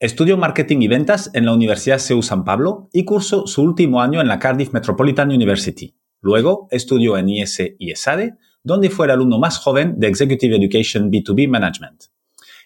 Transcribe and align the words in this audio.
Estudio 0.00 0.38
marketing 0.38 0.78
y 0.80 0.88
ventas 0.88 1.30
en 1.34 1.44
la 1.44 1.52
Universidad 1.52 1.98
CEU 1.98 2.22
San 2.22 2.42
Pablo 2.42 2.88
y 2.90 3.04
curso 3.04 3.46
su 3.46 3.60
último 3.62 4.00
año 4.00 4.22
en 4.22 4.28
la 4.28 4.38
Cardiff 4.38 4.72
Metropolitan 4.72 5.28
University. 5.28 5.94
Luego 6.22 6.68
estudió 6.70 7.18
en 7.18 7.28
IS 7.28 7.60
y 7.78 7.90
ESADE, 7.90 8.38
donde 8.62 8.88
fue 8.88 9.04
el 9.04 9.12
alumno 9.12 9.38
más 9.38 9.58
joven 9.58 10.00
de 10.00 10.08
Executive 10.08 10.56
Education 10.56 11.10
B2B 11.10 11.50
Management. 11.50 12.04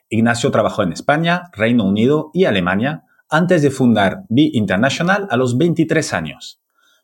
Ignacio 0.08 0.52
trabajó 0.52 0.84
en 0.84 0.92
España, 0.92 1.50
Reino 1.52 1.84
Unido 1.84 2.30
y 2.32 2.44
Alemania 2.44 3.02
antes 3.28 3.62
de 3.62 3.72
fundar 3.72 4.22
B 4.28 4.50
International 4.52 5.26
a 5.28 5.36
los 5.36 5.58
23 5.58 6.12
años. 6.12 6.62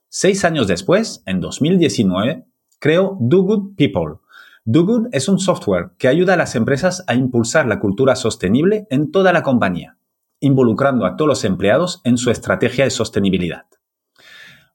Seis 0.08 0.44
años 0.44 0.68
después, 0.68 1.24
en 1.26 1.40
2019, 1.40 2.44
creó 2.78 3.18
Do 3.20 3.42
Good 3.42 3.74
People, 3.74 4.20
DoGood 4.66 5.08
es 5.12 5.26
un 5.28 5.38
software 5.38 5.92
que 5.96 6.06
ayuda 6.06 6.34
a 6.34 6.36
las 6.36 6.54
empresas 6.54 7.02
a 7.06 7.14
impulsar 7.14 7.66
la 7.66 7.80
cultura 7.80 8.14
sostenible 8.14 8.86
en 8.90 9.10
toda 9.10 9.32
la 9.32 9.42
compañía, 9.42 9.96
involucrando 10.40 11.06
a 11.06 11.16
todos 11.16 11.28
los 11.28 11.44
empleados 11.44 12.00
en 12.04 12.16
su 12.16 12.30
estrategia 12.30 12.84
de 12.84 12.90
sostenibilidad. 12.90 13.66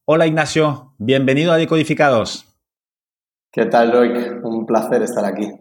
Hola 0.06 0.28
Ignacio, 0.28 0.94
bienvenido 1.00 1.52
a 1.52 1.58
Decodificados. 1.58 2.46
¿Qué 3.52 3.66
tal, 3.66 3.92
Loic? 3.92 4.44
Un 4.44 4.66
placer 4.66 5.02
estar 5.02 5.26
aquí. 5.26 5.52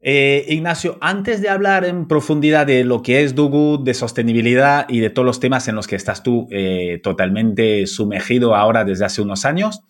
Eh, 0.00 0.44
Ignacio, 0.48 0.98
antes 1.00 1.42
de 1.42 1.48
hablar 1.48 1.84
en 1.84 2.08
profundidad 2.08 2.66
de 2.66 2.84
lo 2.84 3.02
que 3.02 3.22
es 3.22 3.34
DoGood, 3.34 3.84
de 3.84 3.94
sostenibilidad 3.94 4.86
y 4.88 5.00
de 5.00 5.10
todos 5.10 5.26
los 5.26 5.40
temas 5.40 5.68
en 5.68 5.74
los 5.74 5.86
que 5.86 5.96
estás 5.96 6.22
tú 6.22 6.48
eh, 6.50 7.00
totalmente 7.02 7.86
sumergido 7.86 8.54
ahora 8.54 8.84
desde 8.84 9.04
hace 9.04 9.22
unos 9.22 9.44
años, 9.44 9.82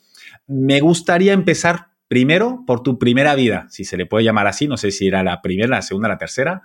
me 0.47 0.81
gustaría 0.81 1.33
empezar 1.33 1.89
Primero, 2.09 2.65
por 2.67 2.83
tu 2.83 2.99
primera 2.99 3.35
vida, 3.35 3.67
si 3.69 3.85
se 3.85 3.99
le 3.99 4.07
puede 4.07 4.25
llamar 4.25 4.47
así, 4.47 4.67
no 4.67 4.79
sé 4.79 4.91
si 4.93 5.07
era 5.07 5.23
la 5.23 5.43
primera, 5.43 5.69
la 5.69 5.83
segunda, 5.83 6.09
la 6.09 6.17
tercera, 6.17 6.63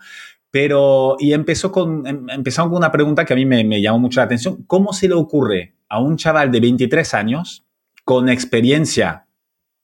pero 0.54 1.16
y 1.18 1.34
empezó 1.34 1.72
con, 1.72 2.06
em, 2.06 2.30
empezaron 2.30 2.70
con 2.70 2.78
una 2.78 2.92
pregunta 2.92 3.26
que 3.26 3.34
a 3.34 3.36
mí 3.36 3.44
me, 3.44 3.82
llamó 3.82 3.98
mucho 3.98 4.20
la 4.20 4.26
atención. 4.26 4.64
¿Cómo 4.68 4.94
se 4.94 5.08
le 5.08 5.16
ocurre 5.16 5.74
a 5.90 6.00
un 6.00 6.16
chaval 6.16 6.52
de 6.52 6.60
23 6.60 7.16
años 7.16 7.66
con 8.06 8.30
experiencia 8.30 9.26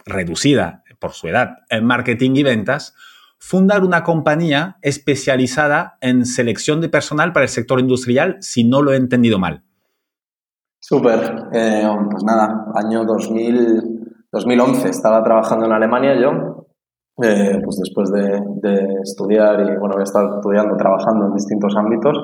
reducida 0.05 0.83
por 0.99 1.13
su 1.13 1.27
edad 1.27 1.63
en 1.71 1.85
marketing 1.85 2.35
y 2.35 2.43
ventas 2.43 2.93
fundar 3.39 3.83
una 3.83 4.03
compañía 4.03 4.77
especializada 4.83 5.97
en 6.01 6.27
selección 6.27 6.81
de 6.81 6.89
personal 6.89 7.33
para 7.33 7.45
el 7.45 7.49
sector 7.49 7.79
industrial, 7.79 8.37
si 8.39 8.63
no 8.63 8.83
lo 8.83 8.93
he 8.93 8.97
entendido 8.97 9.39
mal? 9.39 9.63
Súper. 10.79 11.47
Eh, 11.51 11.89
pues 12.11 12.23
nada, 12.23 12.67
año 12.75 13.05
2000, 13.05 14.27
2011 14.31 14.89
estaba 14.89 15.23
trabajando 15.23 15.65
en 15.65 15.71
Alemania 15.71 16.13
yo, 16.21 16.58
eh, 17.21 17.59
pues 17.63 17.77
después 17.83 18.11
de, 18.11 19.01
estudiar 19.03 19.61
y 19.61 19.77
bueno, 19.77 19.93
había 19.93 20.03
estado 20.03 20.35
estudiando, 20.35 20.75
trabajando 20.77 21.27
en 21.27 21.33
distintos 21.33 21.75
ámbitos 21.77 22.17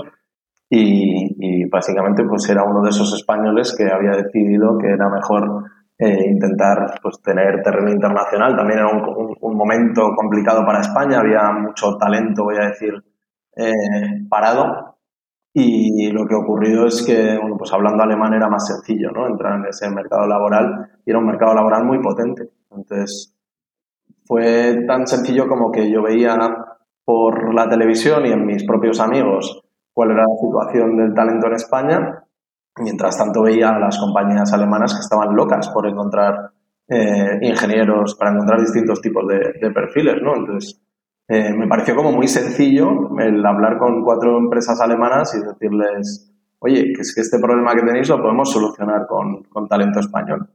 y, 0.70 1.68
básicamente 1.70 2.24
pues 2.24 2.48
era 2.50 2.64
uno 2.64 2.82
de 2.82 2.90
esos 2.90 3.14
españoles 3.14 3.76
que 3.78 3.92
había 3.92 4.12
decidido 4.12 4.78
que 4.78 4.88
era 4.88 5.10
mejor 5.10 5.64
eh, 5.98 6.30
intentar 6.30 7.00
pues 7.02 7.22
tener 7.22 7.62
terreno 7.62 7.92
internacional. 7.92 8.56
También 8.56 8.80
era 8.80 8.90
un, 8.90 9.58
momento 9.58 10.10
complicado 10.16 10.66
para 10.66 10.82
España, 10.82 11.20
había 11.20 11.52
mucho 11.52 11.98
talento, 11.98 12.44
voy 12.44 12.58
a 12.58 12.68
decir, 12.68 12.94
eh, 13.58 14.28
parado 14.30 14.96
y 15.58 16.12
lo 16.12 16.26
que 16.28 16.36
ha 16.36 16.40
ocurrido 16.40 16.86
es 16.86 17.02
que, 17.06 17.38
bueno, 17.40 17.56
pues 17.58 17.72
hablando 17.72 18.04
alemán 18.04 18.34
era 18.34 18.50
más 18.50 18.68
sencillo, 18.68 19.10
¿no? 19.12 19.26
Entrar 19.26 19.58
en 19.58 19.66
ese 19.68 19.90
mercado 19.90 20.28
laboral 20.28 20.90
y 21.06 21.10
era 21.10 21.20
un 21.20 21.28
mercado 21.28 21.56
laboral 21.56 21.86
muy 21.86 22.02
potente. 22.02 22.50
Entonces, 22.70 23.35
fue 24.26 24.86
tan 24.88 25.06
sencillo 25.08 25.48
como 25.48 25.72
que 25.72 25.90
yo 25.90 26.02
veía 26.02 26.38
por 27.04 27.54
la 27.54 27.70
televisión 27.70 28.26
y 28.26 28.32
en 28.32 28.46
mis 28.46 28.66
propios 28.66 29.00
amigos 29.00 29.62
cuál 29.94 30.12
era 30.12 30.24
la 30.24 30.36
situación 30.42 30.98
del 30.98 31.14
talento 31.14 31.48
en 31.48 31.54
España. 31.54 32.24
Mientras 32.78 33.18
tanto 33.18 33.44
veía 33.44 33.70
a 33.70 33.80
las 33.80 33.98
compañías 33.98 34.52
alemanas 34.52 34.94
que 34.94 35.00
estaban 35.00 35.34
locas 35.34 35.70
por 35.70 35.88
encontrar 35.88 36.52
eh, 36.90 37.40
ingenieros, 37.42 38.16
para 38.16 38.32
encontrar 38.32 38.60
distintos 38.60 39.00
tipos 39.02 39.26
de, 39.28 39.54
de 39.62 39.72
perfiles, 39.72 40.18
¿no? 40.22 40.36
Entonces, 40.36 40.82
eh, 41.28 41.54
me 41.54 41.68
pareció 41.68 41.96
como 41.96 42.12
muy 42.12 42.28
sencillo 42.28 43.18
el 43.20 43.44
hablar 43.46 43.80
con 43.80 44.04
cuatro 44.04 44.38
empresas 44.38 44.80
alemanas 44.82 45.34
y 45.36 45.46
decirles, 45.46 46.32
oye, 46.60 46.94
que 46.94 47.02
es 47.02 47.16
que 47.16 47.22
este 47.22 47.40
problema 47.40 47.74
que 47.74 47.82
tenéis 47.82 48.10
lo 48.10 48.22
podemos 48.22 48.52
solucionar 48.52 49.08
con, 49.08 49.44
con 49.44 49.68
talento 49.68 50.00
español. 50.00 50.50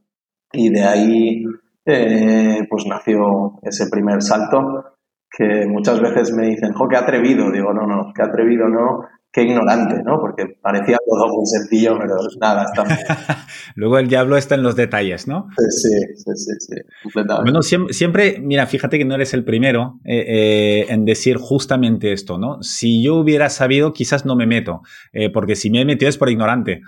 Y 0.53 0.69
de 0.69 0.83
ahí 0.83 1.43
eh, 1.85 2.65
pues 2.69 2.85
nació 2.85 3.59
ese 3.63 3.87
primer 3.89 4.21
salto 4.21 4.97
que 5.29 5.65
muchas 5.67 6.01
veces 6.01 6.33
me 6.33 6.47
dicen, 6.47 6.73
jo, 6.73 6.87
qué 6.87 6.97
atrevido. 6.97 7.51
Digo, 7.51 7.73
no, 7.73 7.87
no, 7.87 8.11
qué 8.13 8.21
atrevido 8.21 8.67
no, 8.67 9.07
qué 9.31 9.43
ignorante, 9.43 10.03
¿no? 10.03 10.19
Porque 10.19 10.45
parecía 10.61 10.97
todo 11.07 11.27
muy 11.29 11.45
sencillo, 11.45 11.97
pero 11.97 12.15
nada, 12.39 12.65
está 12.65 12.83
Luego 13.75 13.97
el 13.97 14.07
diablo 14.07 14.35
está 14.35 14.55
en 14.55 14.63
los 14.63 14.75
detalles, 14.75 15.27
¿no? 15.27 15.47
Sí, 15.57 15.89
sí, 16.15 16.31
sí, 16.35 16.53
sí, 16.59 16.75
completamente. 17.03 17.51
Bueno, 17.51 17.61
siempre, 17.61 18.39
mira, 18.41 18.67
fíjate 18.67 18.97
que 18.97 19.05
no 19.05 19.15
eres 19.15 19.33
el 19.33 19.45
primero 19.45 19.99
eh, 20.03 20.25
eh, 20.27 20.85
en 20.89 21.05
decir 21.05 21.37
justamente 21.37 22.11
esto, 22.11 22.37
¿no? 22.37 22.61
Si 22.61 23.01
yo 23.01 23.15
hubiera 23.15 23.49
sabido, 23.49 23.93
quizás 23.93 24.25
no 24.25 24.35
me 24.35 24.47
meto, 24.47 24.81
eh, 25.13 25.29
porque 25.29 25.55
si 25.55 25.69
me 25.69 25.81
he 25.81 25.85
metido 25.85 26.09
es 26.09 26.17
por 26.17 26.29
ignorante. 26.29 26.81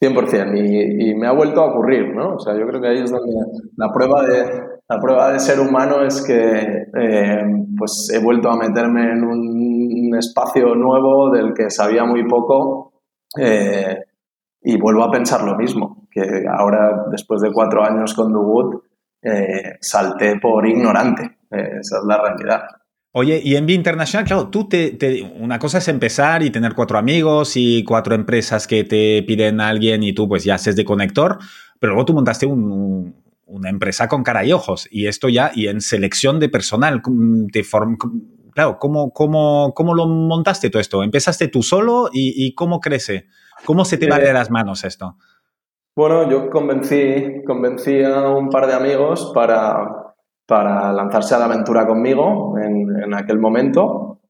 100%, 0.00 0.56
y, 0.56 1.10
y 1.10 1.14
me 1.14 1.26
ha 1.26 1.32
vuelto 1.32 1.60
a 1.60 1.72
ocurrir, 1.72 2.14
¿no? 2.14 2.34
O 2.34 2.38
sea, 2.38 2.54
yo 2.54 2.66
creo 2.66 2.80
que 2.80 2.88
ahí 2.88 2.98
es 2.98 3.10
donde 3.10 3.32
la 3.76 3.92
prueba 3.92 4.22
de, 4.22 4.44
la 4.88 5.00
prueba 5.00 5.32
de 5.32 5.40
ser 5.40 5.58
humano 5.60 6.02
es 6.04 6.24
que 6.24 6.86
pues 7.76 8.10
he 8.14 8.22
vuelto 8.22 8.50
a 8.50 8.56
meterme 8.56 9.12
en 9.12 9.24
un 9.24 10.14
espacio 10.16 10.74
nuevo 10.74 11.30
del 11.30 11.52
que 11.54 11.70
sabía 11.70 12.04
muy 12.04 12.26
poco 12.26 12.92
eh, 13.38 13.98
y 14.62 14.78
vuelvo 14.78 15.04
a 15.04 15.10
pensar 15.10 15.42
lo 15.44 15.56
mismo, 15.56 16.08
que 16.10 16.44
ahora 16.48 17.06
después 17.10 17.40
de 17.40 17.52
cuatro 17.52 17.84
años 17.84 18.14
con 18.14 18.32
The 18.32 18.78
eh, 19.22 19.76
salté 19.80 20.38
por 20.40 20.66
ignorante, 20.66 21.22
eh, 21.50 21.78
esa 21.80 21.98
es 21.98 22.04
la 22.06 22.22
realidad. 22.22 22.62
Oye, 23.18 23.40
y 23.42 23.56
en 23.56 23.64
Vía 23.64 23.76
Internacional, 23.76 24.26
claro, 24.26 24.48
tú 24.50 24.68
te, 24.68 25.22
una 25.40 25.58
cosa 25.58 25.78
es 25.78 25.88
empezar 25.88 26.42
y 26.42 26.50
tener 26.50 26.74
cuatro 26.74 26.98
amigos 26.98 27.56
y 27.56 27.82
cuatro 27.82 28.14
empresas 28.14 28.66
que 28.66 28.84
te 28.84 29.22
piden 29.22 29.58
a 29.62 29.68
alguien 29.68 30.02
y 30.02 30.12
tú 30.12 30.28
pues 30.28 30.44
ya 30.44 30.56
haces 30.56 30.76
de 30.76 30.84
conector, 30.84 31.38
pero 31.80 31.94
luego 31.94 32.04
tú 32.04 32.12
montaste 32.12 32.44
una 32.44 33.70
empresa 33.70 34.06
con 34.06 34.22
cara 34.22 34.44
y 34.44 34.52
ojos 34.52 34.86
y 34.90 35.06
esto 35.06 35.30
ya, 35.30 35.50
y 35.54 35.68
en 35.68 35.80
selección 35.80 36.38
de 36.38 36.50
personal, 36.50 37.00
form, 37.64 37.96
claro, 38.52 38.78
¿cómo, 38.78 39.10
cómo, 39.14 39.72
cómo 39.74 39.94
lo 39.94 40.06
montaste 40.06 40.68
todo 40.68 40.80
esto? 40.80 41.02
¿Empezaste 41.02 41.48
tú 41.48 41.62
solo 41.62 42.10
y, 42.12 42.54
cómo 42.54 42.80
crece? 42.80 43.28
¿Cómo 43.64 43.86
se 43.86 43.96
te 43.96 44.10
va 44.10 44.18
de 44.18 44.34
las 44.34 44.50
manos 44.50 44.84
esto? 44.84 45.16
Bueno, 45.96 46.30
yo 46.30 46.50
convencí, 46.50 47.42
convencí 47.46 48.02
a 48.02 48.28
un 48.28 48.50
par 48.50 48.66
de 48.66 48.74
amigos 48.74 49.32
para, 49.34 50.05
para 50.46 50.92
lanzarse 50.92 51.34
a 51.34 51.38
la 51.38 51.46
aventura 51.46 51.86
conmigo 51.86 52.56
en, 52.58 53.02
en, 53.04 53.14
aquel 53.14 53.38
momento 53.38 54.20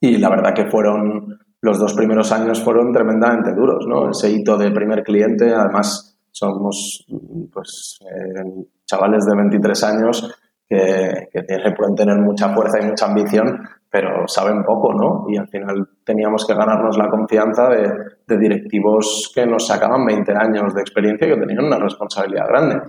y 0.00 0.18
la 0.18 0.28
verdad 0.28 0.52
que 0.54 0.66
fueron, 0.66 1.38
los 1.60 1.78
dos 1.78 1.94
primeros 1.94 2.32
años 2.32 2.62
fueron 2.62 2.92
tremendamente 2.92 3.54
duros, 3.54 3.86
¿no? 3.88 4.10
Ese 4.10 4.30
hito 4.30 4.56
de 4.58 4.70
primer 4.70 5.02
cliente, 5.02 5.54
además 5.54 6.18
somos 6.30 7.06
pues, 7.52 7.98
eh, 8.02 8.66
chavales 8.84 9.24
de 9.24 9.36
23 9.36 9.84
años 9.84 10.34
que, 10.68 11.28
que 11.32 11.42
pueden 11.76 11.94
tener 11.94 12.18
mucha 12.18 12.48
fuerza 12.52 12.80
y 12.80 12.86
mucha 12.86 13.06
ambición, 13.06 13.60
pero 13.88 14.26
saben 14.26 14.64
poco, 14.64 14.92
¿no? 14.92 15.24
Y 15.28 15.36
al 15.36 15.46
final 15.48 15.88
teníamos 16.04 16.44
que 16.44 16.54
ganarnos 16.54 16.98
la 16.98 17.08
confianza 17.08 17.68
de, 17.68 18.36
directivos 18.36 19.30
que 19.32 19.46
nos 19.46 19.68
sacaban 19.68 20.04
20 20.04 20.32
años 20.32 20.74
de 20.74 20.80
experiencia 20.80 21.28
y 21.28 21.30
que 21.30 21.40
tenían 21.40 21.66
una 21.66 21.78
responsabilidad 21.78 22.48
grande. 22.48 22.80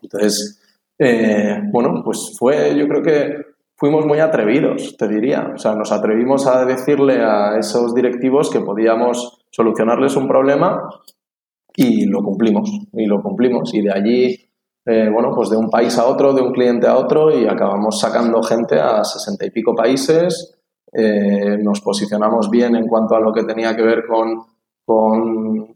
Entonces, 0.00 0.62
eh, 0.98 1.60
bueno, 1.70 2.02
pues 2.04 2.36
fue, 2.38 2.76
yo 2.76 2.86
creo 2.88 3.02
que 3.02 3.36
fuimos 3.76 4.06
muy 4.06 4.18
atrevidos, 4.18 4.96
te 4.96 5.08
diría. 5.08 5.52
O 5.54 5.58
sea, 5.58 5.74
nos 5.74 5.92
atrevimos 5.92 6.46
a 6.46 6.64
decirle 6.64 7.22
a 7.22 7.58
esos 7.58 7.94
directivos 7.94 8.50
que 8.50 8.60
podíamos 8.60 9.44
solucionarles 9.50 10.16
un 10.16 10.28
problema 10.28 10.88
y 11.74 12.06
lo 12.06 12.22
cumplimos, 12.22 12.70
y 12.92 13.06
lo 13.06 13.22
cumplimos. 13.22 13.74
Y 13.74 13.82
de 13.82 13.92
allí 13.92 14.36
eh, 14.86 15.10
bueno, 15.12 15.32
pues 15.34 15.50
de 15.50 15.56
un 15.56 15.68
país 15.68 15.98
a 15.98 16.06
otro, 16.06 16.32
de 16.32 16.42
un 16.42 16.52
cliente 16.52 16.86
a 16.86 16.96
otro 16.96 17.36
y 17.36 17.46
acabamos 17.46 17.98
sacando 17.98 18.42
gente 18.42 18.78
a 18.78 19.02
sesenta 19.04 19.44
y 19.44 19.50
pico 19.50 19.74
países 19.74 20.56
eh, 20.92 21.58
nos 21.60 21.82
posicionamos 21.82 22.48
bien 22.48 22.74
en 22.74 22.86
cuanto 22.86 23.16
a 23.16 23.20
lo 23.20 23.32
que 23.32 23.42
tenía 23.42 23.76
que 23.76 23.82
ver 23.82 24.04
con, 24.06 24.46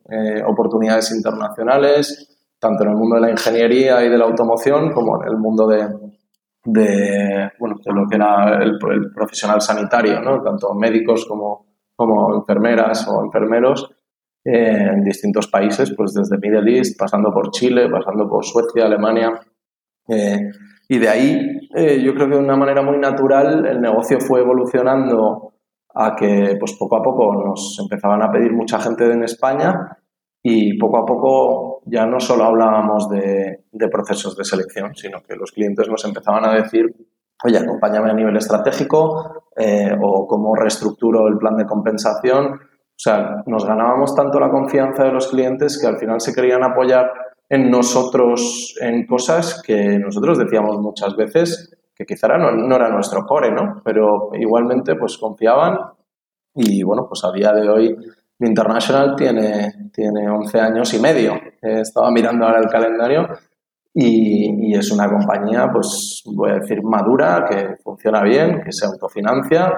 eh, 0.09 0.43
oportunidades 0.47 1.11
internacionales, 1.11 2.40
tanto 2.61 2.85
en 2.85 2.91
el 2.91 2.97
mundo 2.97 3.17
de 3.17 3.23
la 3.23 3.31
ingeniería 3.31 4.05
y 4.05 4.11
de 4.11 4.19
la 4.19 4.27
automoción 4.27 4.93
como 4.93 5.21
en 5.23 5.29
el 5.29 5.39
mundo 5.39 5.67
de, 5.67 7.51
bueno, 7.59 7.77
de 7.85 7.93
lo 7.93 8.07
que 8.07 8.17
era 8.17 8.62
el, 8.62 8.79
profesional 9.15 9.61
sanitario, 9.61 10.21
¿no? 10.21 10.43
tanto 10.43 10.75
médicos 10.75 11.25
como, 11.27 11.67
como 11.97 12.35
enfermeras 12.37 13.09
o 13.09 13.25
enfermeros 13.25 13.91
en 14.45 15.03
distintos 15.03 15.49
países, 15.49 15.93
pues 15.97 16.12
desde 16.15 16.39
Middle 16.39 16.79
East, 16.79 16.99
pasando 16.99 17.31
por 17.33 17.51
Chile, 17.51 17.89
pasando 17.91 18.29
por 18.29 18.45
Suecia, 18.45 18.87
Alemania. 18.87 19.33
Eh, 20.09 20.51
y 20.89 20.99
de 20.99 21.09
ahí, 21.09 21.69
eh, 21.75 22.03
yo 22.03 22.15
creo 22.15 22.29
que 22.29 22.37
de 22.37 22.43
una 22.43 22.57
manera 22.57 22.83
muy 22.83 22.99
natural, 22.99 23.67
el 23.67 23.81
negocio 23.81 24.19
fue 24.19 24.41
evolucionando 24.41 25.53
a 25.95 26.15
que 26.17 26.57
pues 26.59 26.77
poco 26.79 26.97
a 26.97 27.03
poco 27.03 27.35
nos 27.45 27.79
empezaban 27.81 28.23
a 28.23 28.31
pedir 28.31 28.53
mucha 28.53 28.79
gente 28.79 29.05
en 29.11 29.25
España 29.25 29.99
y 30.43 30.79
poco 30.79 30.99
a 30.99 31.07
poco 31.07 31.70
ya 31.85 32.06
no 32.06 32.21
solo 32.21 32.44
hablábamos 32.44 33.09
de, 33.09 33.65
de 33.71 33.88
procesos 33.88 34.37
de 34.37 34.44
selección, 34.44 34.94
sino 34.94 35.23
que 35.23 35.37
los 35.37 35.53
clientes 35.53 35.88
nos 35.88 36.05
empezaban 36.05 36.44
a 36.44 36.55
decir, 36.55 36.87
oye, 37.44 37.59
acompáñame 37.59 38.11
a 38.11 38.15
nivel 38.15 38.37
estratégico 38.37 39.49
eh, 39.56 39.94
o 40.00 40.27
cómo 40.27 40.55
reestructuro 40.55 41.29
el 41.29 41.38
plan 41.38 41.56
de 41.56 41.67
compensación 41.67 42.61
o 43.00 43.03
sea, 43.03 43.43
nos 43.47 43.65
ganábamos 43.65 44.15
tanto 44.15 44.38
la 44.38 44.50
confianza 44.50 45.05
de 45.05 45.12
los 45.12 45.29
clientes 45.29 45.81
que 45.81 45.87
al 45.87 45.97
final 45.97 46.21
se 46.21 46.35
querían 46.35 46.62
apoyar 46.62 47.11
en 47.49 47.71
nosotros 47.71 48.76
en 48.79 49.06
cosas 49.06 49.62
que 49.62 49.99
nosotros 49.99 50.37
decíamos 50.37 50.76
muchas 50.76 51.17
veces 51.17 51.75
que 51.94 52.05
quizá 52.05 52.29
no, 52.37 52.50
no 52.53 52.76
era 52.76 52.91
nuestro 52.91 53.25
core, 53.25 53.53
¿no? 53.53 53.81
Pero 53.83 54.33
igualmente 54.35 54.97
pues 54.97 55.17
confiaban 55.17 55.79
y 56.55 56.83
bueno, 56.83 57.06
pues 57.09 57.25
a 57.25 57.33
día 57.33 57.55
de 57.55 57.71
hoy 57.71 57.97
International 58.47 59.15
tiene, 59.17 59.91
tiene 59.93 60.29
11 60.29 60.61
años 60.61 60.95
y 60.95 61.01
medio. 61.01 61.35
Estaba 61.61 62.11
mirando 62.11 62.47
ahora 62.47 62.61
el 62.61 62.69
calendario 62.69 63.29
y, 63.93 64.71
y, 64.71 64.75
es 64.75 64.91
una 64.93 65.09
compañía, 65.09 65.69
pues 65.73 66.23
voy 66.27 66.51
a 66.51 66.61
decir, 66.61 66.83
madura, 66.83 67.45
que 67.49 67.77
funciona 67.83 68.23
bien, 68.23 68.63
que 68.63 68.73
se 68.73 68.87
autofinancia 68.87 69.73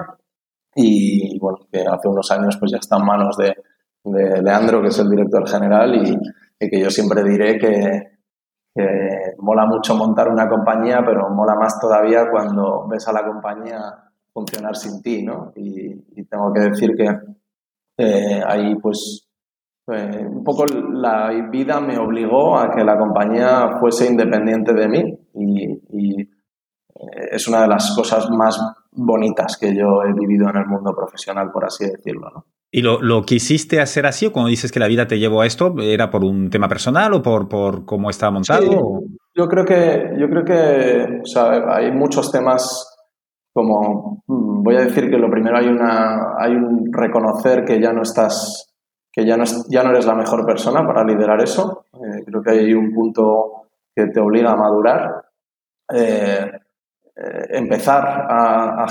y 0.75 1.37
bueno, 1.39 1.59
que 1.71 1.81
hace 1.81 2.07
unos 2.07 2.31
años 2.31 2.57
pues 2.57 2.71
ya 2.71 2.77
está 2.77 2.97
en 2.97 3.05
manos 3.05 3.37
de, 3.37 3.55
de 4.03 4.41
Leandro, 4.41 4.81
que 4.81 4.89
es 4.89 4.99
el 4.99 5.09
director 5.09 5.47
general, 5.47 5.95
y, 5.95 6.17
que 6.59 6.79
yo 6.79 6.89
siempre 6.89 7.23
diré 7.23 7.57
que, 7.57 8.13
mola 9.39 9.65
mucho 9.65 9.95
montar 9.95 10.29
una 10.29 10.47
compañía, 10.47 11.01
pero 11.05 11.29
mola 11.29 11.55
más 11.55 11.79
todavía 11.79 12.29
cuando 12.31 12.87
ves 12.87 13.07
a 13.07 13.13
la 13.13 13.23
compañía 13.23 13.79
funcionar 14.33 14.75
sin 14.75 15.01
ti, 15.01 15.23
¿no? 15.23 15.51
Y, 15.55 16.23
tengo 16.25 16.51
que 16.53 16.61
decir 16.61 16.95
que 16.95 17.05
eh, 17.97 18.41
ahí 18.45 18.75
pues 18.75 19.27
eh, 19.91 20.25
un 20.25 20.43
poco 20.43 20.65
la 20.65 21.29
vida 21.51 21.81
me 21.81 21.97
obligó 21.97 22.57
a 22.57 22.71
que 22.73 22.83
la 22.83 22.97
compañía 22.97 23.77
fuese 23.79 24.09
independiente 24.09 24.73
de 24.73 24.87
mí 24.87 25.03
y, 25.33 25.65
y 25.89 26.21
eh, 26.21 27.29
es 27.31 27.47
una 27.47 27.63
de 27.63 27.67
las 27.67 27.93
cosas 27.95 28.29
más 28.29 28.57
bonitas 28.91 29.57
que 29.57 29.75
yo 29.75 30.03
he 30.03 30.13
vivido 30.13 30.49
en 30.49 30.57
el 30.57 30.65
mundo 30.67 30.93
profesional, 30.95 31.51
por 31.51 31.65
así 31.65 31.85
decirlo. 31.85 32.29
¿no? 32.33 32.45
¿Y 32.71 32.81
lo, 32.81 33.01
lo, 33.01 33.23
quisiste 33.23 33.81
hacer 33.81 34.05
así 34.05 34.27
o 34.27 34.31
cuando 34.31 34.49
dices 34.49 34.71
que 34.71 34.79
la 34.79 34.87
vida 34.87 35.05
te 35.05 35.19
llevó 35.19 35.41
a 35.41 35.45
esto, 35.45 35.75
era 35.79 36.09
por 36.09 36.23
un 36.23 36.49
tema 36.49 36.67
personal 36.67 37.13
o 37.13 37.21
por, 37.21 37.47
por 37.47 37.85
cómo 37.85 38.09
estaba 38.09 38.31
montado? 38.31 39.03
yo 39.35 39.47
creo 39.47 39.65
que, 39.65 40.15
yo 40.19 40.27
creo 40.29 40.43
que 40.43 41.21
o 41.21 41.25
sea, 41.25 41.75
hay 41.75 41.91
muchos 41.91 42.31
temas 42.31 42.92
como, 43.53 44.23
mm, 44.27 44.63
voy 44.63 44.75
a 44.75 44.85
decir 44.85 45.09
que 45.09 45.17
lo 45.17 45.29
primero 45.29 45.57
hay, 45.57 45.67
una, 45.67 46.35
hay 46.37 46.53
un 46.55 46.91
reconocer 46.91 47.63
que 47.63 47.79
ya 47.79 47.93
no 47.93 48.01
estás, 48.01 48.73
que 49.11 49.25
ya 49.25 49.37
no, 49.37 49.43
ya 49.69 49.83
no 49.83 49.91
eres 49.91 50.05
la 50.05 50.15
mejor 50.15 50.45
persona 50.45 50.85
para 50.85 51.03
liderar 51.03 51.41
eso. 51.41 51.85
Eh, 51.93 52.23
creo 52.25 52.41
que 52.41 52.51
hay 52.51 52.73
un 52.73 52.91
punto 52.91 53.67
que 53.95 54.07
te 54.07 54.19
obliga 54.19 54.51
a 54.51 54.57
madurar. 54.57 55.25
Eh, 55.93 56.51
eh, 57.15 57.45
empezar 57.51 58.25
a, 58.27 58.87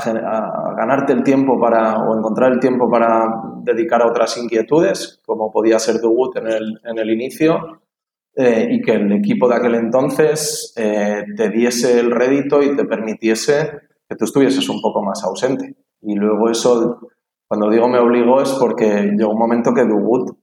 ganarte 0.77 1.13
el 1.13 1.25
tiempo 1.25 1.59
para, 1.61 1.99
o 1.99 2.17
encontrar 2.17 2.53
el 2.53 2.61
tiempo 2.61 2.89
para 2.89 3.27
dedicar 3.65 4.01
a 4.01 4.07
otras 4.07 4.37
inquietudes, 4.39 5.21
como 5.27 5.51
podía 5.51 5.81
ser 5.81 6.01
Dugut 6.01 6.37
en 6.37 6.47
el, 6.47 6.81
en 6.85 6.99
el 6.99 7.11
inicio, 7.11 7.81
eh, 8.37 8.69
y 8.71 8.81
que 8.81 8.93
el 8.93 9.11
equipo 9.13 9.49
de 9.49 9.57
aquel 9.57 9.75
entonces 9.75 10.73
eh, 10.77 11.25
te 11.37 11.51
diese 11.51 11.99
el 11.99 12.13
rédito 12.13 12.63
y 12.63 12.77
te 12.77 12.85
permitiese 12.85 13.81
tú 14.17 14.25
estuvieses 14.25 14.69
un 14.69 14.81
poco 14.81 15.03
más 15.03 15.23
ausente. 15.25 15.77
Y 16.01 16.15
luego 16.15 16.51
eso, 16.51 17.01
cuando 17.47 17.71
digo 17.71 17.89
me 17.89 17.99
obligó, 17.99 18.43
es 18.43 18.53
porque 18.53 19.13
llegó 19.17 19.33
un 19.33 19.39
momento 19.39 19.73
que 19.73 19.85
Dugut 19.85 20.37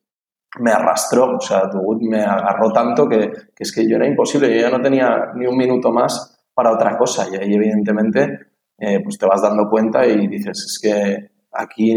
me 0.60 0.72
arrastró, 0.72 1.36
o 1.38 1.42
sea, 1.42 1.68
Dugut 1.68 2.02
me 2.02 2.24
agarró 2.24 2.72
tanto 2.72 3.08
que, 3.08 3.32
que 3.56 3.64
es 3.64 3.74
que 3.74 3.88
yo 3.88 3.98
era 3.98 4.08
imposible, 4.08 4.54
yo 4.54 4.62
ya 4.62 4.76
no 4.76 4.82
tenía 4.82 5.32
ni 5.36 5.46
un 5.46 5.58
minuto 5.58 5.92
más 5.92 6.40
para 6.54 6.72
otra 6.72 6.98
cosa. 6.98 7.28
Y 7.32 7.36
ahí, 7.36 7.54
evidentemente, 7.54 8.40
eh, 8.78 9.02
pues 9.04 9.18
te 9.18 9.26
vas 9.26 9.42
dando 9.42 9.70
cuenta 9.70 10.06
y 10.06 10.28
dices, 10.28 10.58
es 10.58 10.80
que 10.82 11.32
aquí 11.52 11.94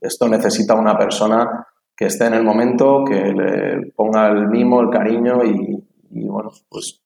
esto 0.00 0.28
necesita 0.28 0.74
una 0.74 0.96
persona 0.96 1.66
que 1.96 2.06
esté 2.06 2.26
en 2.26 2.34
el 2.34 2.44
momento, 2.44 3.04
que 3.04 3.32
le 3.32 3.92
ponga 3.92 4.28
el 4.28 4.48
mimo, 4.48 4.80
el 4.80 4.90
cariño 4.90 5.44
y, 5.44 6.28
bueno, 6.28 6.50
pues... 6.68 7.00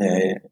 Eh, 0.00 0.47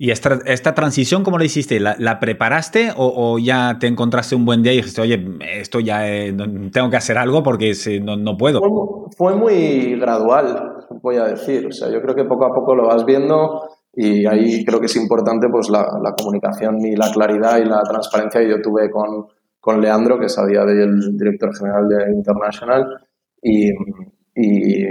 ¿Y 0.00 0.12
esta, 0.12 0.38
esta, 0.46 0.74
transición 0.74 1.24
cómo 1.24 1.38
la 1.38 1.44
hiciste? 1.44 1.80
¿La, 1.80 2.20
preparaste 2.20 2.92
o, 2.96 3.36
ya 3.40 3.78
te 3.80 3.88
encontraste 3.88 4.36
un 4.36 4.44
buen 4.44 4.62
día 4.62 4.72
y 4.72 4.76
dijiste, 4.76 5.00
oye, 5.00 5.20
esto 5.58 5.80
ya 5.80 6.08
eh, 6.08 6.32
tengo 6.72 6.88
que 6.88 6.96
hacer 6.96 7.18
algo 7.18 7.42
porque 7.42 7.72
no, 8.00 8.16
no, 8.16 8.36
puedo? 8.36 8.60
Fue, 8.60 9.32
fue, 9.32 9.36
muy 9.36 9.98
gradual, 9.98 10.86
voy 11.02 11.16
a 11.16 11.24
decir. 11.24 11.66
O 11.66 11.72
sea, 11.72 11.90
yo 11.90 12.00
creo 12.00 12.14
que 12.14 12.24
poco 12.24 12.44
a 12.44 12.54
poco 12.54 12.76
lo 12.76 12.86
vas 12.86 13.04
viendo 13.04 13.60
y 13.92 14.24
ahí 14.26 14.64
creo 14.64 14.78
que 14.78 14.86
es 14.86 14.94
importante 14.94 15.48
pues 15.50 15.68
la, 15.68 15.84
la, 16.00 16.12
comunicación 16.12 16.78
y 16.84 16.94
la 16.94 17.10
claridad 17.10 17.58
y 17.58 17.64
la 17.64 17.82
transparencia 17.82 18.40
que 18.40 18.50
yo 18.50 18.62
tuve 18.62 18.88
con, 18.92 19.26
con 19.58 19.80
Leandro, 19.80 20.20
que 20.20 20.26
es 20.26 20.38
a 20.38 20.46
día 20.46 20.64
de 20.64 20.74
hoy 20.74 20.82
el 20.84 21.18
director 21.18 21.50
general 21.56 21.88
de 21.88 22.12
International, 22.12 22.86
y, 23.42 23.70
y, 24.36 24.84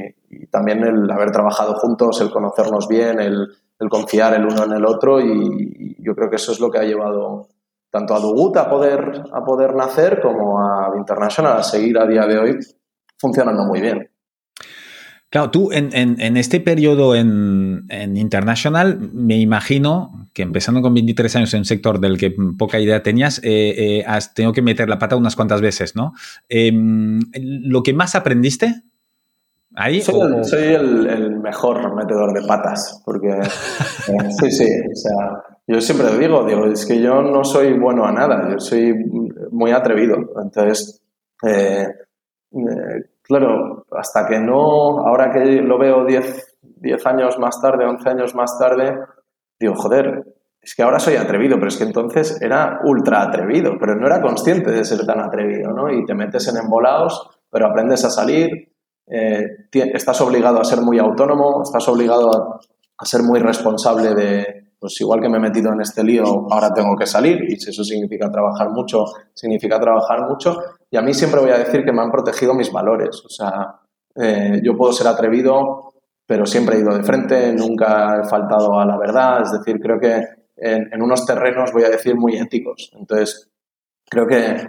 también 0.51 0.83
el 0.83 1.09
haber 1.09 1.31
trabajado 1.31 1.75
juntos, 1.75 2.19
el 2.19 2.29
conocernos 2.29 2.89
bien, 2.89 3.21
el, 3.21 3.47
el, 3.79 3.89
confiar 3.89 4.33
el 4.33 4.45
uno 4.45 4.65
en 4.65 4.73
el 4.73 4.85
otro, 4.85 5.19
y, 5.19 5.95
yo 5.99 6.15
creo 6.15 6.29
que 6.29 6.37
eso 6.37 6.51
es 6.51 6.59
lo 6.59 6.69
que 6.69 6.79
ha 6.79 6.83
llevado 6.83 7.47
tanto 7.91 8.13
a 8.13 8.19
Dugut 8.19 8.55
a 8.57 8.69
poder, 8.69 9.23
a 9.31 9.43
poder 9.43 9.75
nacer 9.75 10.21
como 10.21 10.59
a 10.59 10.91
International 10.97 11.57
a 11.57 11.63
seguir 11.63 11.97
a 11.97 12.05
día 12.05 12.25
de 12.25 12.37
hoy 12.37 12.59
funcionando 13.17 13.63
muy 13.63 13.81
bien. 13.81 14.09
Claro, 15.29 15.51
tú 15.51 15.73
en, 15.73 15.89
en, 15.93 16.37
este 16.37 16.61
periodo 16.61 17.13
en, 17.13 17.85
en, 17.89 18.15
International, 18.15 18.97
me 19.11 19.37
imagino 19.37 20.29
que 20.33 20.41
empezando 20.41 20.81
con 20.81 20.93
23 20.93 21.35
años 21.35 21.53
en 21.53 21.59
un 21.59 21.65
sector 21.65 21.99
del 21.99 22.17
que 22.17 22.33
poca 22.57 22.79
idea 22.79 23.03
tenías, 23.03 23.39
eh, 23.43 23.75
eh, 23.77 24.03
has 24.07 24.33
tenido 24.33 24.53
que 24.53 24.61
meter 24.61 24.87
la 24.87 24.99
pata 24.99 25.17
unas 25.17 25.35
cuantas 25.35 25.59
veces, 25.59 25.97
¿no? 25.97 26.13
Em, 26.47 27.19
¿Lo 27.33 27.83
que 27.83 27.93
más 27.93 28.15
aprendiste 28.15 28.83
ahí? 29.77 30.01
Soy, 30.01 30.19
el, 30.19 30.43
soy 30.43 30.73
el, 30.73 31.39
mejor 31.39 31.95
metedor 31.95 32.33
de 32.33 32.45
patas, 32.45 33.01
porque 33.05 33.29
eh, 33.29 34.31
sí, 34.39 34.51
sí, 34.51 34.65
o 34.65 34.95
sea, 34.95 35.43
yo 35.65 35.79
siempre 35.79 36.17
digo, 36.17 36.43
digo, 36.43 36.65
es 36.65 36.85
que 36.85 37.01
yo 37.01 37.21
no 37.21 37.43
soy 37.43 37.77
bueno 37.79 38.05
a 38.05 38.11
nada, 38.11 38.49
yo 38.51 38.59
soy 38.59 38.93
muy 39.51 39.71
atrevido, 39.71 40.17
entonces... 40.41 41.01
Eh, 41.47 41.87
claro, 43.21 43.85
hasta 43.91 44.25
que 44.25 44.39
no, 44.39 44.99
ahora 45.05 45.31
que 45.31 45.61
lo 45.61 45.77
veo 45.77 46.05
10, 46.05 46.59
10 46.61 47.05
años 47.05 47.39
más 47.39 47.61
tarde, 47.61 47.85
11 47.85 48.09
años 48.09 48.35
más 48.35 48.57
tarde, 48.57 48.97
digo, 49.59 49.75
joder, 49.75 50.23
es 50.61 50.75
que 50.75 50.83
ahora 50.83 50.99
soy 50.99 51.15
atrevido, 51.15 51.55
pero 51.57 51.67
es 51.67 51.77
que 51.77 51.83
entonces 51.83 52.41
era 52.41 52.79
ultra 52.83 53.21
atrevido, 53.21 53.73
pero 53.79 53.95
no 53.95 54.07
era 54.07 54.21
consciente 54.21 54.71
de 54.71 54.83
ser 54.83 55.05
tan 55.05 55.19
atrevido, 55.19 55.71
¿no? 55.71 55.91
Y 55.91 56.05
te 56.05 56.13
metes 56.13 56.47
en 56.47 56.57
embolados, 56.57 57.29
pero 57.49 57.67
aprendes 57.67 58.03
a 58.05 58.09
salir, 58.09 58.73
eh, 59.07 59.67
estás 59.71 60.19
obligado 60.21 60.59
a 60.59 60.65
ser 60.65 60.81
muy 60.81 60.99
autónomo, 60.99 61.61
estás 61.63 61.87
obligado 61.87 62.29
a, 62.31 62.59
a, 62.97 63.05
ser 63.05 63.23
muy 63.23 63.39
responsable 63.39 64.13
de, 64.13 64.67
pues 64.79 64.99
igual 65.01 65.21
que 65.21 65.29
me 65.29 65.37
he 65.37 65.41
metido 65.41 65.71
en 65.73 65.81
este 65.81 66.03
lío, 66.03 66.47
ahora 66.51 66.73
tengo 66.73 66.95
que 66.95 67.05
salir, 67.05 67.43
y 67.43 67.59
si 67.59 67.69
eso 67.69 67.83
significa 67.83 68.29
trabajar 68.29 68.69
mucho, 68.69 69.05
significa 69.33 69.79
trabajar 69.79 70.27
mucho, 70.27 70.57
y 70.89 70.97
a 70.97 71.01
mí 71.01 71.13
siempre 71.13 71.41
voy 71.41 71.51
a 71.51 71.57
decir 71.57 71.83
que 71.83 71.91
me 71.91 72.01
han 72.01 72.11
protegido 72.11 72.53
mis 72.53 72.71
valores. 72.71 73.23
O 73.25 73.29
sea, 73.29 73.79
eh, 74.15 74.61
yo 74.63 74.75
puedo 74.75 74.93
ser 74.93 75.07
atrevido, 75.07 75.93
pero 76.25 76.45
siempre 76.45 76.77
he 76.77 76.79
ido 76.79 76.95
de 76.95 77.03
frente, 77.03 77.53
nunca 77.53 78.19
he 78.19 78.27
faltado 78.27 78.79
a 78.79 78.85
la 78.85 78.97
verdad. 78.97 79.41
Es 79.41 79.51
decir, 79.51 79.79
creo 79.79 79.99
que 79.99 80.21
en, 80.57 81.01
unos 81.01 81.25
terrenos, 81.25 81.71
voy 81.71 81.83
a 81.83 81.89
decir, 81.89 82.15
muy 82.15 82.35
éticos. 82.37 82.91
Entonces, 82.97 83.49
creo 84.09 84.27
que, 84.27 84.67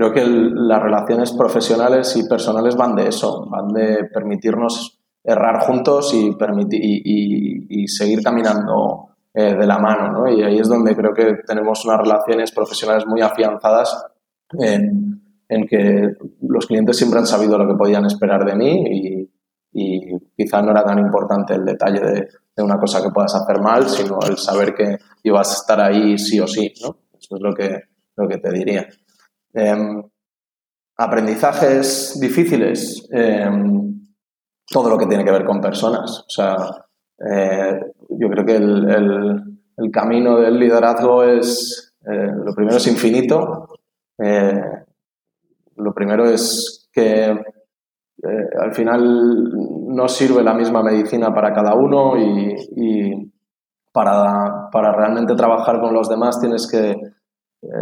creo 0.00 0.12
que 0.12 0.24
las 0.24 0.82
relaciones 0.82 1.32
profesionales 1.32 2.16
y 2.16 2.26
personales 2.26 2.74
van 2.74 2.94
de 2.94 3.08
eso, 3.08 3.46
van 3.50 3.68
de 3.68 4.04
permitirnos 4.04 4.98
errar 5.22 5.60
juntos 5.60 6.14
y, 6.14 6.34
permitir, 6.36 6.80
y, 6.82 7.86
seguir 7.86 8.22
caminando 8.22 9.08
de 9.34 9.66
la 9.66 9.78
mano, 9.78 10.10
¿no? 10.10 10.32
Y 10.32 10.42
ahí 10.42 10.58
es 10.58 10.68
donde 10.68 10.96
creo 10.96 11.12
que 11.12 11.34
tenemos 11.46 11.84
unas 11.84 11.98
relaciones 11.98 12.50
profesionales 12.50 13.06
muy 13.06 13.20
afianzadas 13.20 14.06
en, 14.58 15.20
que 15.68 16.14
los 16.40 16.66
clientes 16.66 16.96
siempre 16.96 17.18
han 17.18 17.26
sabido 17.26 17.58
lo 17.58 17.68
que 17.68 17.76
podían 17.76 18.06
esperar 18.06 18.44
de 18.46 18.56
mí 18.56 18.84
y, 18.90 19.30
y 19.72 20.44
no 20.44 20.70
era 20.70 20.82
tan 20.82 20.98
importante 20.98 21.54
el 21.54 21.64
detalle 21.64 22.00
de, 22.00 22.28
de, 22.56 22.62
una 22.62 22.78
cosa 22.78 23.02
que 23.02 23.10
puedas 23.10 23.34
hacer 23.34 23.60
mal, 23.60 23.86
sino 23.88 24.18
el 24.26 24.38
saber 24.38 24.74
que 24.74 24.96
ibas 25.22 25.50
a 25.50 25.54
estar 25.54 25.80
ahí 25.80 26.16
sí 26.16 26.40
o 26.40 26.46
sí, 26.46 26.72
¿no? 26.82 26.96
Eso 27.18 27.36
es 27.36 27.42
lo 27.42 27.52
que, 27.52 27.82
lo 28.16 28.26
que 28.26 28.38
te 28.38 28.50
diría. 28.50 28.88
Eh, 29.54 30.02
aprendizajes 30.96 32.18
difíciles, 32.20 33.08
eh, 33.12 33.48
todo 34.70 34.88
lo 34.88 34.98
que 34.98 35.06
tiene 35.06 35.24
que 35.24 35.32
ver 35.32 35.44
con 35.44 35.60
personas. 35.60 36.20
O 36.20 36.30
sea, 36.30 36.56
eh, 37.18 37.80
yo 38.08 38.28
creo 38.28 38.44
que 38.44 38.56
el, 38.56 39.46
el, 39.76 39.90
camino 39.90 40.38
del 40.38 40.58
liderazgo 40.58 41.24
es, 41.24 41.94
eh, 42.06 42.30
lo 42.44 42.54
primero 42.54 42.76
es 42.76 42.86
infinito, 42.86 43.68
eh, 44.18 44.62
lo 45.76 45.92
primero 45.92 46.26
es 46.26 46.88
que 46.92 47.34
al 48.60 48.74
final 48.74 49.50
no 49.88 50.06
sirve 50.06 50.42
la 50.42 50.52
misma 50.52 50.82
medicina 50.82 51.32
para 51.32 51.54
cada 51.54 51.74
uno 51.74 52.18
y, 52.18 52.54
y 52.76 53.32
para, 53.90 54.68
para, 54.70 54.92
realmente 54.92 55.34
trabajar 55.34 55.80
con 55.80 55.94
los 55.94 56.06
demás 56.10 56.38
tienes 56.38 56.70
que 56.70 56.94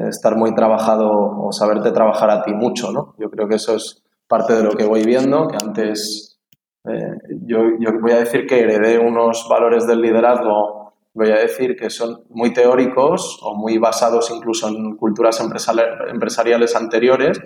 estar 0.09 0.37
muy 0.37 0.55
trabajado 0.55 1.11
o 1.11 1.53
saberte 1.53 1.93
trabajar 1.93 2.31
a 2.31 2.43
ti 2.43 2.53
mucho, 2.53 2.93
¿no? 2.93 3.15
Yo 3.19 3.31
creo 3.31 3.49
que 3.49 3.57
eso 3.57 3.77
es 3.77 4.03
parte 4.27 4.55
de 4.55 4.63
lo 4.63 4.73
que 4.73 4.85
voy 4.85 5.05
viendo, 5.05 5.49
que 5.49 5.57
antes 5.57 6.39
eh, 6.85 7.17
yo, 7.47 7.59
yo 7.79 7.91
voy 8.01 8.13
a 8.13 8.19
decir 8.19 8.47
que 8.47 8.61
heredé 8.61 8.99
unos 8.99 9.47
valores 9.49 9.87
del 9.87 10.01
liderazgo 10.01 10.79
voy 11.19 11.31
a 11.31 11.41
decir 11.41 11.77
que 11.77 11.91
son 11.91 12.23
muy 12.31 12.53
teóricos 12.53 13.41
o 13.43 13.57
muy 13.57 13.77
basados 13.79 14.31
incluso 14.31 14.69
en 14.69 14.97
culturas 14.97 15.41
empresariales 15.41 16.77
anteriores, 16.77 17.41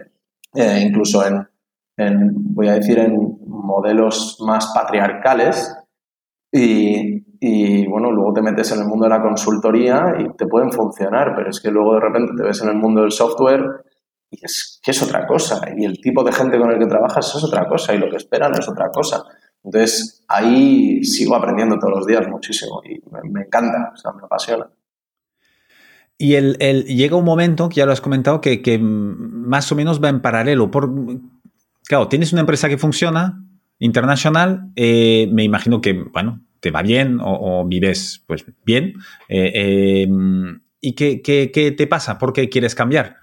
eh, 0.55 0.85
incluso 0.87 1.27
en, 1.27 1.49
en, 1.97 2.33
voy 2.55 2.69
a 2.69 2.75
decir, 2.75 2.99
en 2.99 3.17
modelos 3.47 4.37
más 4.41 4.73
patriarcales. 4.75 5.75
Y, 6.53 7.22
y, 7.45 7.89
bueno, 7.89 8.13
luego 8.13 8.33
te 8.33 8.41
metes 8.41 8.71
en 8.71 8.83
el 8.83 8.87
mundo 8.87 9.07
de 9.07 9.11
la 9.11 9.21
consultoría 9.21 10.15
y 10.17 10.37
te 10.37 10.47
pueden 10.47 10.71
funcionar, 10.71 11.33
pero 11.35 11.51
es 11.51 11.61
que 11.61 11.73
luego 11.73 11.95
de 11.95 12.01
repente 12.01 12.35
te 12.37 12.45
ves 12.45 12.63
en 12.63 12.69
el 12.69 12.77
mundo 12.77 13.01
del 13.01 13.11
software 13.11 13.65
y 14.31 14.45
es 14.45 14.79
que 14.81 14.93
es 14.93 15.03
otra 15.03 15.27
cosa. 15.27 15.61
Y 15.77 15.85
el 15.85 16.01
tipo 16.01 16.23
de 16.23 16.31
gente 16.31 16.57
con 16.57 16.71
el 16.71 16.79
que 16.79 16.87
trabajas 16.87 17.35
es 17.35 17.43
otra 17.43 17.67
cosa 17.67 17.97
y 17.97 17.99
lo 17.99 18.09
que 18.09 18.19
esperan 18.19 18.53
es 18.57 18.69
otra 18.69 18.91
cosa. 18.91 19.25
Entonces, 19.65 20.25
ahí 20.29 21.03
sigo 21.03 21.35
aprendiendo 21.35 21.81
todos 21.81 21.95
los 21.97 22.07
días 22.07 22.29
muchísimo 22.29 22.81
y 22.85 23.03
me, 23.11 23.41
encanta, 23.41 23.91
o 23.93 23.97
sea, 23.97 24.13
me 24.13 24.23
apasiona. 24.23 24.71
Y 26.17 26.35
el, 26.35 26.85
llega 26.85 27.17
un 27.17 27.25
momento, 27.25 27.69
que 27.69 27.75
ya 27.75 27.87
lo 27.87 27.93
has 27.93 28.01
comentado, 28.01 28.41
que, 28.41 28.63
que, 28.63 28.79
más 28.79 29.73
o 29.73 29.75
menos 29.75 30.01
va 30.01 30.11
en 30.11 30.23
paralelo. 30.23 30.71
Por, 30.71 30.89
claro, 31.89 32.07
tienes 32.07 32.33
una 32.33 32.43
empresa 32.43 32.69
que 32.69 32.79
funciona, 32.79 33.45
internacional, 33.81 34.71
eh, 34.77 35.29
me 35.33 35.43
imagino 35.43 35.81
que, 35.81 36.05
bueno, 36.13 36.41
te 36.63 36.71
va 36.71 36.81
bien 36.83 37.19
o, 37.21 37.65
vives 37.67 38.25
pues 38.27 38.47
bien. 38.65 38.95
Eh, 39.29 39.51
eh, 39.55 40.09
¿Y 40.81 40.95
qué, 40.95 41.21
qué, 41.21 41.51
qué, 41.53 41.73
te 41.73 41.87
pasa? 41.87 42.19
¿Por 42.19 42.33
qué 42.33 42.49
quieres 42.49 42.75
cambiar? 42.75 43.17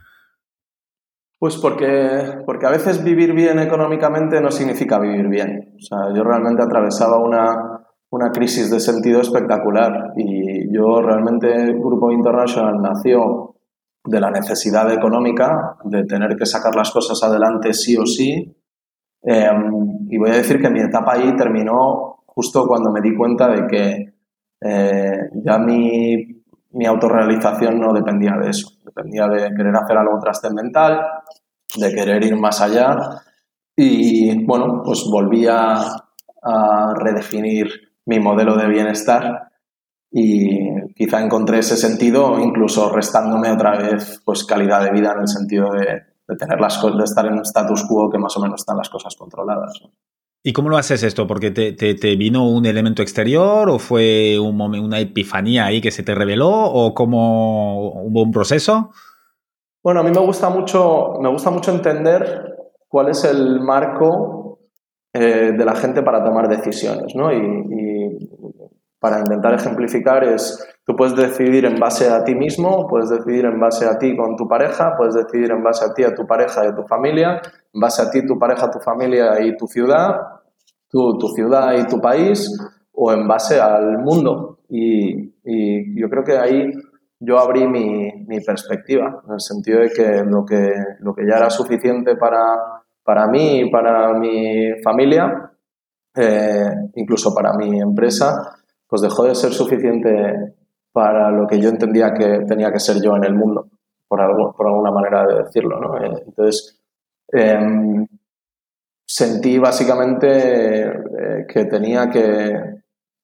Pues 1.39 1.55
porque, 1.55 2.41
porque 2.45 2.65
a 2.65 2.71
veces 2.71 3.01
vivir 3.01 3.33
bien 3.33 3.59
económicamente 3.59 4.41
no 4.41 4.51
significa 4.51 4.99
vivir 4.99 5.29
bien. 5.29 5.73
O 5.77 5.81
sea, 5.81 6.13
yo 6.13 6.21
realmente 6.23 6.61
atravesaba 6.61 7.17
una, 7.17 7.85
una 8.11 8.29
crisis 8.31 8.69
de 8.69 8.81
sentido 8.81 9.21
espectacular 9.21 10.11
y 10.17 10.73
yo 10.73 11.01
realmente 11.01 11.47
Grupo 11.73 12.11
International 12.11 12.81
nació 12.81 13.55
de 14.03 14.19
la 14.19 14.31
necesidad 14.31 14.91
económica 14.91 15.77
de 15.85 16.03
tener 16.03 16.35
que 16.35 16.45
sacar 16.45 16.75
las 16.75 16.91
cosas 16.91 17.21
adelante 17.23 17.73
sí 17.73 17.95
o 17.95 18.05
sí 18.05 18.53
eh, 19.21 19.49
y 20.09 20.17
voy 20.17 20.29
a 20.29 20.37
decir 20.37 20.61
que 20.61 20.69
mi 20.69 20.79
etapa 20.79 21.13
ahí 21.13 21.35
terminó 21.35 22.18
justo 22.39 22.65
cuando 22.65 22.89
me 22.89 23.01
di 23.01 23.13
cuenta 23.17 23.49
de 23.49 23.67
que 23.67 24.13
eh, 24.61 25.29
ya 25.43 25.57
mi, 25.57 26.15
mi 26.71 26.85
autorrealización 26.85 27.77
no 27.77 27.91
dependía 27.91 28.37
de 28.41 28.49
eso, 28.49 28.69
dependía 28.85 29.27
de 29.27 29.53
querer 29.53 29.75
hacer 29.75 29.97
algo 29.97 30.17
trascendental, 30.19 31.01
de 31.75 31.93
querer 31.93 32.23
ir 32.23 32.37
más 32.37 32.61
allá 32.61 32.95
y 33.75 34.45
bueno, 34.45 34.81
pues 34.85 35.03
volví 35.11 35.47
a, 35.47 36.05
redefinir 36.95 37.67
mi 38.05 38.17
modelo 38.21 38.55
de 38.55 38.69
bienestar 38.69 39.51
y 40.09 40.93
quizá 40.95 41.19
encontré 41.19 41.59
ese 41.59 41.75
sentido 41.75 42.39
incluso 42.39 42.89
restándome 42.89 43.51
otra 43.51 43.77
vez 43.77 44.21
pues 44.23 44.45
calidad 44.45 44.81
de 44.85 44.91
vida 44.91 45.11
en 45.11 45.21
el 45.23 45.27
sentido 45.27 45.69
de, 45.73 46.03
de 46.25 46.35
tener 46.37 46.61
las 46.61 46.77
cosas, 46.77 46.97
de 46.97 47.03
estar 47.03 47.25
en 47.25 47.33
un 47.33 47.41
status 47.41 47.83
quo 47.85 48.09
que 48.09 48.17
más 48.17 48.37
o 48.37 48.39
menos 48.39 48.61
están 48.61 48.77
las 48.77 48.89
cosas 48.89 49.13
controladas. 49.17 49.83
¿Y 50.49 50.51
cómo 50.51 50.69
lo 50.69 50.77
haces 50.77 51.03
esto? 51.03 51.27
¿Porque 51.27 51.51
te, 51.51 52.15
vino 52.15 52.49
un 52.49 52.65
elemento 52.65 53.03
exterior 53.03 53.69
o 53.69 53.77
fue 53.77 54.39
una 54.39 54.99
epifanía 54.99 55.67
ahí 55.67 55.79
que 55.79 55.91
se 55.91 56.01
te 56.01 56.15
reveló 56.15 56.49
o 56.49 56.95
cómo 56.95 57.91
hubo 58.01 58.23
un 58.23 58.31
proceso? 58.31 58.89
Bueno, 59.83 59.99
a 59.99 60.03
mí 60.03 60.09
me 60.09 60.25
gusta 60.25 60.49
mucho, 60.49 61.19
me 61.21 61.29
gusta 61.29 61.51
mucho 61.51 61.69
entender 61.69 62.55
cuál 62.87 63.09
es 63.09 63.25
el 63.25 63.59
marco 63.59 64.57
eh, 65.13 65.51
de 65.55 65.65
la 65.65 65.75
gente 65.75 66.01
para 66.01 66.23
tomar 66.23 66.49
decisiones, 66.49 67.13
¿no? 67.13 67.31
Y, 67.31 68.27
para 68.99 69.19
intentar 69.19 69.53
ejemplificar 69.53 70.25
es, 70.25 70.67
tú 70.83 70.93
puedes 70.93 71.15
decidir 71.15 71.63
en 71.63 71.79
base 71.79 72.09
a 72.09 72.23
ti 72.25 72.35
mismo, 72.35 72.85
puedes 72.87 73.09
decidir 73.09 73.45
en 73.45 73.57
base 73.57 73.85
a 73.85 73.97
ti 73.97 74.17
con 74.17 74.35
tu 74.35 74.45
pareja, 74.45 74.95
puedes 74.97 75.13
decidir 75.13 75.51
en 75.51 75.63
base 75.63 75.85
a 75.85 75.93
ti, 75.93 76.03
a 76.03 76.13
tu 76.13 76.27
pareja 76.27 76.65
y 76.65 76.67
a 76.67 76.75
tu 76.75 76.83
familia, 76.83 77.39
en 77.73 77.79
base 77.79 78.01
a 78.01 78.09
ti, 78.09 78.25
tu 78.25 78.37
pareja, 78.37 78.69
tu 78.69 78.79
familia 78.79 79.39
y 79.39 79.55
tu 79.55 79.67
ciudad, 79.67 80.17
tu, 80.89 81.17
tu 81.17 81.27
ciudad 81.29 81.73
y 81.77 81.87
tu 81.87 81.99
país, 81.99 82.49
o 82.91 83.11
en 83.13 83.27
base 83.27 83.59
al 83.59 83.99
mundo. 83.99 84.59
Y, 84.69 85.33
y 85.43 85.99
yo 85.99 86.09
creo 86.09 86.23
que 86.23 86.37
ahí 86.37 86.71
yo 87.19 87.37
abrí 87.37 87.67
mi, 87.67 88.11
mi, 88.27 88.39
perspectiva, 88.39 89.21
en 89.27 89.33
el 89.33 89.39
sentido 89.41 89.81
de 89.81 89.89
que 89.89 90.23
lo 90.25 90.45
que, 90.45 90.71
lo 90.99 91.13
que 91.13 91.23
ya 91.29 91.37
era 91.37 91.49
suficiente 91.49 92.15
para, 92.15 92.39
para 93.03 93.27
mí 93.27 93.61
y 93.61 93.69
para 93.69 94.13
mi 94.17 94.71
familia, 94.81 95.51
eh, 96.15 96.69
incluso 96.95 97.33
para 97.35 97.53
mi 97.57 97.79
empresa, 97.79 98.33
pues 98.87 99.01
dejó 99.01 99.25
de 99.25 99.35
ser 99.35 99.51
suficiente 99.51 100.55
para 100.93 101.29
lo 101.29 101.45
que 101.45 101.59
yo 101.59 101.69
entendía 101.69 102.13
que 102.13 102.45
tenía 102.47 102.71
que 102.71 102.79
ser 102.79 103.01
yo 103.01 103.15
en 103.15 103.25
el 103.25 103.35
mundo, 103.35 103.67
por, 104.07 104.21
algo, 104.21 104.53
por 104.55 104.67
alguna 104.67 104.91
manera 104.91 105.25
de 105.27 105.43
decirlo. 105.43 105.79
¿no? 105.79 105.97
Eh, 105.97 106.23
entonces, 106.25 106.79
eh, 107.33 107.59
sentí 109.09 109.57
básicamente 109.57 110.83
eh, 110.87 111.45
que, 111.47 111.65
tenía 111.65 112.11
que, 112.11 112.53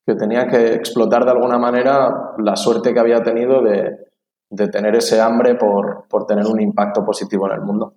que 0.04 0.16
tenía 0.16 0.48
que 0.48 0.74
explotar 0.74 1.26
de 1.26 1.32
alguna 1.32 1.60
manera 1.60 2.34
la 2.40 2.56
suerte 2.56 2.92
que 2.92 3.00
había 3.00 3.22
tenido 3.22 3.62
de, 3.62 3.96
de 4.50 4.68
tener 4.70 4.96
ese 4.96 5.22
hambre 5.22 5.54
por, 5.54 6.08
por, 6.10 6.26
tener 6.26 6.48
un 6.48 6.60
impacto 6.60 7.06
positivo 7.06 7.48
en 7.48 7.54
el 7.54 7.62
mundo. 7.62 7.94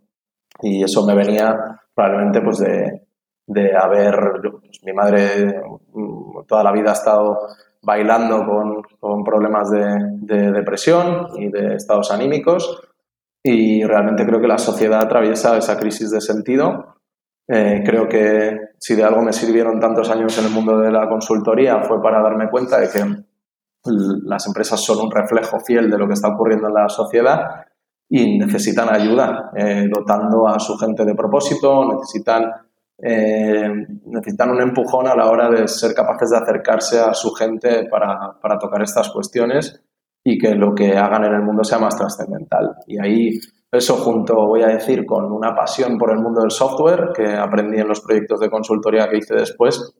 Y 0.61 0.85
eso 0.85 1.07
me 1.07 1.15
venía 1.15 1.57
probablemente 1.95 2.43
pues 2.43 2.59
de, 2.59 3.07
de 3.47 3.75
haber, 3.75 4.17
pues, 4.61 4.83
mi 4.85 4.93
madre 4.93 5.63
mm, 5.95 6.45
toda 6.47 6.63
la 6.63 6.73
vida 6.73 6.91
ha 6.91 6.95
estado 6.95 7.39
bailando 7.81 8.45
con, 8.45 8.83
con 9.01 9.25
problemas 9.25 9.71
de, 9.71 9.97
de, 10.21 10.53
depresión 10.53 11.29
y 11.39 11.51
de 11.51 11.77
estados 11.77 12.11
anímicos 12.11 12.83
y 13.43 13.83
realmente 13.85 14.27
creo 14.27 14.43
que 14.43 14.47
la 14.47 14.59
sociedad 14.59 15.01
atraviesa 15.01 15.57
esa 15.57 15.79
crisis 15.79 16.11
de 16.11 16.21
sentido. 16.21 16.98
Eh, 17.51 17.83
creo 17.85 18.07
que 18.07 18.59
si 18.79 18.95
de 18.95 19.05
algo 19.05 19.23
me 19.23 19.33
sirvieron 19.33 19.81
tantos 19.81 20.11
años 20.11 20.37
en 20.39 20.45
el 20.45 20.51
mundo 20.51 20.79
de 20.79 20.93
la 20.93 21.09
consultoría 21.09 21.81
fue 21.81 22.03
para 22.03 22.23
darme 22.23 22.51
cuenta 22.51 22.79
de 22.79 22.91
que 22.91 23.03
las 24.25 24.47
empresas 24.47 24.85
son 24.85 25.07
un 25.07 25.11
reflejo 25.11 25.59
fiel 25.61 25.91
de 25.91 25.97
lo 25.97 26.07
que 26.07 26.13
está 26.13 26.29
ocurriendo 26.29 26.69
en 26.69 26.75
la 26.75 26.89
sociedad 26.91 27.65
y 28.11 28.39
necesitan 28.39 28.95
ayuda, 28.95 29.51
eh, 29.57 29.87
dotando 29.91 30.47
a 30.47 30.59
su 30.59 30.77
gente 30.77 31.05
de 31.07 31.15
propósito, 31.15 31.91
necesitan 31.91 32.51
eh, 33.01 33.69
necesitan 34.07 34.51
un 34.51 34.61
empujón 34.61 35.07
a 35.07 35.15
la 35.15 35.31
hora 35.31 35.49
de 35.49 35.69
ser 35.69 35.95
capaces 35.95 36.31
de 36.31 36.37
acercarse 36.37 36.99
a 36.99 37.15
su 37.15 37.31
gente 37.31 37.87
para, 37.89 38.37
para, 38.43 38.59
tocar 38.59 38.83
estas 38.83 39.09
cuestiones 39.11 39.81
y 40.25 40.37
que 40.37 40.57
lo 40.57 40.75
que 40.75 40.97
hagan 40.97 41.25
en 41.25 41.35
el 41.35 41.43
mundo 41.43 41.63
sea 41.63 41.79
más 41.79 41.97
trascendental. 41.97 42.75
Y 42.89 42.99
ahí 42.99 43.39
eso 43.71 43.97
junto, 43.97 44.35
voy 44.47 44.63
a 44.63 44.69
decir, 44.69 45.05
con 45.05 45.31
una 45.31 45.55
pasión 45.55 45.99
por 45.99 46.11
el 46.11 46.19
mundo 46.19 46.41
del 46.41 46.51
software 46.51 47.11
que 47.15 47.35
aprendí 47.35 47.79
en 47.79 47.89
los 47.89 48.01
proyectos 48.01 48.41
de 48.41 48.51
consultoría 48.51 49.09
que 49.09 49.19
hice 49.19 49.35
después, 49.35 49.95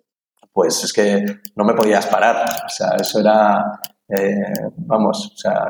pues 0.53 0.85
es 0.85 0.93
que 0.93 1.25
no 1.55 1.65
me 1.65 1.75
podías 1.75 2.07
parar. 2.07 2.49
O 2.65 2.69
sea, 2.69 2.97
eso 2.99 3.21
era, 3.21 3.81
eh, 4.09 4.71
vamos, 4.77 5.33
o 5.35 5.37
sea, 5.37 5.67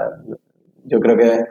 yo 0.84 1.00
creo 1.00 1.16
que, 1.16 1.44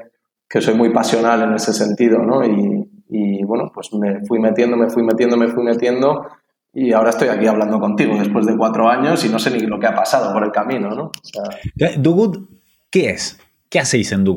que 0.47 0.61
soy 0.61 0.75
muy 0.75 0.93
pasional 0.93 1.43
en 1.43 1.53
ese 1.53 1.73
sentido, 1.73 2.19
¿no? 2.19 2.43
Y, 2.45 2.89
y 3.09 3.43
bueno, 3.43 3.69
pues 3.73 3.93
me 3.93 4.25
fui 4.25 4.39
metiendo, 4.39 4.77
me 4.77 4.89
fui 4.89 5.03
metiendo, 5.03 5.37
me 5.37 5.47
fui 5.49 5.63
metiendo 5.63 6.25
y 6.73 6.93
ahora 6.93 7.09
estoy 7.09 7.29
aquí 7.29 7.47
hablando 7.47 7.79
contigo 7.79 8.15
después 8.17 8.45
de 8.45 8.55
cuatro 8.55 8.87
años 8.87 9.23
y 9.25 9.29
no 9.29 9.39
sé 9.39 9.51
ni 9.51 9.61
lo 9.61 9.79
que 9.79 9.87
ha 9.87 9.95
pasado 9.95 10.31
por 10.33 10.43
el 10.43 10.51
camino, 10.51 10.89
¿no? 10.89 11.11
Good, 11.97 12.37
¿qué 12.91 13.09
es? 13.09 13.39
¿Qué 13.69 13.79
hacéis 13.79 14.11
en 14.11 14.23
Do 14.23 14.35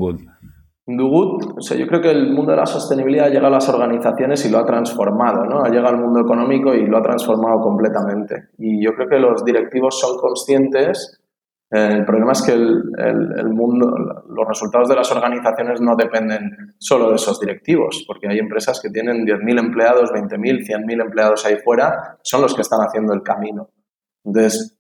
Good, 0.87 1.59
o 1.59 1.61
sea, 1.61 1.77
yo 1.77 1.87
creo 1.87 2.01
que 2.01 2.11
el 2.11 2.33
mundo 2.33 2.51
de 2.51 2.57
la 2.57 2.67
sostenibilidad 2.67 3.31
llega 3.31 3.47
a 3.47 3.51
las 3.51 3.69
organizaciones 3.69 4.45
y 4.45 4.51
lo 4.51 4.59
ha 4.59 4.65
transformado, 4.65 5.45
¿no? 5.45 5.63
Ha 5.63 5.69
llegado 5.69 5.95
al 5.95 6.01
mundo 6.01 6.21
económico 6.21 6.75
y 6.75 6.87
lo 6.87 6.99
ha 6.99 7.03
transformado 7.03 7.61
completamente. 7.61 8.49
Y 8.59 8.85
yo 8.85 8.93
creo 8.95 9.09
que 9.09 9.19
los 9.19 9.45
directivos 9.45 10.01
son 10.01 10.17
conscientes 10.19 11.21
el 11.71 12.05
problema 12.05 12.33
es 12.33 12.43
que 12.43 12.53
el, 12.53 13.49
mundo, 13.51 13.87
los 14.29 14.49
resultados 14.49 14.89
de 14.89 14.97
las 14.97 15.11
organizaciones 15.13 15.81
no 15.81 15.95
dependen 15.95 16.75
solo 16.79 17.11
de 17.11 17.15
esos 17.15 17.39
directivos, 17.39 18.05
porque 18.09 18.27
hay 18.29 18.39
empresas 18.39 18.81
que 18.81 18.91
tienen 18.91 19.25
10.000 19.25 19.61
empleados, 19.61 20.11
20.000, 20.11 20.67
100.000 20.67 21.01
empleados 21.01 21.47
ahí 21.47 21.59
fuera, 21.63 22.19
son 22.23 22.43
los 22.43 22.55
que 22.55 22.63
están 22.63 22.81
haciendo 22.81 23.15
el 23.15 23.23
camino. 23.23 23.69
Entonces, 24.25 24.77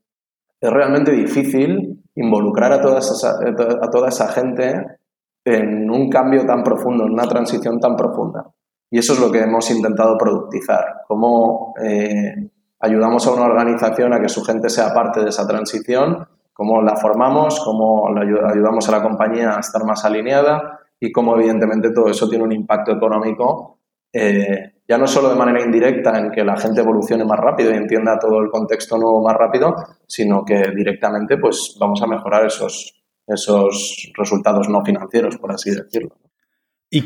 es 0.61 0.71
realmente 0.71 1.12
difícil 1.12 2.02
involucrar 2.16 2.73
a 2.73 2.80
toda 2.80 2.99
esa, 2.99 3.38
a 3.38 3.90
toda 3.90 4.09
esa 4.09 4.26
gente 4.26 4.99
en 5.59 5.90
un 5.90 6.09
cambio 6.09 6.45
tan 6.47 6.62
profundo, 6.62 7.04
en 7.04 7.12
una 7.12 7.25
transición 7.25 7.78
tan 7.78 7.97
profunda. 7.97 8.50
Y 8.90 8.99
eso 8.99 9.12
es 9.12 9.21
lo 9.21 9.30
que 9.30 9.40
hemos 9.40 9.71
intentado 9.71 10.16
productizar, 10.19 11.02
cómo 11.07 11.75
eh, 11.83 12.50
ayudamos 12.80 13.26
a 13.26 13.33
una 13.33 13.45
organización 13.45 14.12
a 14.12 14.21
que 14.21 14.28
su 14.28 14.42
gente 14.42 14.69
sea 14.69 14.92
parte 14.92 15.21
de 15.21 15.28
esa 15.28 15.47
transición 15.47 16.26
cómo 16.61 16.83
la 16.83 16.95
formamos, 16.95 17.59
cómo 17.64 18.07
ayudamos 18.09 18.87
a 18.87 18.92
la 18.92 19.02
compañía 19.02 19.57
a 19.57 19.61
estar 19.61 19.83
más 19.87 20.04
alineada 20.04 20.78
y 21.00 21.11
cómo 21.11 21.35
evidentemente 21.35 21.90
todo 21.90 22.11
eso 22.11 22.28
tiene 22.28 22.45
un 22.45 22.52
impacto 22.52 22.92
económico, 22.92 23.78
eh, 24.12 24.75
ya 24.87 24.99
no 24.99 25.07
solo 25.07 25.30
de 25.30 25.37
manera 25.37 25.64
indirecta 25.64 26.19
en 26.19 26.30
que 26.30 26.45
la 26.45 26.59
gente 26.59 26.83
evolucione 26.83 27.25
más 27.25 27.38
rápido 27.38 27.71
y 27.71 27.78
entienda 27.78 28.19
todo 28.19 28.40
el 28.42 28.50
contexto 28.50 28.99
nuevo 28.99 29.23
más 29.23 29.35
rápido, 29.38 29.75
sino 30.07 30.45
que 30.45 30.71
directamente 30.76 31.38
pues 31.38 31.78
vamos 31.80 32.02
a 32.02 32.07
mejorar 32.07 32.45
esos, 32.45 33.00
esos 33.34 34.10
resultados 34.16 34.68
no 34.68 34.84
financieros, 34.84 35.37
por 35.38 35.52
así 35.52 35.70
decirlo. 35.70 36.16
¿Y, 36.90 37.02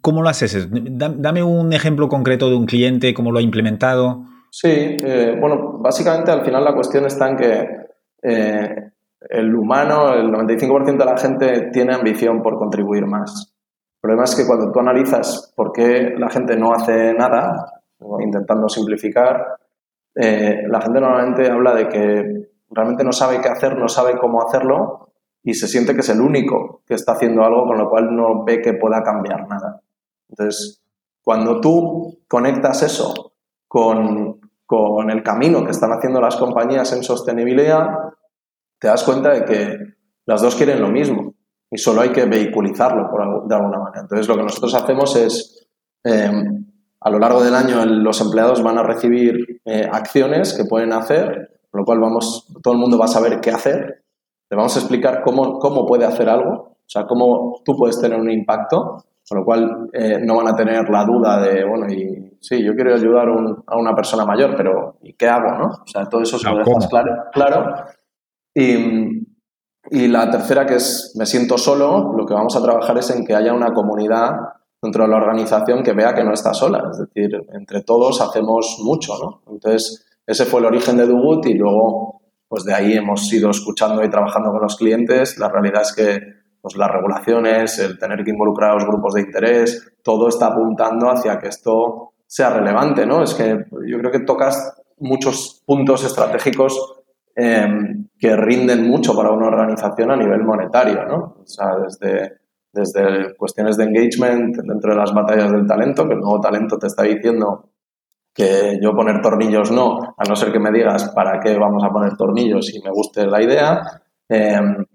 cómo 0.00 0.22
lo 0.22 0.28
haces? 0.28 0.68
Dame 0.70 1.42
un 1.42 1.72
ejemplo 1.72 2.08
concreto 2.08 2.48
de 2.48 2.56
un 2.56 2.66
cliente, 2.66 3.12
cómo 3.12 3.30
lo 3.30 3.38
ha 3.38 3.42
implementado. 3.42 4.24
Sí, 4.50 4.70
eh, 4.70 5.36
bueno, 5.38 5.78
básicamente 5.78 6.30
al 6.30 6.44
final 6.44 6.64
la 6.64 6.74
cuestión 6.74 7.04
está 7.04 7.28
en 7.28 7.36
que 7.36 7.68
eh, 8.22 8.90
el 9.20 9.54
humano, 9.54 10.14
el 10.14 10.30
95% 10.30 10.96
de 10.96 11.04
la 11.04 11.16
gente 11.16 11.70
tiene 11.72 11.94
ambición 11.94 12.40
por 12.42 12.58
contribuir 12.58 13.06
más. 13.06 13.54
El 13.96 14.00
problema 14.00 14.24
es 14.24 14.34
que 14.34 14.46
cuando 14.46 14.70
tú 14.72 14.80
analizas 14.80 15.52
por 15.54 15.72
qué 15.72 16.14
la 16.16 16.30
gente 16.30 16.56
no 16.56 16.72
hace 16.72 17.12
nada, 17.12 17.82
intentando 18.20 18.68
simplificar, 18.68 19.58
eh, 20.14 20.62
la 20.68 20.80
gente 20.80 21.00
normalmente 21.00 21.50
habla 21.50 21.74
de 21.74 21.88
que 21.88 22.48
realmente 22.70 23.04
no 23.04 23.12
sabe 23.12 23.40
qué 23.40 23.48
hacer, 23.48 23.76
no 23.76 23.88
sabe 23.88 24.16
cómo 24.18 24.42
hacerlo 24.42 25.07
y 25.48 25.54
se 25.54 25.68
siente 25.68 25.94
que 25.94 26.00
es 26.00 26.08
el 26.08 26.20
único 26.20 26.82
que 26.86 26.94
está 26.94 27.12
haciendo 27.12 27.44
algo 27.44 27.66
con 27.66 27.78
lo 27.78 27.88
cual 27.88 28.14
no 28.14 28.44
ve 28.44 28.60
que 28.60 28.74
pueda 28.74 29.02
cambiar 29.02 29.48
nada. 29.48 29.80
Entonces, 30.28 30.82
cuando 31.22 31.60
tú 31.60 32.18
conectas 32.28 32.82
eso 32.82 33.32
con 33.66 34.38
con 34.68 35.10
el 35.10 35.22
camino 35.22 35.64
que 35.64 35.70
están 35.70 35.92
haciendo 35.92 36.20
las 36.20 36.36
compañías 36.36 36.92
en 36.92 37.02
sostenibilidad, 37.02 37.86
te 38.78 38.88
das 38.88 39.02
cuenta 39.02 39.30
de 39.30 39.44
que 39.46 39.78
las 40.26 40.42
dos 40.42 40.56
quieren 40.56 40.82
lo 40.82 40.90
mismo 40.90 41.32
y 41.70 41.78
solo 41.78 42.02
hay 42.02 42.10
que 42.10 42.26
vehiculizarlo 42.26 43.08
por, 43.10 43.48
de 43.48 43.54
alguna 43.54 43.78
manera. 43.78 44.02
Entonces, 44.02 44.28
lo 44.28 44.36
que 44.36 44.42
nosotros 44.42 44.74
hacemos 44.74 45.16
es, 45.16 45.66
em, 46.04 46.66
a 47.00 47.08
lo 47.08 47.18
largo 47.18 47.42
del 47.42 47.54
año, 47.54 47.82
los 47.86 48.20
empleados 48.20 48.62
van 48.62 48.76
a 48.76 48.82
recibir 48.82 49.62
eh, 49.64 49.88
acciones 49.90 50.52
que 50.52 50.66
pueden 50.66 50.92
hacer, 50.92 51.60
con 51.70 51.78
lo 51.80 51.84
cual 51.86 52.00
vamos, 52.00 52.46
todo 52.62 52.74
el 52.74 52.80
mundo 52.80 52.98
va 52.98 53.06
a 53.06 53.08
saber 53.08 53.40
qué 53.40 53.50
hacer. 53.50 54.04
Le 54.50 54.56
vamos 54.56 54.76
a 54.76 54.80
explicar 54.80 55.22
cómo, 55.22 55.58
cómo 55.58 55.86
puede 55.86 56.04
hacer 56.04 56.28
algo, 56.28 56.52
o 56.52 56.90
sea, 56.90 57.06
cómo 57.06 57.60
tú 57.64 57.76
puedes 57.76 58.00
tener 58.00 58.18
un 58.18 58.30
impacto 58.30 59.04
con 59.28 59.38
lo 59.38 59.44
cual 59.44 59.90
eh, 59.92 60.18
no 60.24 60.36
van 60.36 60.48
a 60.48 60.56
tener 60.56 60.88
la 60.88 61.04
duda 61.04 61.40
de, 61.42 61.62
bueno, 61.64 61.86
y 61.92 62.38
sí, 62.40 62.64
yo 62.64 62.74
quiero 62.74 62.94
ayudar 62.94 63.28
a 63.66 63.76
una 63.76 63.94
persona 63.94 64.24
mayor, 64.24 64.54
pero 64.56 64.96
¿y 65.02 65.12
qué 65.12 65.28
hago? 65.28 65.50
¿no? 65.50 65.66
O 65.66 65.86
sea, 65.86 66.06
todo 66.06 66.22
eso 66.22 66.38
se 66.38 66.48
lo 66.48 66.58
dejas 66.58 66.86
claro. 66.88 67.12
claro. 67.30 67.74
Y, 68.54 69.26
y, 69.90 70.08
la 70.08 70.30
tercera, 70.30 70.64
que 70.64 70.76
es 70.76 71.14
me 71.18 71.26
siento 71.26 71.58
solo, 71.58 72.14
lo 72.16 72.24
que 72.24 72.32
vamos 72.32 72.56
a 72.56 72.62
trabajar 72.62 72.96
es 72.96 73.10
en 73.10 73.24
que 73.24 73.34
haya 73.34 73.52
una 73.52 73.74
comunidad 73.74 74.30
dentro 74.80 75.04
de 75.04 75.10
la 75.10 75.16
organización 75.16 75.82
que 75.82 75.92
vea 75.92 76.14
que 76.14 76.24
no 76.24 76.32
está 76.32 76.54
sola. 76.54 76.88
Es 76.90 76.98
decir, 76.98 77.30
entre 77.52 77.82
todos 77.82 78.20
hacemos 78.22 78.78
mucho, 78.82 79.12
¿no? 79.22 79.42
Entonces, 79.52 80.06
ese 80.26 80.46
fue 80.46 80.60
el 80.60 80.66
origen 80.66 80.96
de 80.96 81.06
Dugut 81.06 81.44
y 81.46 81.54
luego, 81.54 82.22
pues 82.48 82.64
de 82.64 82.74
ahí 82.74 82.94
hemos 82.94 83.30
ido 83.32 83.50
escuchando 83.50 84.02
y 84.02 84.10
trabajando 84.10 84.50
con 84.50 84.62
los 84.62 84.76
clientes. 84.76 85.38
La 85.38 85.48
realidad 85.48 85.82
es 85.82 85.92
que 85.94 86.38
pues 86.60 86.76
las 86.76 86.90
regulaciones, 86.90 87.78
el 87.78 87.98
tener 87.98 88.24
que 88.24 88.30
involucrar 88.30 88.72
a 88.72 88.74
los 88.74 88.86
grupos 88.86 89.14
de 89.14 89.20
interés, 89.22 89.92
todo 90.02 90.28
está 90.28 90.46
apuntando 90.46 91.10
hacia 91.10 91.38
que 91.38 91.48
esto 91.48 92.14
sea 92.26 92.50
relevante, 92.50 93.06
¿no? 93.06 93.22
Es 93.22 93.34
que 93.34 93.64
yo 93.86 93.98
creo 93.98 94.10
que 94.10 94.20
tocas 94.20 94.74
muchos 94.98 95.62
puntos 95.64 96.04
estratégicos 96.04 97.02
em, 97.36 98.08
que 98.18 98.36
rinden 98.36 98.88
mucho 98.88 99.14
para 99.14 99.30
una 99.30 99.46
organización 99.46 100.10
a 100.10 100.16
nivel 100.16 100.42
monetario, 100.42 101.04
¿no? 101.04 101.36
O 101.40 101.46
sea, 101.46 101.76
desde, 101.76 102.38
desde 102.72 103.36
cuestiones 103.36 103.76
de 103.76 103.84
engagement 103.84 104.56
dentro 104.56 104.90
de 104.90 104.96
las 104.96 105.12
batallas 105.14 105.52
del 105.52 105.66
talento, 105.66 106.06
que 106.06 106.14
el 106.14 106.20
nuevo 106.20 106.40
talento 106.40 106.76
te 106.78 106.88
está 106.88 107.04
diciendo 107.04 107.70
que 108.38 108.78
yo 108.80 108.92
poner 108.92 109.20
tornillos 109.20 109.72
no, 109.72 110.14
a 110.16 110.22
no 110.28 110.36
ser 110.36 110.52
que 110.52 110.60
me 110.60 110.70
digas 110.70 111.10
para 111.12 111.40
qué 111.40 111.58
vamos 111.58 111.82
a 111.82 111.90
poner 111.90 112.16
tornillos 112.16 112.72
y 112.72 112.80
me 112.80 112.90
guste 112.90 113.26
la 113.26 113.42
idea. 113.42 113.80
Em, 114.28 114.86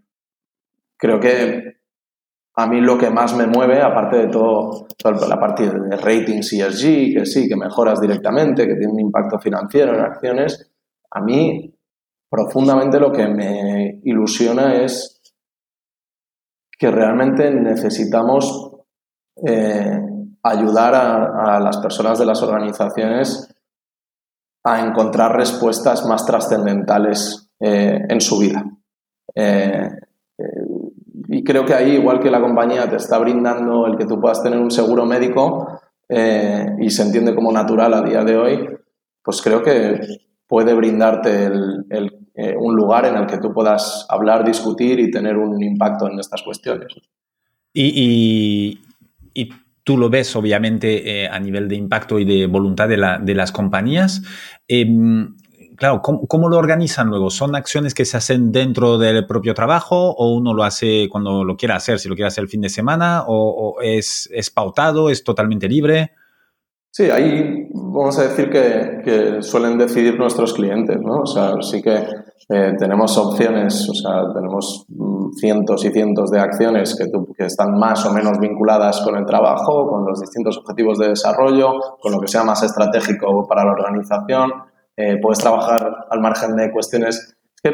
creo 0.96 1.20
que 1.20 1.74
a 2.56 2.68
mí 2.68 2.80
lo 2.80 2.98
que 2.98 3.10
más 3.10 3.36
me 3.36 3.46
mueve, 3.46 3.82
aparte 3.82 4.16
de 4.16 4.28
todo, 4.28 4.88
la 5.28 5.38
parte 5.38 5.70
de 5.70 5.98
rating 5.98 6.40
CSG, 6.40 7.18
que 7.18 7.26
sí, 7.26 7.50
que 7.50 7.58
mejoras 7.58 8.00
directamente, 8.00 8.66
que 8.66 8.76
tiene 8.76 8.94
un 8.94 9.02
impacto 9.02 9.38
financiero 9.38 9.94
en 9.94 10.06
acciones, 10.06 10.72
a 11.12 11.20
mí 11.20 11.70
profundamente 12.30 12.98
lo 12.98 13.12
que 13.12 13.28
me 13.28 14.00
ilusiona 14.04 14.82
es 14.86 15.22
que 16.80 16.90
realmente 16.90 17.52
necesitamos 17.52 18.72
eh, 19.46 20.00
ayudar 20.44 20.94
a, 20.96 21.60
las 21.60 21.78
personas 21.78 22.20
de 22.20 22.26
las 22.26 22.42
organizaciones 22.44 23.50
a 24.64 24.86
encontrar 24.86 25.36
respuestas 25.36 26.06
más 26.06 26.26
trascendentales 26.26 27.50
eh, 27.60 28.00
en 28.08 28.22
su 28.22 28.40
vida. 28.40 28.64
Eh, 29.36 29.90
y 31.30 31.44
creo 31.44 31.66
que 31.66 31.74
ahí, 31.74 31.94
igual 31.94 32.20
que 32.20 32.30
la 32.30 32.42
compañía 32.42 32.90
te 32.90 32.98
está 32.98 33.18
brindando 33.18 33.88
el 33.88 33.98
que 33.98 34.06
tú 34.06 34.20
puedas 34.20 34.44
tener 34.44 34.60
un 34.60 34.72
seguro 34.72 35.06
médico 35.06 35.80
eh, 36.10 36.66
y 36.80 36.90
se 36.90 37.04
entiende 37.04 37.34
como 37.34 37.52
natural 37.52 37.94
a 37.94 38.02
día 38.02 38.24
de 38.24 38.38
hoy, 38.38 38.70
pues 39.24 39.42
creo 39.42 39.64
que 39.64 40.00
puede 40.48 40.74
brindarte 40.74 41.50
eh, 42.36 42.56
un 42.60 42.76
lugar 42.76 43.06
en 43.06 43.16
el 43.16 43.26
que 43.26 43.38
tú 43.38 43.54
puedas 43.54 44.06
hablar, 44.10 44.46
discutir 44.46 45.00
y 45.00 45.10
tener 45.10 45.38
un 45.38 45.62
impacto 45.64 46.08
en 46.08 46.20
estas 46.20 46.44
cuestiones. 46.44 46.94
Y, 47.74 48.80
tú 49.84 49.98
lo 49.98 50.10
ves, 50.10 50.36
obviamente, 50.36 51.24
eh, 51.24 51.28
a 51.28 51.40
nivel 51.40 51.68
de 51.68 51.76
impacto 51.76 52.20
y 52.20 52.26
de 52.26 52.48
voluntad 52.48 52.88
de, 52.88 52.98
las 53.36 53.52
compañías. 53.52 54.22
Em, 54.68 55.36
claro, 55.76 56.02
¿cómo, 56.02 56.50
lo 56.50 56.58
organizan 56.58 57.10
luego? 57.10 57.30
¿Son 57.30 57.56
acciones 57.56 57.94
que 57.94 58.06
se 58.06 58.18
hacen 58.18 58.52
dentro 58.52 58.98
del 58.98 59.26
propio 59.26 59.54
trabajo 59.54 60.12
o 60.12 60.34
uno 60.34 60.54
lo 60.54 60.64
hace 60.64 61.10
cuando 61.10 61.44
lo 61.44 61.58
quiera 61.58 61.76
hacer, 61.76 62.00
si 62.00 62.08
lo 62.08 62.16
quiere 62.16 62.28
hacer 62.28 62.44
el 62.44 62.50
fin 62.50 62.62
de 62.62 62.70
semana 62.70 63.24
o, 63.28 63.76
es, 63.82 64.30
pautado, 64.54 65.10
es 65.10 65.24
totalmente 65.24 65.68
libre? 65.68 66.12
Sí, 66.92 67.10
ahí 67.10 67.68
vamos 67.74 68.18
a 68.20 68.28
decir 68.28 68.50
que, 68.50 69.42
suelen 69.42 69.78
decidir 69.78 70.18
nuestros 70.18 70.54
clientes, 70.54 70.98
¿no? 71.02 71.22
O 71.22 71.26
sea, 71.26 71.56
sí 71.62 71.82
que 71.82 72.06
eh, 72.50 72.74
tenemos 72.78 73.18
opciones, 73.18 73.90
o 73.90 73.94
sea, 73.94 74.34
tenemos 74.34 74.86
mm, 74.90 75.32
cientos 75.40 75.86
y 75.86 75.92
cientos 75.92 76.30
de 76.30 76.40
acciones 76.40 76.96
que, 76.96 77.06
que, 77.38 77.46
están 77.46 77.78
más 77.80 78.06
o 78.06 78.14
menos 78.14 78.40
vinculadas 78.40 79.02
con 79.02 79.16
el 79.16 79.26
trabajo, 79.26 79.88
con 79.88 80.06
los 80.06 80.20
distintos 80.20 80.58
objetivos 80.58 80.98
de 80.98 81.10
desarrollo, 81.10 81.80
con 82.02 82.12
lo 82.12 82.20
que 82.20 82.28
sea 82.28 82.44
más 82.44 82.62
estratégico 82.64 83.48
para 83.48 83.64
la 83.64 83.72
organización. 83.72 84.52
Eh, 84.96 85.18
puedes 85.22 85.40
trabajar 85.40 86.06
al 86.10 86.20
margen 86.20 86.56
de 86.56 86.72
cuestiones. 86.72 87.36
que 87.64 87.72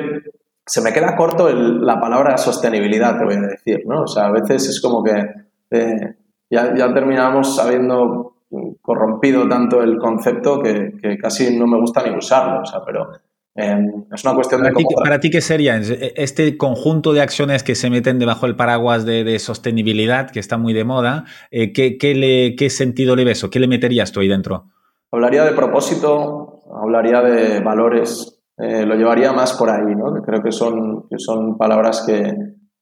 se 0.65 0.82
me 0.82 0.93
queda 0.93 1.15
corto 1.15 1.50
la 1.52 2.00
palabra 2.00 2.38
sostenibilidad, 2.38 3.17
te 3.17 3.26
voy 3.26 3.36
a 3.36 3.41
decir, 3.41 3.82
¿no? 3.88 4.04
O 4.04 4.08
sea, 4.08 4.28
a 4.28 4.32
veces 4.32 4.69
es 4.69 4.80
como 4.80 5.04
que 5.04 5.26
eh, 5.72 6.15
ya, 6.50 6.76
ya, 6.76 6.93
terminamos 6.93 7.58
habiendo 7.60 8.36
corrompido 8.82 9.48
tanto 9.48 9.82
el 9.82 9.98
concepto 9.98 10.60
que, 10.62 11.17
casi 11.19 11.58
no 11.58 11.67
me 11.67 11.80
gusta 11.80 12.04
ni 12.04 12.15
usarlo, 12.15 12.62
o 12.62 12.65
sea, 12.65 12.82
pero 12.86 13.10
es 13.56 14.24
una 14.24 14.36
cuestión 14.36 14.64
de... 14.64 14.72
Cómo... 14.72 14.88
¿Para 15.04 15.20
ti 15.20 15.30
qué 15.30 15.42
sería 15.42 15.78
este 15.78 16.58
conjunto 16.58 17.14
de 17.14 17.22
acciones 17.22 17.64
que 17.64 17.76
se 17.76 17.90
meten 17.90 18.20
debajo 18.20 18.46
del 18.46 18.56
paraguas 18.56 19.06
de, 19.06 19.38
sostenibilidad, 19.40 20.30
que 20.30 20.40
está 20.40 20.58
muy 20.58 20.74
de 20.74 20.86
moda? 20.86 21.26
Eh, 21.52 21.74
¿qué, 21.74 21.98
qué, 21.98 22.16
le, 22.16 22.56
¿Qué 22.56 22.70
sentido 22.70 23.16
le 23.16 23.26
ves 23.26 23.44
o 23.44 23.50
qué 23.50 23.60
le 23.60 23.68
meterías 23.68 24.12
tú 24.12 24.20
ahí 24.22 24.28
dentro? 24.28 24.66
hablaría 25.12 25.44
de 25.44 25.54
propósito, 25.54 26.62
hablaría 26.72 27.22
de 27.22 27.62
valores, 27.62 28.42
eh, 28.58 28.86
lo 28.86 28.96
llevaría 28.96 29.32
más 29.34 29.54
por 29.54 29.70
ahí, 29.70 29.96
¿no? 29.96 30.14
Que 30.14 30.22
creo 30.22 30.42
que 30.42 30.52
son, 30.52 31.08
que 31.10 31.18
son 31.18 31.58
palabras 31.58 32.04
que 32.06 32.36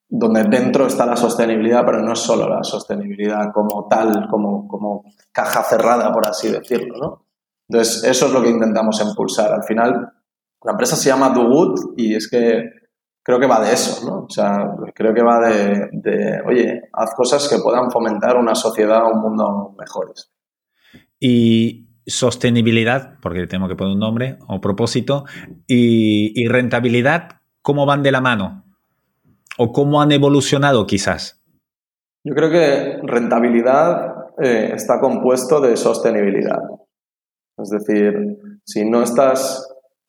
donde 0.10 0.44
dentro 0.46 0.88
está 0.88 1.06
la 1.06 1.18
sostenibilidad, 1.18 1.86
pero 1.86 2.02
no 2.02 2.14
es 2.14 2.20
solo 2.20 2.48
la 2.48 2.64
sostenibilidad 2.64 3.52
como 3.54 3.88
tal, 3.88 4.28
como, 4.30 4.68
como 4.68 5.04
caja 5.32 5.64
cerrada, 5.64 6.12
por 6.14 6.26
así 6.26 6.50
decirlo, 6.50 6.98
¿no? 6.98 7.26
Entonces, 7.70 8.06
eso 8.06 8.28
es 8.28 8.32
lo 8.32 8.42
que 8.42 8.50
intentamos 8.50 9.02
impulsar. 9.02 9.52
Al 9.52 9.64
final, 9.64 10.14
la 10.68 10.74
empresa 10.74 10.98
se 10.98 11.08
llama 11.08 11.30
Do 11.30 11.48
Good 11.48 11.94
y 11.96 12.14
es 12.14 12.30
que 12.30 12.70
creo 13.24 13.40
que 13.40 13.48
va 13.48 13.64
de 13.64 13.72
eso, 13.72 14.06
¿no? 14.06 14.26
O 14.26 14.30
sea, 14.30 14.76
creo 14.94 15.14
que 15.14 15.24
va 15.24 15.40
de, 15.48 15.88
de 15.94 16.42
oye, 16.46 16.82
haz 16.92 17.16
cosas 17.16 17.48
que 17.48 17.60
puedan 17.64 17.90
fomentar 17.90 18.36
una 18.36 18.54
sociedad, 18.54 19.10
un 19.10 19.22
mundo 19.22 19.74
mejores. 19.80 20.30
Y 21.22 21.88
sostenibilidad, 22.06 23.18
porque 23.22 23.48
tengo 23.48 23.70
que 23.70 23.78
poner 23.78 23.94
un 23.94 24.00
nombre 24.02 24.40
o 24.50 24.60
propósito, 24.60 25.24
y, 25.68 26.46
rentabilidad, 26.50 27.42
¿cómo 27.62 27.86
van 27.86 28.04
de 28.04 28.12
la 28.12 28.20
mano? 28.20 28.66
¿O 29.58 29.72
cómo 29.72 30.02
han 30.02 30.12
evolucionado 30.12 30.86
quizás? 30.86 31.42
Yo 32.26 32.36
creo 32.36 32.52
que 32.52 33.00
rentabilidad 33.04 34.16
eh, 34.44 34.72
está 34.74 35.00
compuesto 35.00 35.62
de 35.62 35.78
sostenibilidad. 35.78 36.60
Es 37.58 37.70
decir, 37.70 38.14
si 38.66 38.84
no 38.84 39.02
estás, 39.02 39.67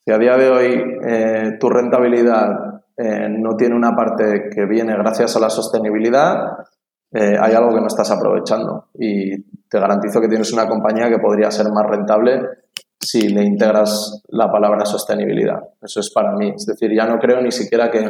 si 0.08 0.14
a 0.14 0.16
día 0.16 0.38
de 0.38 0.48
hoy 0.48 0.82
eh, 1.06 1.58
tu 1.60 1.68
rentabilidad 1.68 2.48
eh, 2.96 3.28
no 3.28 3.56
tiene 3.58 3.76
una 3.76 3.94
parte 3.94 4.48
que 4.50 4.64
viene 4.64 4.94
gracias 4.94 5.36
a 5.36 5.40
la 5.40 5.50
sostenibilidad, 5.50 6.34
hay 7.12 7.52
algo 7.52 7.74
que 7.74 7.80
no 7.80 7.88
estás 7.88 8.10
aprovechando. 8.10 8.86
Y 8.98 9.36
te 9.68 9.78
garantizo 9.78 10.18
que 10.22 10.28
tienes 10.28 10.50
una 10.54 10.66
compañía 10.66 11.10
que 11.10 11.18
podría 11.18 11.50
ser 11.50 11.66
más 11.70 11.84
rentable 11.86 12.40
si 12.98 13.28
le 13.28 13.44
integras 13.44 14.22
la 14.28 14.50
palabra 14.50 14.86
sostenibilidad. 14.86 15.58
Eso 15.82 16.00
es 16.00 16.10
para 16.10 16.32
mí. 16.32 16.54
Es 16.56 16.64
decir, 16.64 16.90
ya 16.96 17.04
no 17.04 17.18
creo 17.18 17.42
ni 17.42 17.52
siquiera 17.52 17.90
que, 17.90 18.08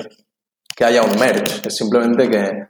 haya 0.85 1.03
un 1.03 1.19
merge. 1.19 1.67
Es 1.67 1.77
simplemente 1.77 2.31
que, 2.31 2.69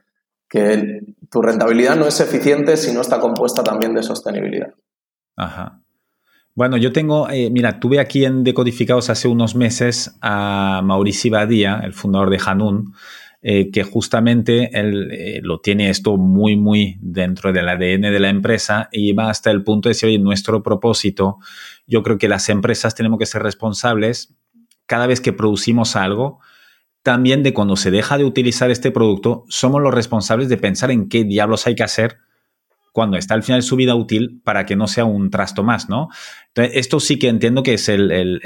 que 0.49 1.01
tu 1.31 1.43
rentabilidad 1.43 1.97
no 1.97 2.07
es 2.07 2.19
eficiente 2.21 2.79
si 2.79 2.95
no 2.95 3.03
está 3.03 3.21
compuesta 3.21 3.63
también 3.63 3.93
de 3.93 4.03
sostenibilidad. 4.03 4.73
Ajá. 5.37 5.83
Bueno, 6.59 6.77
yo 6.77 6.93
tengo, 6.93 7.31
eh, 7.31 7.51
mira, 7.51 7.79
tuve 7.79 8.01
aquí 8.01 8.25
en 8.25 8.43
Decodificados 8.43 9.11
hace 9.11 9.29
unos 9.29 9.55
meses 9.55 10.19
a 10.21 10.81
Mauricio 10.83 11.31
Badía, 11.31 11.83
el 11.85 11.93
fundador 11.93 12.31
de 12.31 12.41
Hanun, 12.45 12.95
eh, 13.43 13.71
que 13.71 13.85
justamente 13.85 14.77
él 14.77 15.09
eh, 15.13 15.41
lo 15.41 15.61
tiene 15.61 15.89
esto 15.89 16.17
muy, 16.17 16.57
muy 16.57 16.97
dentro 17.01 17.53
del 17.53 17.69
ADN 17.69 18.11
de 18.11 18.19
la 18.19 18.29
empresa 18.29 18.89
y 18.91 19.13
va 19.13 19.31
hasta 19.31 19.53
el 19.53 19.63
punto 19.63 19.89
de 19.89 19.91
decir, 19.91 20.09
oye, 20.09 20.19
nuestro 20.19 20.65
propósito, 20.65 21.37
yo 21.87 22.03
creo 22.03 22.19
que 22.19 22.27
las 22.27 22.49
empresas 22.49 22.97
tenemos 22.97 23.21
que 23.21 23.27
ser 23.27 23.45
responsables 23.45 24.35
cada 24.87 25.07
vez 25.07 25.21
que 25.21 25.33
producimos 25.33 25.95
algo, 25.95 26.41
también 27.05 27.45
de 27.45 27.55
cuando 27.55 27.77
se 27.77 27.93
deja 27.93 28.19
de 28.19 28.25
utilizar 28.25 28.73
este 28.73 28.91
producto, 28.91 29.45
somos 29.49 29.81
los 29.81 29.95
responsables 29.95 30.49
de 30.49 30.57
pensar 30.57 30.91
en 30.91 31.09
qué 31.09 31.23
diablos 31.23 31.69
hay 31.69 31.77
que 31.77 31.85
hacer 31.85 32.17
cuando 32.99 33.17
está 33.17 33.35
al 33.35 33.45
final 33.45 33.61
de 33.61 33.67
su 33.67 33.77
vida 33.77 33.95
útil 33.95 34.41
para 34.43 34.67
que 34.67 34.75
no 34.75 34.89
sea 34.89 35.05
un 35.05 35.31
trasto 35.31 35.63
más, 35.63 35.89
¿no? 35.89 36.09
Entonces, 36.49 36.79
esto 36.79 36.99
sí 36.99 37.17
que 37.17 37.29
entiendo 37.29 37.63
que 37.63 37.75
es 37.75 37.89
el, 37.89 38.43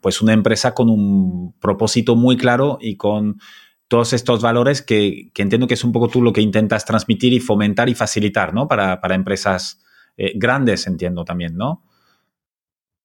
pues 0.00 0.22
una 0.22 0.32
empresa 0.32 0.72
con 0.72 0.88
un 0.88 1.52
propósito 1.60 2.16
muy 2.16 2.38
claro 2.38 2.78
y 2.80 2.96
con 2.96 3.38
todos 3.86 4.14
estos 4.14 4.40
valores 4.40 4.80
que, 4.80 5.30
entiendo 5.36 5.66
que 5.66 5.74
es 5.74 5.84
un 5.84 5.92
poco 5.92 6.08
tú 6.08 6.22
lo 6.22 6.32
que 6.32 6.40
intentas 6.40 6.86
transmitir 6.86 7.34
y 7.34 7.40
fomentar 7.40 7.90
y 7.90 7.94
facilitar, 7.94 8.54
¿no? 8.54 8.66
Para, 8.68 8.98
empresas 9.10 9.82
eh, 10.16 10.32
grandes, 10.34 10.86
entiendo 10.86 11.26
también, 11.26 11.54
¿no? 11.54 11.82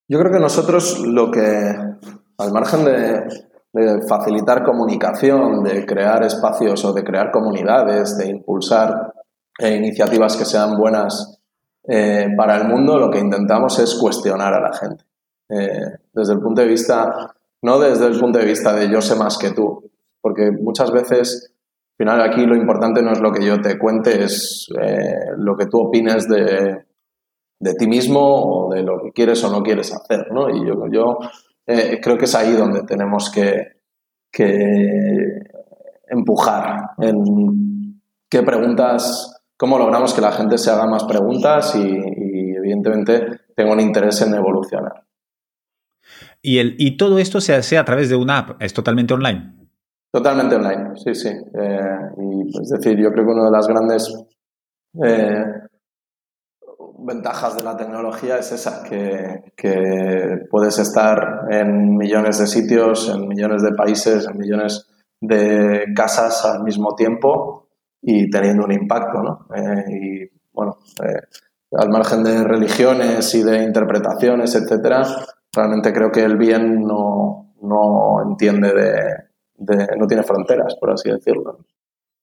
Yo 0.08 0.18
creo 0.18 0.32
que 0.32 0.40
nosotros 0.40 1.02
lo 1.06 1.30
que, 1.30 1.76
al 2.38 2.52
margen 2.54 2.86
de, 2.86 4.02
facilitar 4.08 4.64
comunicación, 4.64 5.62
de 5.62 5.86
crear 5.86 6.24
espacios 6.24 6.86
o 6.86 6.94
de 6.94 7.04
crear 7.04 7.32
comunidades, 7.32 8.18
de 8.18 8.30
impulsar 8.30 9.12
eh, 9.60 9.76
iniciativas 9.76 10.36
que 10.38 10.46
sean 10.46 10.78
buenas 10.78 11.40
eh, 11.88 12.28
para 12.36 12.58
el 12.58 12.68
mundo, 12.68 12.98
lo 12.98 13.10
que 13.10 13.20
intentamos 13.20 13.78
es 13.80 13.96
cuestionar 13.96 14.54
a 14.54 14.62
la 14.62 14.74
gente. 14.74 15.04
desde 16.14 16.34
el 16.34 16.40
punto 16.40 16.62
de 16.62 16.68
vista, 16.68 17.34
no 17.62 17.80
desde 17.80 18.08
el 18.08 18.20
punto 18.20 18.40
de 18.40 18.46
vista 18.46 18.74
de 18.74 18.90
yo 18.90 19.02
sé 19.02 19.16
más 19.16 19.38
que 19.38 19.52
tú, 19.52 19.90
porque 20.24 20.52
muchas 20.52 20.90
veces, 20.92 21.54
al 22.00 22.06
final 22.06 22.22
aquí 22.22 22.46
lo 22.46 22.56
importante 22.56 23.02
no 23.04 23.12
es 23.12 23.20
lo 23.20 23.32
que 23.34 23.46
yo 23.46 23.60
te 23.62 23.78
cuente, 23.78 24.24
es 24.24 24.70
eh, 24.82 25.34
lo 25.38 25.56
que 25.58 25.66
tú 25.66 25.82
opines 25.82 26.28
de, 26.30 26.86
ti 27.78 27.88
mismo 27.88 28.20
o 28.22 28.74
de 28.74 28.84
lo 28.84 29.02
que 29.02 29.12
quieres 29.12 29.44
o 29.44 29.52
no 29.52 29.62
quieres 29.62 29.94
hacer, 29.94 30.32
¿no? 30.32 30.50
Y 30.50 30.66
yo, 30.66 30.86
yo 30.90 31.18
eh, 31.68 32.00
creo 32.02 32.18
que 32.18 32.26
es 32.26 32.36
ahí 32.36 32.54
donde 32.54 32.84
tenemos 32.84 33.30
que, 33.30 33.74
empujar 36.08 36.92
en 37.00 38.02
qué 38.30 38.42
preguntas, 38.44 39.33
cómo 39.58 39.78
logramos 39.78 40.14
que 40.14 40.22
la 40.22 40.32
gente 40.32 40.58
se 40.58 40.72
haga 40.72 40.86
más 40.88 41.06
preguntas 41.06 41.76
y, 41.76 41.80
y 41.82 42.56
evidentemente 42.56 43.42
tenga 43.56 43.74
un 43.74 43.80
interés 43.80 44.22
en 44.22 44.36
evolucionar. 44.36 45.04
Y, 46.42 46.60
el, 46.60 46.76
y 46.78 46.98
todo 46.98 47.20
esto 47.20 47.40
se 47.40 47.56
hace 47.56 47.78
a 47.78 47.86
través 47.86 48.10
de 48.10 48.18
una 48.18 48.40
app, 48.40 48.62
es 48.62 48.74
totalmente 48.74 49.14
online. 49.14 49.54
Totalmente 50.12 50.56
online, 50.56 50.96
sí, 50.96 51.16
sí. 51.16 51.30
Eh, 51.30 51.98
y, 52.18 52.62
es 52.62 52.70
decir, 52.70 53.00
yo 53.02 53.10
creo 53.12 53.26
que 53.26 53.32
una 53.32 53.46
de 53.46 53.52
las 53.52 53.68
grandes 53.68 54.14
eh, 55.04 55.44
ventajas 57.00 57.56
de 57.56 57.64
la 57.64 57.78
tecnología 57.78 58.38
es 58.38 58.52
esa, 58.52 58.84
que, 58.84 59.42
puedes 60.52 60.78
estar 60.80 61.48
en 61.50 61.96
millones 61.96 62.40
de 62.40 62.48
sitios, 62.48 63.10
en 63.10 63.28
millones 63.28 63.64
de 63.64 63.72
países, 63.72 64.28
en 64.28 64.38
millones 64.38 64.88
de 65.22 65.86
casas 65.96 66.46
al 66.46 66.64
mismo 66.64 66.94
tiempo 66.96 67.63
y 68.04 68.30
teniendo 68.30 68.66
un 68.66 68.72
impacto, 68.72 69.22
¿no? 69.22 69.48
Eh, 69.56 69.84
y 69.90 70.40
bueno, 70.52 70.78
al 71.72 71.90
margen 71.90 72.24
de 72.24 72.44
religiones 72.44 73.34
y 73.34 73.44
de 73.44 73.64
interpretaciones, 73.64 74.54
etcétera, 74.54 75.04
realmente 75.52 75.92
creo 75.92 76.12
que 76.12 76.22
el 76.22 76.38
bien 76.38 76.82
no, 76.82 77.56
no 77.62 78.22
entiende 78.30 78.74
de 78.74 79.34
no 79.98 80.08
tiene 80.08 80.24
fronteras, 80.24 80.76
por 80.80 80.92
así 80.92 81.10
decirlo. 81.10 81.60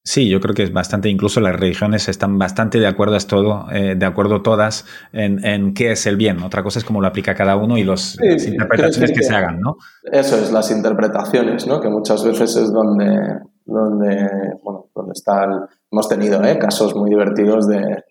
Sí, 0.03 0.31
yo 0.31 0.40
creo 0.40 0.55
que 0.55 0.62
es 0.62 0.73
bastante, 0.73 1.11
incluso 1.11 1.40
las 1.40 1.55
religiones 1.55 2.09
están 2.09 2.38
bastante 2.38 2.79
de 2.79 2.87
acuerdo, 2.87 3.16
es 3.16 3.27
todo, 3.27 3.66
eh, 3.71 3.97
de 3.97 4.07
acuerdo 4.07 4.40
todas 4.40 4.87
en, 5.12 5.75
qué 5.75 5.93
es 5.93 6.07
el 6.07 6.16
bien. 6.16 6.43
Otra 6.43 6.62
cosa 6.62 6.79
es 6.79 6.87
cómo 6.87 7.03
lo 7.03 7.07
aplica 7.07 7.35
cada 7.35 7.57
uno 7.57 7.77
y 7.77 7.85
los, 7.85 8.16
las 8.19 8.47
interpretaciones 8.47 9.12
que, 9.12 9.23
se 9.23 9.35
hagan, 9.35 9.61
¿no? 9.61 9.77
Eso 10.11 10.37
es, 10.37 10.51
las 10.53 10.71
interpretaciones, 10.71 11.66
¿no? 11.66 11.83
Que 11.83 11.90
muchas 11.90 12.25
veces 12.25 12.57
es 12.57 12.73
donde, 12.73 13.40
donde, 13.71 14.59
bueno, 14.63 14.87
donde 14.95 15.13
está 15.13 15.69
hemos 15.91 16.09
tenido 16.09 16.43
¿eh? 16.45 16.59
casos 16.59 16.95
muy 16.95 17.11
divertidos 17.11 17.67
de, 17.67 18.05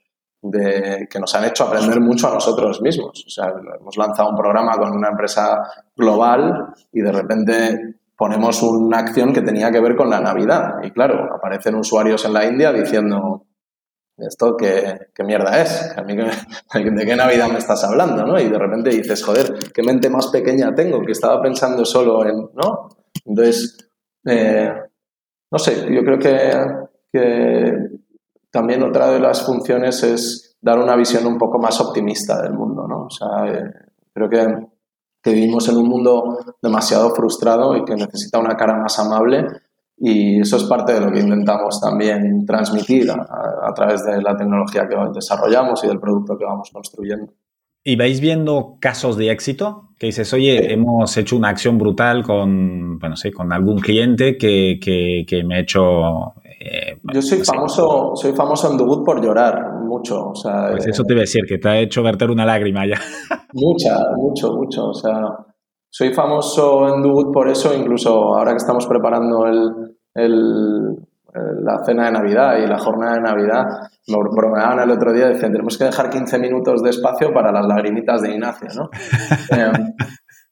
que 1.10 1.20
nos 1.20 1.36
han 1.36 1.46
hecho 1.46 1.66
aprender 1.66 2.00
mucho 2.00 2.30
a 2.30 2.34
nosotros 2.34 2.82
mismos. 2.82 3.24
O 3.26 3.30
sea, 3.30 3.54
hemos 3.80 3.98
lanzado 3.98 4.30
un 4.30 4.36
programa 4.36 4.78
con 4.78 4.92
una 4.96 5.10
empresa 5.10 5.64
global 5.96 6.74
y 6.92 7.02
de 7.02 7.12
repente 7.12 7.96
ponemos 8.16 8.62
una 8.64 9.00
acción 9.00 9.34
que 9.34 9.42
tenía 9.42 9.72
que 9.72 9.82
ver 9.82 9.96
con 9.96 10.10
la 10.10 10.20
Navidad. 10.20 10.76
Y 10.84 10.92
claro, 10.92 11.36
aparecen 11.36 11.76
usuarios 11.76 12.24
en 12.26 12.34
la 12.34 12.46
India 12.46 12.72
diciendo, 12.72 13.46
¿esto 14.18 14.56
qué, 14.58 15.10
mierda 15.26 15.62
es? 15.62 15.96
¿De 16.74 17.06
qué 17.06 17.16
Navidad 17.16 17.50
me 17.50 17.60
estás 17.60 17.84
hablando? 17.84 18.26
¿no? 18.26 18.40
Y 18.40 18.48
de 18.48 18.58
repente 18.58 18.92
dices, 18.92 19.24
joder, 19.24 19.60
qué 19.74 19.84
mente 19.84 20.10
más 20.10 20.28
pequeña 20.28 20.74
tengo, 20.74 21.02
que 21.06 21.12
estaba 21.12 21.42
pensando 21.42 21.84
solo 21.86 22.26
en... 22.26 22.50
¿no? 22.54 22.90
Entonces, 23.26 23.90
eh, 24.26 24.72
no 25.52 25.60
sé, 25.60 25.88
yo 25.94 26.02
creo 26.04 26.20
que, 26.20 28.00
también 28.52 28.84
otra 28.84 29.12
de 29.12 29.20
las 29.20 29.46
funciones 29.46 30.04
es 30.04 30.58
dar 30.62 30.80
una 30.80 30.96
visión 30.96 31.26
un 31.28 31.38
poco 31.38 31.60
más 31.60 31.80
optimista 31.80 32.42
del 32.42 32.54
mundo. 32.54 32.88
¿no? 32.88 33.06
O 33.06 33.10
sea, 33.10 33.46
eh, 33.46 33.72
creo 34.12 34.28
que 34.28 34.68
que 35.22 35.32
vivimos 35.34 35.68
en 35.70 35.78
un 35.78 35.88
mundo 35.88 36.38
demasiado 36.62 37.14
frustrado 37.14 37.76
y 37.76 37.84
que 37.84 37.96
necesita 37.96 38.40
una 38.40 38.56
cara 38.56 38.78
más 38.78 38.98
amable 39.00 39.46
y 39.98 40.40
eso 40.40 40.56
es 40.56 40.64
parte 40.64 40.94
de 40.94 41.02
lo 41.02 41.12
que 41.12 41.20
intentamos 41.20 41.82
también 41.82 42.46
transmitir 42.46 43.12
a, 43.12 43.74
través 43.74 44.06
de 44.06 44.22
la 44.22 44.36
tecnología 44.38 44.88
que 44.88 44.96
desarrollamos 45.14 45.84
y 45.84 45.88
del 45.88 46.00
producto 46.00 46.38
que 46.38 46.46
vamos 46.46 46.70
construyendo. 46.72 47.34
¿Y 47.84 47.96
vais 47.96 48.20
viendo 48.20 48.78
casos 48.80 49.18
de 49.18 49.32
éxito? 49.32 49.90
Que 49.98 50.08
dices, 50.08 50.34
oye, 50.34 50.74
hemos 50.74 51.16
hecho 51.18 51.36
una 51.36 51.50
acción 51.50 51.78
brutal 51.78 52.24
con, 52.24 53.00
bueno, 53.00 53.16
sí, 53.16 53.32
con 53.32 53.52
algún 53.52 53.80
cliente 53.80 54.38
que, 54.38 54.80
que, 54.82 55.44
me 55.44 55.56
ha 55.56 55.60
hecho... 55.60 56.34
Eh, 56.60 56.98
Yo 57.14 57.22
soy 57.22 57.40
famoso, 57.40 58.12
soy 58.16 58.34
famoso 58.34 58.72
en 58.72 58.78
Dubut 58.78 59.06
por 59.06 59.24
llorar 59.24 59.82
mucho. 59.84 60.30
O 60.30 60.36
sea, 60.36 60.72
pues 60.72 60.88
eso 60.88 61.04
te 61.04 61.14
iba 61.14 61.22
a 61.22 61.24
decir, 61.24 61.44
que 61.48 61.58
te 61.58 61.70
ha 61.70 61.80
hecho 61.80 62.04
verter 62.04 62.30
una 62.30 62.46
lágrima 62.46 62.86
ya. 62.86 63.00
Mucha, 63.54 63.98
mucho, 64.16 64.54
mucho. 64.54 64.90
O 64.90 64.94
sea, 64.94 65.22
soy 65.90 66.14
famoso 66.14 66.94
en 66.94 67.02
Dubut 67.02 67.34
por 67.34 67.50
eso, 67.50 67.74
incluso 67.76 68.36
ahora 68.36 68.52
que 68.52 68.58
estamos 68.58 68.86
preparando 68.86 69.48
el, 69.48 69.98
el 70.14 71.09
la 71.34 71.84
cena 71.86 72.06
de 72.06 72.12
Navidad 72.12 72.58
y 72.58 72.68
la 72.68 72.80
jornada 72.80 73.16
de 73.16 73.22
Navidad, 73.22 73.66
me 74.08 74.18
bromeaban 74.18 74.80
el 74.80 74.92
otro 74.92 75.14
día, 75.14 75.28
decían, 75.28 75.52
tenemos 75.52 75.78
que 75.78 75.86
dejar 75.86 76.10
15 76.10 76.40
minutos 76.40 76.82
de 76.82 76.90
espacio 76.90 77.34
para 77.34 77.52
las 77.52 77.66
lagrimitas 77.66 78.22
de 78.22 78.32
Ignacio, 78.32 78.70
¿no? 78.76 78.90
Em, 79.52 79.94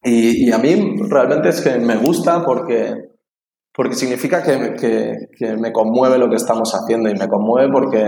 y, 0.04 0.52
a 0.52 0.58
mí 0.58 0.96
realmente 1.10 1.50
es 1.50 1.62
que 1.62 1.80
me 1.80 1.98
gusta 1.98 2.44
porque, 2.46 3.10
porque 3.74 3.96
significa 3.96 4.44
que, 4.44 4.76
que, 5.38 5.58
me 5.58 5.72
conmueve 5.72 6.18
lo 6.18 6.30
que 6.30 6.36
estamos 6.36 6.74
haciendo 6.74 7.10
y 7.10 7.16
me 7.16 7.28
conmueve 7.28 7.72
porque 7.72 8.04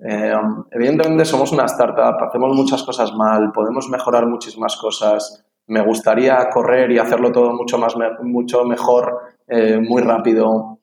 em, 0.00 0.64
evidentemente 0.70 1.24
somos 1.24 1.52
una 1.52 1.64
startup, 1.64 2.16
hacemos 2.28 2.54
muchas 2.54 2.82
cosas 2.82 3.12
mal, 3.14 3.52
podemos 3.52 3.88
mejorar 3.88 4.26
muchísimas 4.26 4.76
cosas, 4.76 5.44
me 5.66 5.82
gustaría 5.82 6.36
correr 6.52 6.90
y 6.90 6.98
hacerlo 6.98 7.32
todo 7.32 7.52
mucho, 7.52 7.78
más, 7.78 7.94
mucho 8.22 8.64
mejor, 8.64 9.20
eh, 9.46 9.78
muy 9.78 10.02
rápido. 10.02 10.80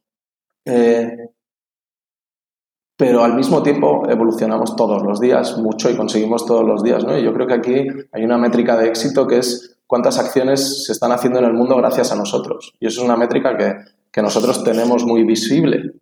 Eh, 0.65 1.17
pero 2.97 3.23
al 3.23 3.33
mismo 3.33 3.63
tiempo 3.63 4.07
evolucionamos 4.07 4.75
todos 4.75 5.01
los 5.01 5.19
días 5.19 5.57
mucho 5.57 5.89
y 5.89 5.95
conseguimos 5.95 6.45
todos 6.45 6.63
los 6.63 6.83
días. 6.83 7.03
¿no? 7.03 7.17
Y 7.17 7.23
yo 7.23 7.33
creo 7.33 7.47
que 7.47 7.55
aquí 7.55 7.87
hay 8.11 8.23
una 8.23 8.37
métrica 8.37 8.77
de 8.77 8.87
éxito 8.87 9.25
que 9.25 9.39
es 9.39 9.77
cuántas 9.87 10.19
acciones 10.19 10.85
se 10.85 10.91
están 10.91 11.11
haciendo 11.11 11.39
en 11.39 11.45
el 11.45 11.53
mundo 11.53 11.75
gracias 11.77 12.11
a 12.11 12.15
nosotros. 12.15 12.73
Y 12.79 12.87
eso 12.87 13.01
es 13.01 13.05
una 13.05 13.17
métrica 13.17 13.57
que, 13.57 13.73
que 14.11 14.21
nosotros 14.21 14.63
tenemos 14.63 15.03
muy 15.05 15.23
visible. 15.23 15.93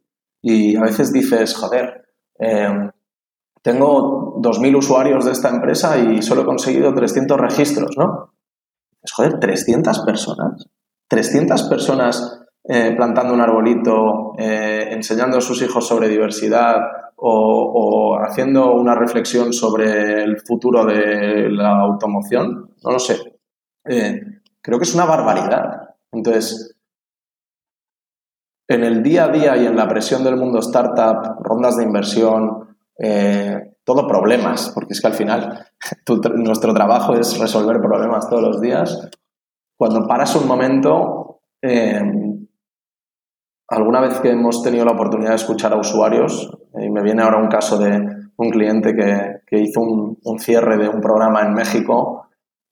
Y 0.42 0.76
a 0.76 0.82
veces 0.82 1.14
dices, 1.14 1.56
joder, 1.56 2.06
eh, 2.38 2.90
tengo 3.62 4.36
2.000 4.42 4.78
usuarios 4.78 5.26
de 5.26 5.32
esta 5.32 5.50
empresa 5.50 5.98
y 5.98 6.22
solo 6.22 6.42
he 6.42 6.46
conseguido 6.46 6.94
300 6.94 7.40
registros, 7.40 7.98
¿no? 7.98 8.34
Es 9.02 9.12
joder, 9.12 9.40
300 9.40 10.00
personas. 10.00 10.68
300 11.08 11.64
personas 11.64 12.42
eh, 12.72 12.94
plantando 12.96 13.34
un 13.34 13.42
arbolito, 13.42 14.34
eh, 14.38 14.90
enseñando 14.92 15.40
a 15.40 15.42
sus 15.42 15.60
hijos 15.64 15.88
sobre 15.88 16.08
diversidad 16.08 16.76
o, 17.16 18.16
haciendo 18.22 18.76
una 18.76 18.94
reflexión 18.94 19.52
sobre 19.52 20.22
el 20.22 20.40
futuro 20.42 20.86
de 20.86 21.50
la 21.50 21.80
automoción. 21.80 22.76
No 22.84 22.92
lo 22.92 23.00
sé. 23.00 23.40
Eh, 23.86 24.22
creo 24.62 24.78
que 24.78 24.84
es 24.84 24.94
una 24.94 25.06
barbaridad. 25.06 25.96
Entonces, 26.12 26.76
en 28.68 28.84
el 28.84 29.02
día 29.02 29.24
a 29.24 29.30
día 29.30 29.58
y 29.58 29.66
en 29.66 29.76
la 29.76 29.88
presión 29.88 30.24
del 30.24 30.36
mundo 30.36 30.60
startup, 30.60 31.42
rondas 31.42 31.76
de 31.76 31.86
inversión, 31.86 32.78
todo 33.84 34.08
problemas, 34.08 34.72
porque 34.76 34.94
es 34.94 35.02
que 35.02 35.08
al 35.08 35.14
final 35.16 35.66
nuestro 36.36 36.72
trabajo 36.76 37.16
es 37.16 37.40
resolver 37.40 37.82
problemas 37.82 38.30
todos 38.30 38.44
los 38.44 38.62
días. 38.62 39.10
Cuando 39.76 40.06
paras 40.06 40.36
un 40.36 40.48
momento, 40.48 41.42
alguna 43.70 44.02
vez 44.02 44.20
que 44.20 44.32
hemos 44.32 44.62
tenido 44.64 44.86
la 44.86 44.94
oportunidad 44.94 45.32
de 45.32 45.36
escuchar 45.36 45.74
a 45.74 45.80
usuarios, 45.80 46.50
y 46.74 46.90
me 46.90 47.04
viene 47.04 47.22
ahora 47.24 47.42
un 47.42 47.50
caso 47.50 47.78
de 47.78 48.00
un 48.38 48.50
cliente 48.50 48.94
que, 48.96 49.60
hizo 49.60 49.82
un, 49.82 50.40
cierre 50.40 50.78
de 50.78 50.88
un 50.88 51.02
programa 51.02 51.42
en 51.42 51.54
México 51.54 52.28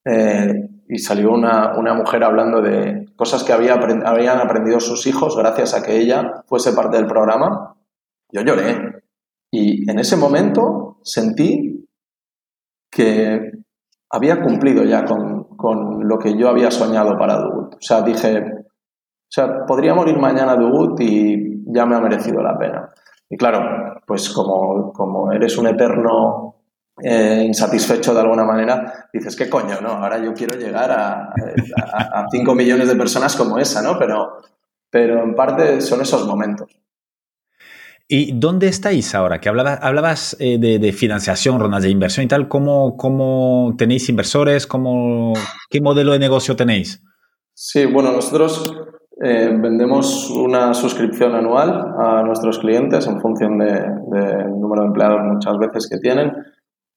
eh, 0.05 0.69
y 0.87 0.97
salió 0.99 1.31
una, 1.31 1.77
una, 1.77 1.93
mujer 1.93 2.23
hablando 2.23 2.61
de 2.61 3.07
cosas 3.15 3.43
que 3.43 3.51
había, 3.51 3.73
habían 3.73 4.39
aprendido 4.39 4.79
sus 4.79 5.05
hijos 5.07 5.35
gracias 5.37 5.73
a 5.73 5.83
que 5.83 5.97
ella 5.97 6.43
fuese 6.45 6.71
parte 6.71 6.97
del 6.97 7.07
programa. 7.07 7.75
Yo 8.31 8.41
lloré. 8.41 9.03
Y 9.51 9.89
en 9.89 9.99
ese 9.99 10.15
momento 10.15 10.99
sentí 11.03 11.85
que 12.89 13.51
había 14.09 14.41
cumplido 14.41 14.83
ya 14.83 15.03
con, 15.03 16.07
lo 16.07 16.17
que 16.17 16.37
yo 16.37 16.47
había 16.47 16.71
soñado 16.71 17.17
para 17.17 17.39
Dugut. 17.39 17.75
O 17.75 17.81
sea, 17.81 18.01
dije, 18.01 18.45
o 19.27 19.29
sea, 19.29 19.65
podría 19.65 19.93
morir 19.93 20.17
mañana 20.17 20.55
Dugut 20.55 20.99
y 21.01 21.63
ya 21.65 21.85
me 21.85 21.95
ha 21.95 21.99
merecido 21.99 22.41
la 22.41 22.57
pena. 22.57 22.89
Y 23.29 23.35
claro, 23.35 23.99
pues 24.05 24.29
como, 24.29 24.93
como 24.93 25.31
eres 25.33 25.57
un 25.57 25.67
eterno 25.67 26.55
eh, 27.03 27.43
insatisfecho 27.45 28.13
de 28.13 28.21
alguna 28.21 28.45
manera, 28.45 29.09
dices, 29.11 29.35
¿qué 29.35 29.49
coño? 29.49 29.81
No, 29.81 29.89
ahora 29.89 30.17
yo 30.17 30.33
quiero 30.33 30.57
llegar 30.57 30.91
a, 30.91 31.33
a, 31.93 32.25
5 32.31 32.55
millones 32.55 32.87
de 32.87 32.95
personas 32.95 33.35
como 33.35 33.59
esa, 33.59 33.81
¿no? 33.81 33.99
Pero, 33.99 34.37
pero 34.89 35.23
en 35.23 35.35
parte 35.35 35.81
son 35.81 36.01
esos 36.01 36.25
momentos. 36.25 36.71
¿Y 38.07 38.31
dónde 38.39 38.69
estáis 38.69 39.13
ahora? 39.13 39.41
Que 39.41 39.49
hablabas, 39.49 39.79
hablabas 39.81 40.37
eh, 40.39 40.57
de, 40.57 40.93
financiación, 40.93 41.59
rondas 41.59 41.83
de 41.83 41.89
inversión 41.89 42.23
y 42.23 42.29
tal. 42.29 42.47
¿Cómo, 42.47 42.95
cómo 42.95 43.75
tenéis 43.77 44.07
inversores? 44.07 44.65
¿Cómo, 44.65 45.33
¿Qué 45.69 45.81
modelo 45.81 46.13
de 46.13 46.19
negocio 46.19 46.55
tenéis? 46.55 47.03
Sí, 47.53 47.85
bueno, 47.85 48.13
nosotros 48.13 48.73
eh, 49.23 49.49
vendemos 49.59 50.29
una 50.29 50.73
suscripción 50.73 51.33
anual 51.33 51.95
a 51.97 52.21
nuestros 52.23 52.59
clientes 52.59 53.07
en 53.07 53.19
función 53.19 53.57
del 53.57 54.59
número 54.59 54.83
de 54.83 54.87
empleados 54.87 55.21
muchas 55.23 55.57
veces 55.57 55.89
que 55.89 55.97
tienen. 55.97 56.31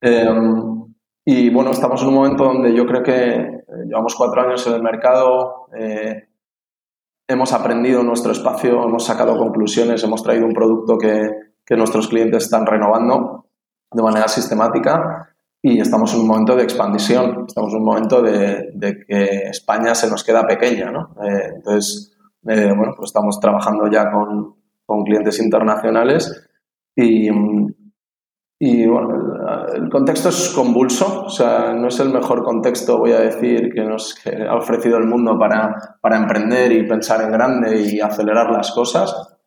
Em, 0.02 0.84
y 1.24 1.50
bueno, 1.50 1.70
estamos 1.70 2.02
en 2.02 2.08
un 2.08 2.14
momento 2.14 2.44
donde 2.44 2.74
yo 2.74 2.84
creo 2.86 3.02
que 3.02 3.12
eh, 3.12 3.62
llevamos 3.86 4.14
cuatro 4.14 4.42
años 4.42 4.66
en 4.66 4.74
el 4.74 4.82
mercado, 4.82 5.66
hemos 7.28 7.52
aprendido 7.52 8.02
nuestro 8.02 8.32
espacio, 8.32 8.82
hemos 8.82 9.04
sacado 9.04 9.38
conclusiones, 9.38 10.02
hemos 10.02 10.22
traído 10.22 10.46
un 10.46 10.52
producto 10.52 10.98
que, 10.98 11.50
nuestros 11.76 12.08
clientes 12.08 12.42
están 12.42 12.66
renovando 12.66 13.46
de 13.92 14.02
manera 14.02 14.26
sistemática 14.26 15.29
y 15.62 15.80
estamos 15.80 16.14
en 16.14 16.20
un 16.20 16.28
momento 16.28 16.56
de 16.56 16.62
expansión, 16.62 17.44
estamos 17.46 17.72
en 17.72 17.78
un 17.78 17.84
momento 17.84 18.22
de, 18.22 19.04
que 19.06 19.48
España 19.48 19.94
se 19.94 20.08
nos 20.08 20.24
queda 20.24 20.46
pequeña. 20.46 20.90
¿no? 20.90 21.14
Eh, 21.22 21.52
entonces, 21.56 22.16
eh, 22.48 22.72
bueno, 22.76 22.94
pues 22.96 23.08
estamos 23.08 23.38
trabajando 23.38 23.90
ya 23.90 24.10
con, 24.10 24.54
con 24.86 25.04
clientes 25.04 25.38
internacionales 25.40 26.48
y, 26.96 27.28
y 28.58 28.86
bueno, 28.86 29.08
el 29.74 29.88
contexto 29.88 30.30
es 30.30 30.52
convulso, 30.54 31.24
o 31.24 31.28
sea, 31.30 31.72
no 31.74 31.88
es 31.88 31.98
el 32.00 32.10
mejor 32.10 32.42
contexto, 32.42 32.98
voy 32.98 33.12
a 33.12 33.20
decir, 33.20 33.72
que 33.72 33.84
nos 33.84 34.16
ha 34.26 34.54
ofrecido 34.54 34.98
el 34.98 35.06
mundo 35.06 35.38
para, 35.38 35.98
para, 36.00 36.16
emprender 36.16 36.72
y 36.72 36.86
pensar 36.86 37.22
en 37.22 37.32
grande 37.32 37.80
y 37.80 38.00
acelerar 38.00 38.50
las 38.50 38.72
cosas, 38.72 39.38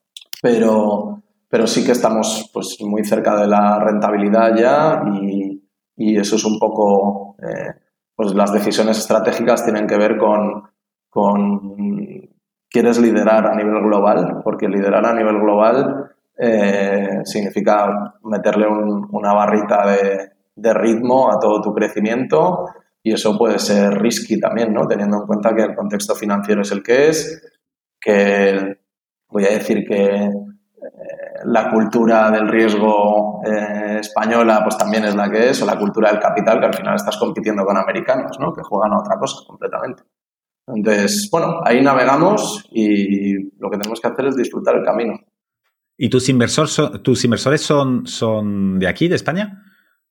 pero, 0.41 1.21
pero 1.47 1.67
sí 1.67 1.86
que 1.86 1.91
estamos 1.91 2.49
pues, 2.54 2.78
muy 2.82 3.04
cerca 3.04 3.36
de 3.39 3.47
la 3.47 3.80
rentabilidad 3.80 4.56
ya 4.56 5.04
y, 5.13 5.53
y 5.95 6.17
eso 6.17 6.36
es 6.36 6.45
un 6.45 6.60
poco, 6.60 7.36
eh, 7.39 7.73
pues 8.15 8.34
las 8.34 8.51
decisiones 8.51 8.97
estratégicas 8.97 9.63
tienen 9.63 9.88
que 9.88 9.97
ver 9.97 10.17
con, 10.17 10.63
quieres 12.69 12.99
liderar 12.99 13.45
a 13.47 13.56
nivel 13.56 13.84
global, 13.84 14.41
porque 14.43 14.67
liderar 14.67 15.06
a 15.06 15.13
nivel 15.13 15.39
global 15.39 16.12
eh, 16.38 17.19
significa 17.23 18.15
meterle 18.23 18.67
una 18.67 19.34
barrita 19.34 19.86
de, 19.86 20.73
ritmo 20.73 21.32
a 21.32 21.39
todo 21.39 21.62
tu 21.62 21.73
crecimiento 21.73 22.65
y 23.01 23.13
eso 23.13 23.38
puede 23.38 23.60
ser 23.60 23.93
risky 23.99 24.39
también, 24.39 24.73
¿no? 24.73 24.88
Teniendo 24.88 25.17
en 25.17 25.27
cuenta 25.27 25.53
que 25.56 25.63
el 25.63 25.75
contexto 25.75 26.15
financiero 26.15 26.62
es 26.62 26.71
el 26.71 26.84
que 26.84 27.10
es, 27.10 27.41
que 27.99 28.77
voy 29.29 29.45
a 29.45 29.49
decir 29.49 29.84
que 29.88 30.06
eh, 30.06 31.23
la 31.45 31.69
cultura 31.69 32.32
del 32.32 32.47
riesgo 32.47 33.41
eh, 33.45 33.99
española 33.99 34.62
pues 34.63 34.77
también 34.77 35.06
es 35.06 35.15
la 35.15 35.29
que 35.29 35.49
es, 35.49 35.62
o 35.62 35.65
la 35.65 35.77
cultura 35.77 36.12
del 36.12 36.19
capital, 36.19 36.60
que 36.60 36.65
al 36.67 36.73
final 36.73 36.95
estás 36.95 37.17
compitiendo 37.17 37.63
con 37.65 37.77
americanos, 37.77 38.38
¿no? 38.39 38.53
Que 38.53 38.62
juegan 38.63 38.93
a 38.93 38.99
otra 38.99 39.17
cosa 39.17 39.38
completamente. 39.47 40.03
Entonces, 40.67 41.29
bueno, 41.32 41.60
ahí 41.63 41.82
navegamos 41.82 42.65
y 42.71 43.34
lo 43.60 43.69
que 43.69 43.77
tenemos 43.77 43.99
que 43.99 44.08
hacer 44.08 44.25
es 44.27 44.36
disfrutar 44.36 44.75
el 44.75 44.84
camino. 44.84 45.19
¿Y 45.97 46.10
tus, 46.10 46.25
tus 47.03 47.25
inversores 47.25 47.62
son, 47.62 48.08
son 48.08 48.79
de 48.79 48.88
aquí, 48.88 49.08
de 49.08 49.15
España? 49.15 49.63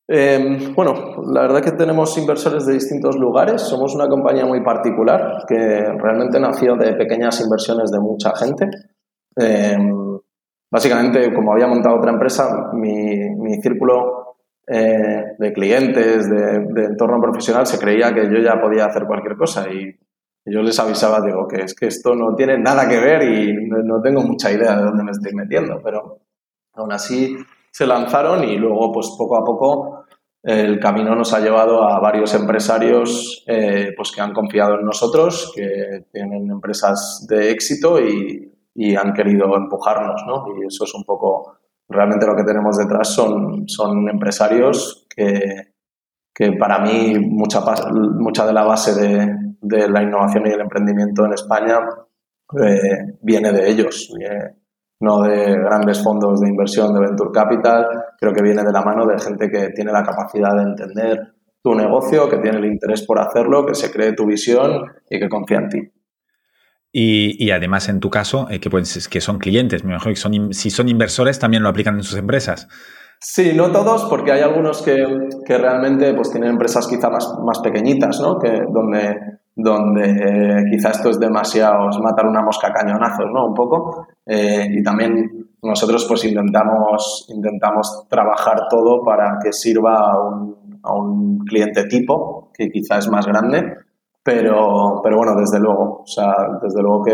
Em, 0.08 0.74
bueno, 0.74 1.22
la 1.32 1.42
verdad 1.42 1.62
que 1.62 1.72
tenemos 1.72 2.16
inversores 2.18 2.66
de 2.66 2.74
distintos 2.74 3.16
lugares. 3.16 3.62
Somos 3.62 3.94
una 3.94 4.08
compañía 4.08 4.44
muy 4.44 4.62
particular 4.62 5.44
que 5.48 5.56
realmente 5.56 6.38
nació 6.38 6.76
de 6.76 6.94
pequeñas 6.94 7.40
inversiones 7.40 7.90
de 7.90 8.00
mucha 8.00 8.34
gente. 8.36 8.68
Em, 9.36 10.01
básicamente, 10.72 11.34
como 11.34 11.52
había 11.52 11.66
montado 11.66 11.96
otra 11.96 12.12
empresa, 12.12 12.70
mi, 12.72 13.60
círculo 13.60 14.38
eh, 14.66 15.22
de 15.38 15.52
clientes, 15.52 16.30
de, 16.30 16.84
entorno 16.86 17.20
profesional, 17.20 17.66
se 17.66 17.78
creía 17.78 18.14
que 18.14 18.24
yo 18.24 18.38
ya 18.38 18.58
podía 18.58 18.86
hacer 18.86 19.04
cualquier 19.04 19.36
cosa 19.36 19.70
y 19.70 19.94
yo 20.46 20.62
les 20.62 20.78
avisaba, 20.80 21.20
digo, 21.20 21.46
que 21.46 21.64
es 21.64 21.74
que 21.74 21.86
esto 21.86 22.14
no 22.14 22.34
tiene 22.34 22.58
nada 22.58 22.88
que 22.88 22.98
ver 22.98 23.22
y 23.22 23.54
no, 23.68 24.00
tengo 24.00 24.22
mucha 24.22 24.50
idea 24.50 24.74
de 24.76 24.84
dónde 24.84 25.04
me 25.04 25.10
estoy 25.10 25.34
metiendo, 25.34 25.78
pero 25.84 26.20
aún 26.72 26.90
así 26.90 27.36
se 27.70 27.86
lanzaron 27.86 28.42
y 28.44 28.56
luego, 28.56 28.90
pues 28.92 29.14
poco 29.18 29.36
a 29.36 29.44
poco, 29.44 30.06
el 30.42 30.80
camino 30.80 31.14
nos 31.14 31.34
ha 31.34 31.40
llevado 31.40 31.84
a 31.84 32.00
varios 32.00 32.34
empresarios 32.34 33.44
eh, 33.46 33.92
pues 33.94 34.10
que 34.10 34.22
han 34.22 34.32
confiado 34.32 34.76
en 34.80 34.86
nosotros, 34.86 35.52
que 35.54 36.06
tienen 36.10 36.50
empresas 36.50 37.26
de 37.28 37.50
éxito 37.50 38.00
y, 38.00 38.51
han 38.96 39.12
querido 39.12 39.56
empujarnos, 39.56 40.24
¿no? 40.26 40.44
Y 40.56 40.66
eso 40.66 40.84
es 40.84 40.94
un 40.94 41.04
poco, 41.04 41.58
realmente 41.88 42.26
lo 42.26 42.34
que 42.34 42.44
tenemos 42.44 42.76
detrás 42.76 43.08
son, 43.08 43.68
son 43.68 44.08
empresarios 44.08 45.06
que, 45.14 45.74
que 46.34 46.52
para 46.52 46.78
mí 46.78 47.18
mucha, 47.18 47.60
mucha 48.18 48.46
de 48.46 48.52
la 48.52 48.64
base 48.64 48.94
de, 48.94 49.54
de 49.60 49.88
la 49.88 50.02
innovación 50.02 50.46
y 50.46 50.50
el 50.50 50.60
emprendimiento 50.60 51.24
en 51.24 51.34
España 51.34 51.80
eh, 52.60 53.16
viene 53.20 53.52
de 53.52 53.70
ellos. 53.70 54.12
no 55.00 55.22
de 55.22 55.56
grandes 55.58 56.02
fondos 56.02 56.40
de 56.40 56.48
inversión 56.48 56.94
de 56.94 57.00
Venture 57.00 57.30
Capital. 57.32 57.86
Creo 58.18 58.32
que 58.32 58.42
viene 58.42 58.62
de 58.62 58.72
la 58.72 58.82
mano 58.82 59.06
de 59.06 59.18
gente 59.18 59.50
que 59.50 59.70
tiene 59.70 59.92
la 59.92 60.02
capacidad 60.02 60.54
de 60.56 60.62
entender 60.62 61.34
tu 61.62 61.74
negocio, 61.74 62.28
que 62.28 62.38
tiene 62.38 62.58
el 62.58 62.66
interés 62.66 63.06
por 63.06 63.20
hacerlo, 63.20 63.64
que 63.64 63.74
se 63.74 63.90
cree 63.92 64.14
tu 64.14 64.26
visión 64.26 64.84
y 65.08 65.18
que 65.18 65.28
confía 65.28 65.58
en 65.58 65.68
ti. 65.68 65.92
Y, 66.94 67.50
además, 67.50 67.88
en 67.88 68.00
tu 68.00 68.10
caso, 68.10 68.48
eh, 68.50 68.60
que, 68.60 68.68
pues, 68.68 69.08
que 69.08 69.22
son 69.22 69.38
clientes, 69.38 69.82
me 69.82 69.96
que 69.98 70.16
son, 70.16 70.52
si 70.52 70.68
son 70.68 70.90
inversores, 70.90 71.38
también 71.38 71.62
lo 71.62 71.70
aplican 71.70 71.94
en 71.96 72.02
sus 72.02 72.18
empresas. 72.18 72.68
Sí, 73.18 73.52
no 73.54 73.70
todos, 73.70 74.04
porque 74.10 74.32
hay 74.32 74.42
algunos 74.42 74.82
que, 74.82 75.06
realmente 75.48 76.12
pues, 76.12 76.30
tienen 76.30 76.50
empresas 76.50 76.86
quizá 76.86 77.08
más, 77.08 77.32
más 77.46 77.60
pequeñitas, 77.60 78.20
¿no? 78.20 78.38
que, 78.38 78.60
donde, 78.70 79.38
donde 79.54 80.10
eh, 80.10 80.64
quizá 80.70 80.90
esto 80.90 81.08
es 81.08 81.18
demasiado, 81.18 81.88
es 81.88 81.98
matar 81.98 82.26
una 82.26 82.42
mosca 82.42 82.68
a 82.68 82.72
cañonazos, 82.72 83.26
¿no? 83.32 83.46
Un 83.46 83.54
poco. 83.54 84.08
Eh, 84.26 84.66
y 84.70 84.82
también 84.82 85.48
nosotros 85.62 86.04
pues 86.06 86.24
intentamos, 86.24 87.26
intentamos 87.28 88.06
trabajar 88.08 88.62
todo 88.68 89.02
para 89.04 89.38
que 89.42 89.52
sirva 89.52 90.12
a 90.12 90.20
un, 90.20 90.80
a 90.82 90.94
un 90.94 91.38
cliente 91.46 91.84
tipo, 91.84 92.50
que 92.52 92.70
quizá 92.70 92.98
es 92.98 93.08
más 93.08 93.26
grande, 93.26 93.76
pero, 94.22 95.00
pero 95.02 95.16
bueno, 95.16 95.34
desde 95.36 95.58
luego, 95.58 96.02
o 96.02 96.06
sea, 96.06 96.34
desde 96.62 96.82
luego 96.82 97.02
que, 97.04 97.12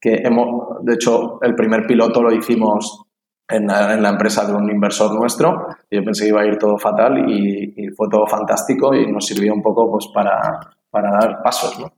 que 0.00 0.22
hemos, 0.24 0.84
de 0.84 0.94
hecho, 0.94 1.38
el 1.42 1.54
primer 1.54 1.86
piloto 1.86 2.22
lo 2.22 2.32
hicimos 2.32 3.04
en 3.48 3.66
la, 3.66 3.94
en 3.94 4.02
la, 4.02 4.10
empresa 4.10 4.46
de 4.46 4.54
un 4.54 4.70
inversor 4.70 5.12
nuestro 5.14 5.66
y 5.90 5.96
yo 5.96 6.04
pensé 6.04 6.24
que 6.24 6.28
iba 6.28 6.42
a 6.42 6.46
ir 6.46 6.56
todo 6.56 6.78
fatal 6.78 7.28
y, 7.28 7.74
y 7.76 7.88
fue 7.88 8.08
todo 8.08 8.26
fantástico 8.26 8.94
y 8.94 9.10
nos 9.10 9.26
sirvió 9.26 9.52
un 9.52 9.62
poco 9.62 9.90
pues 9.90 10.06
para, 10.14 10.60
para 10.90 11.10
dar 11.10 11.42
pasos, 11.42 11.78
¿no? 11.80 11.92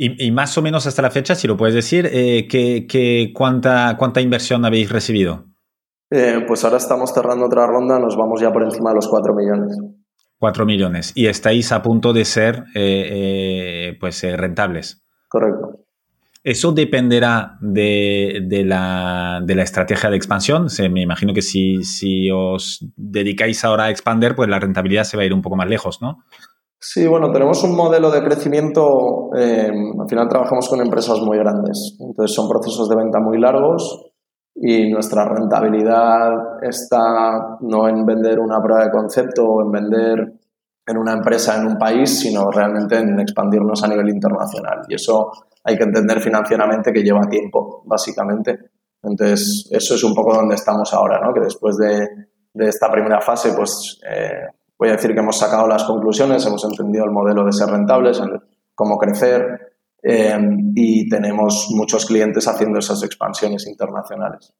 Y, 0.00 0.26
y, 0.26 0.30
más 0.30 0.56
o 0.56 0.62
menos 0.62 0.86
hasta 0.86 1.02
la 1.02 1.10
fecha, 1.10 1.34
si 1.34 1.48
lo 1.48 1.56
puedes 1.56 1.74
decir, 1.74 2.08
eh, 2.12 2.46
¿qué, 2.48 2.86
qué, 2.88 3.32
cuánta, 3.34 3.96
¿cuánta 3.98 4.20
inversión 4.20 4.64
habéis 4.64 4.92
recibido? 4.92 5.46
Eh, 6.10 6.44
pues 6.46 6.64
ahora 6.64 6.76
estamos 6.76 7.12
cerrando 7.12 7.46
otra 7.46 7.66
ronda, 7.66 7.98
nos 7.98 8.16
vamos 8.16 8.40
ya 8.40 8.52
por 8.52 8.62
encima 8.62 8.90
de 8.90 8.94
los 8.94 9.08
4 9.08 9.34
millones. 9.34 9.76
4 10.38 10.66
millones. 10.66 11.12
Y 11.14 11.26
estáis 11.26 11.72
a 11.72 11.82
punto 11.82 12.12
de 12.12 12.24
ser 12.24 12.64
eh, 12.74 13.96
pues 14.00 14.22
rentables. 14.22 15.02
Correcto. 15.28 15.84
¿Eso 16.44 16.72
dependerá 16.72 17.58
de, 17.60 18.40
de, 18.46 18.64
la, 18.64 19.40
de, 19.44 19.54
la, 19.54 19.62
estrategia 19.64 20.08
de 20.08 20.16
expansión? 20.16 20.70
Se, 20.70 20.88
me 20.88 21.02
imagino 21.02 21.34
que 21.34 21.42
si, 21.42 21.82
si 21.82 22.30
os 22.30 22.86
dedicáis 22.96 23.64
ahora 23.64 23.84
a 23.84 23.90
expander, 23.90 24.34
pues 24.34 24.48
la 24.48 24.58
rentabilidad 24.58 25.04
se 25.04 25.16
va 25.16 25.24
a 25.24 25.26
ir 25.26 25.34
un 25.34 25.42
poco 25.42 25.56
más 25.56 25.68
lejos, 25.68 26.00
¿no? 26.00 26.18
Sí, 26.80 27.08
bueno, 27.08 27.32
tenemos 27.32 27.62
un 27.64 27.74
modelo 27.76 28.10
de 28.10 28.22
crecimiento, 28.22 29.30
eh, 29.36 29.68
al 29.68 30.08
final 30.08 30.28
trabajamos 30.28 30.68
con 30.68 30.80
empresas 30.80 31.18
muy 31.20 31.36
grandes, 31.36 31.98
entonces 31.98 32.34
son 32.34 32.48
procesos 32.48 32.88
de 32.88 32.94
venta 32.94 33.18
muy 33.20 33.38
largos 33.40 34.07
y 34.60 34.90
nuestra 34.90 35.24
rentabilidad 35.24 36.62
está 36.62 37.58
no 37.60 37.88
en 37.88 38.04
vender 38.04 38.40
una 38.40 38.60
prueba 38.60 38.84
de 38.84 38.90
concepto 38.90 39.46
o 39.46 39.62
en 39.62 39.70
vender 39.70 40.32
en 40.84 40.96
una 40.96 41.12
empresa 41.12 41.56
en 41.56 41.66
un 41.66 41.78
país, 41.78 42.18
sino 42.18 42.50
realmente 42.50 42.96
en 42.96 43.20
expandirnos 43.20 43.84
a 43.84 43.88
nivel 43.88 44.08
internacional. 44.08 44.80
Y 44.88 44.94
eso 44.94 45.30
hay 45.62 45.76
que 45.76 45.84
entender 45.84 46.20
financieramente 46.20 46.92
que 46.92 47.02
lleva 47.02 47.28
tiempo, 47.28 47.82
básicamente. 47.84 48.58
Entonces, 49.02 49.68
eso 49.70 49.94
es 49.94 50.02
un 50.02 50.14
poco 50.14 50.34
donde 50.34 50.54
estamos 50.54 50.92
ahora, 50.92 51.20
¿no? 51.20 51.32
Que 51.32 51.40
después 51.40 51.76
de, 51.76 52.08
de 52.52 52.68
esta 52.68 52.90
primera 52.90 53.20
fase, 53.20 53.52
pues 53.54 54.00
eh, 54.10 54.46
voy 54.78 54.88
a 54.88 54.92
decir 54.92 55.12
que 55.12 55.20
hemos 55.20 55.38
sacado 55.38 55.68
las 55.68 55.84
conclusiones, 55.84 56.44
hemos 56.46 56.64
entendido 56.64 57.04
el 57.04 57.10
modelo 57.10 57.44
de 57.44 57.52
ser 57.52 57.68
rentables, 57.68 58.20
cómo 58.74 58.96
crecer 58.96 59.67
eh, 60.02 60.38
y 60.74 61.08
tenemos 61.08 61.68
muchos 61.70 62.06
clientes 62.06 62.46
haciendo 62.46 62.78
esas 62.78 63.02
expansiones 63.02 63.66
internacionales. 63.66 64.52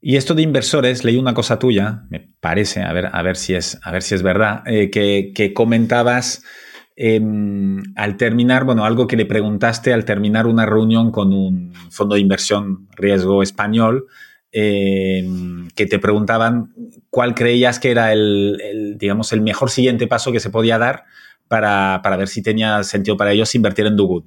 Y 0.00 0.16
esto 0.16 0.34
de 0.34 0.42
inversores, 0.42 1.04
leí 1.04 1.16
una 1.16 1.34
cosa 1.34 1.58
tuya, 1.58 2.04
me 2.08 2.28
parece, 2.40 2.82
a 2.82 2.92
ver, 2.92 3.10
a 3.12 3.22
ver, 3.22 3.36
si, 3.36 3.54
es, 3.54 3.80
a 3.82 3.90
ver 3.90 4.02
si 4.02 4.14
es 4.14 4.22
verdad, 4.22 4.62
eh, 4.66 4.90
que, 4.90 5.52
comentabas 5.54 6.44
em, 6.94 7.82
al 7.96 8.16
terminar, 8.16 8.64
bueno, 8.64 8.84
algo 8.84 9.08
que 9.08 9.16
le 9.16 9.26
preguntaste 9.26 9.92
al 9.92 10.04
terminar 10.04 10.46
una 10.46 10.66
reunión 10.66 11.10
con 11.10 11.32
un 11.32 11.72
fondo 11.90 12.14
de 12.14 12.20
inversión 12.20 12.88
riesgo 12.96 13.42
español, 13.42 14.06
Em, 14.50 15.68
que 15.76 15.84
te 15.84 15.98
preguntaban 15.98 16.72
cuál 17.10 17.34
creías 17.34 17.78
que 17.78 17.90
era 17.90 18.14
el, 18.14 18.96
digamos, 18.98 19.32
el 19.34 19.42
mejor 19.42 19.70
siguiente 19.70 20.06
paso 20.06 20.32
que 20.32 20.40
se 20.40 20.48
podía 20.48 20.78
dar 20.78 21.04
para, 21.48 22.00
ver 22.16 22.28
si 22.28 22.42
tenía 22.42 22.82
sentido 22.82 23.16
para 23.16 23.32
ellos 23.32 23.54
invertir 23.54 23.86
en 23.86 23.96
Do 23.96 24.24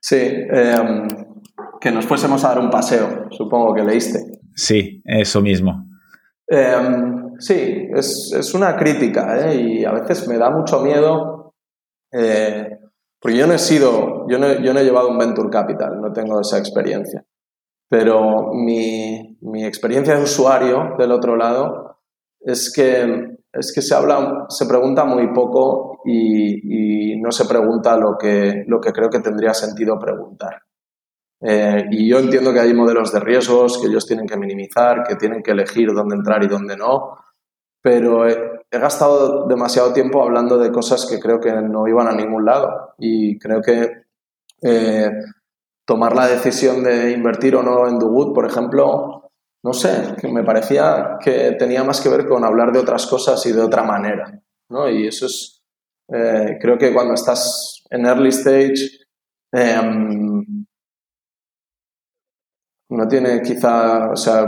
Sí, 0.00 0.16
em, 0.16 1.08
que 1.80 1.90
nos 1.90 2.04
fuésemos 2.04 2.44
a 2.44 2.48
dar 2.48 2.58
un 2.58 2.70
paseo, 2.70 3.26
supongo 3.30 3.74
que 3.74 3.82
leíste. 3.82 4.18
Sí, 4.54 5.02
eso 5.04 5.40
mismo. 5.40 5.86
Em, 6.46 7.38
sí, 7.38 7.88
es, 7.94 8.52
una 8.54 8.76
crítica 8.76 9.50
¿eh? 9.50 9.56
y 9.56 9.84
a 9.84 9.92
veces 9.92 10.28
me 10.28 10.36
da 10.36 10.50
mucho 10.50 10.80
miedo 10.80 11.54
eh, 12.12 12.78
porque 13.18 13.38
yo 13.38 13.46
no 13.46 13.54
he 13.54 13.58
sido, 13.58 14.26
yo 14.28 14.38
yo 14.38 14.74
no 14.74 14.80
he 14.80 14.84
llevado 14.84 15.08
un 15.08 15.16
venture 15.16 15.48
capital, 15.48 16.00
no 16.02 16.12
tengo 16.12 16.38
esa 16.40 16.58
experiencia 16.58 17.24
pero 17.94 18.52
mi, 18.52 19.38
mi, 19.40 19.64
experiencia 19.64 20.16
de 20.16 20.24
usuario 20.24 20.96
del 20.98 21.12
otro 21.12 21.36
lado 21.36 22.00
es 22.40 22.72
que, 22.74 23.33
es 23.54 23.72
que 23.72 23.82
se, 23.82 23.94
habla, 23.94 24.46
se 24.48 24.66
pregunta 24.66 25.04
muy 25.04 25.32
poco 25.32 26.00
y, 26.04 27.16
no 27.20 27.32
se 27.32 27.46
pregunta 27.46 27.96
lo 27.96 28.18
que, 28.18 28.64
lo 28.66 28.80
que 28.80 28.92
creo 28.92 29.08
que 29.08 29.20
tendría 29.20 29.54
sentido 29.54 29.98
preguntar. 29.98 30.62
Eh, 31.40 31.86
y 31.90 32.08
yo 32.08 32.18
entiendo 32.18 32.52
que 32.52 32.60
hay 32.60 32.74
modelos 32.74 33.12
de 33.12 33.20
riesgos 33.20 33.78
que 33.78 33.88
ellos 33.88 34.06
tienen 34.06 34.26
que 34.26 34.36
minimizar, 34.36 35.04
que 35.04 35.16
tienen 35.16 35.42
que 35.42 35.52
elegir 35.52 35.92
dónde 35.92 36.16
entrar 36.16 36.44
y 36.44 36.48
dónde 36.48 36.76
no, 36.76 37.16
pero 37.80 38.28
he, 38.28 38.36
he, 38.70 38.78
gastado 38.78 39.46
demasiado 39.46 39.94
tiempo 39.94 40.22
hablando 40.22 40.58
de 40.58 40.70
cosas 40.70 41.06
que 41.06 41.18
creo 41.18 41.40
que 41.40 41.52
no 41.52 41.88
iban 41.88 42.08
a 42.08 42.14
ningún 42.14 42.44
lado 42.44 42.94
y 42.98 43.38
creo 43.38 43.62
que 43.62 44.04
eh, 44.62 45.10
tomar 45.84 46.16
la 46.16 46.26
decisión 46.26 46.82
de 46.82 47.12
invertir 47.12 47.54
o 47.56 47.62
no 47.62 47.86
en 47.86 47.98
Dugut, 47.98 48.34
por 48.34 48.46
ejemplo, 48.46 49.23
no 49.64 49.72
sé, 49.72 50.14
que 50.20 50.28
me 50.28 50.44
parecía 50.44 51.16
que 51.22 51.52
tenía 51.58 51.82
más 51.82 52.00
que 52.02 52.10
ver 52.10 52.28
con 52.28 52.44
hablar 52.44 52.70
de 52.70 52.80
otras 52.80 53.06
cosas 53.06 53.44
y 53.46 53.52
de 53.52 53.62
otra 53.62 53.82
manera, 53.82 54.42
¿no? 54.68 54.90
Y 54.90 55.06
eso 55.06 55.24
es, 55.24 55.62
eh, 56.12 56.58
creo 56.60 56.76
que 56.76 56.92
cuando 56.92 57.14
estás 57.14 57.82
en 57.88 58.04
early 58.04 58.28
stage, 58.28 58.90
em, 59.52 60.66
no 62.90 63.08
tiene 63.08 63.40
quizá, 63.40 64.10
o 64.10 64.16
sea, 64.16 64.44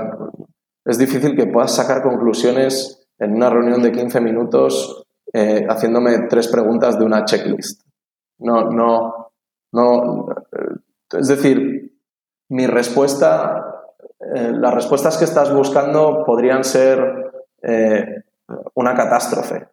es 0.84 0.98
difícil 0.98 1.34
que 1.34 1.46
puedas 1.46 1.74
sacar 1.74 2.02
conclusiones 2.02 3.08
en 3.18 3.36
una 3.36 3.48
reunión 3.48 3.82
de 3.82 3.92
15 3.92 4.20
minutos 4.20 5.06
eh, 5.32 5.66
haciéndome 5.66 6.26
tres 6.28 6.48
preguntas 6.48 6.98
de 6.98 7.04
una 7.06 7.24
checklist. 7.24 7.82
No, 8.38 8.70
no, 8.70 9.32
no, 9.72 10.26
es 11.18 11.28
decir, 11.28 11.98
mi 12.50 12.66
respuesta, 12.66 13.75
eh, 14.20 14.52
las 14.52 14.74
respuestas 14.74 15.18
que 15.18 15.24
estás 15.24 15.52
buscando 15.52 16.24
podrían 16.24 16.64
ser 16.64 16.98
eh, 17.62 18.22
una 18.74 18.94
catástrofe. 18.94 19.68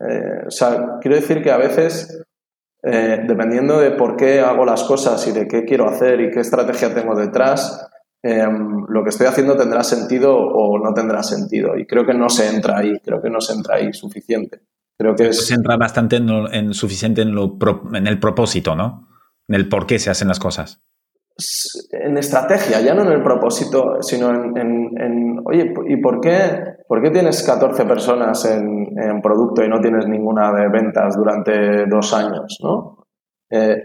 Eh, 0.00 0.46
o 0.46 0.50
sea, 0.50 0.98
quiero 1.00 1.16
decir 1.16 1.42
que 1.42 1.50
a 1.50 1.58
veces, 1.58 2.24
dependiendo 2.82 3.78
de 3.78 3.90
por 3.90 4.16
qué 4.16 4.40
hago 4.40 4.64
las 4.64 4.84
cosas 4.84 5.26
y 5.26 5.32
de 5.32 5.46
qué 5.46 5.64
quiero 5.64 5.86
hacer 5.86 6.20
y 6.20 6.30
qué 6.30 6.40
estrategia 6.40 6.94
tengo 6.94 7.14
detrás, 7.14 7.86
em, 8.22 8.86
lo 8.88 9.02
que 9.02 9.10
estoy 9.10 9.26
haciendo 9.26 9.56
tendrá 9.56 9.84
sentido 9.84 10.34
o 10.34 10.78
no 10.78 10.94
tendrá 10.94 11.22
sentido. 11.22 11.76
Y 11.76 11.86
creo 11.86 12.06
que 12.06 12.14
no 12.14 12.30
se 12.30 12.48
entra 12.48 12.78
ahí, 12.78 12.98
creo 13.00 13.20
que 13.20 13.28
no 13.28 13.40
se 13.40 13.52
entra 13.52 13.76
ahí 13.76 13.92
suficiente. 13.92 14.62
Creo 14.98 15.14
que 15.14 15.32
Se 15.32 15.54
entra 15.54 15.76
bastante 15.76 16.16
en, 16.16 16.72
suficiente 16.72 17.22
en, 17.22 17.34
en 17.94 18.06
el 18.06 18.18
propósito, 18.18 18.74
¿no? 18.74 19.10
en 19.50 19.56
el 19.56 19.68
por 19.68 19.86
qué 19.86 19.98
se 19.98 20.10
hacen 20.10 20.28
las 20.28 20.38
cosas. 20.38 20.80
En 21.92 22.18
estrategia, 22.18 22.80
ya 22.80 22.94
no 22.94 23.02
en 23.02 23.12
el 23.12 23.22
propósito, 23.22 24.02
sino 24.02 24.30
en, 24.30 25.40
oye, 25.44 25.72
¿y 25.88 25.96
por 25.96 26.20
qué, 26.20 26.62
por 26.86 27.02
qué 27.02 27.10
tienes 27.10 27.42
14 27.42 27.84
personas 27.84 28.44
en, 28.44 29.20
producto 29.22 29.64
y 29.64 29.68
no 29.68 29.80
tienes 29.80 30.06
ninguna 30.06 30.52
de 30.52 30.68
ventas 30.68 31.16
durante 31.16 31.86
dos 31.86 32.12
años? 32.12 32.58
¿no? 32.62 33.06
Eh, 33.50 33.76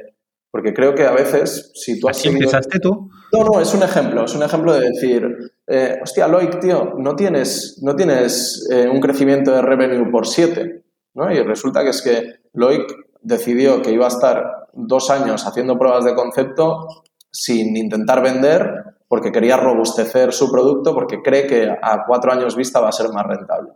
porque 0.56 0.74
creo 0.74 0.96
que 0.96 1.06
a 1.06 1.12
veces, 1.12 1.72
si 1.76 2.00
tú 2.00 2.08
has 2.08 2.18
¿Así 2.18 2.30
empezaste 2.30 2.80
tú? 2.80 3.10
No, 3.34 3.44
no, 3.44 3.60
es 3.60 3.74
un 3.74 3.84
ejemplo, 3.84 4.24
es 4.24 4.34
un 4.36 4.44
ejemplo 4.44 4.74
de 4.74 4.90
decir, 4.90 5.28
eh, 5.68 6.00
hostia, 6.02 6.30
Loic, 6.30 6.60
tío, 6.62 6.94
no 6.98 7.14
tienes, 7.14 7.80
no 7.84 7.94
tienes 7.94 8.66
eh, 8.72 8.88
un 8.88 9.02
crecimiento 9.02 9.52
de 9.52 9.62
revenue 9.62 10.10
por 10.10 10.26
7, 10.26 10.84
¿no? 11.16 11.30
Y 11.30 11.44
resulta 11.44 11.84
que 11.84 11.90
es 11.90 12.02
que 12.02 12.36
Loic 12.54 12.86
decidió 13.22 13.82
que 13.82 13.92
iba 13.92 14.06
a 14.06 14.08
estar 14.08 14.68
dos 14.72 15.10
años 15.10 15.46
haciendo 15.46 15.78
pruebas 15.78 16.06
de 16.06 16.16
concepto 16.16 16.88
sin 17.36 17.76
intentar 17.76 18.24
vender 18.24 18.96
porque 19.08 19.32
quería 19.32 19.58
robustecer 19.58 20.32
su 20.34 20.50
producto 20.50 20.94
porque 20.94 21.22
cree 21.22 21.46
que 21.46 21.70
a 21.70 22.06
cuatro 22.08 22.32
años 22.32 22.56
vista 22.56 22.80
va 22.80 22.90
a 22.90 22.94
ser 22.94 23.10
más 23.10 23.26
rentable. 23.26 23.72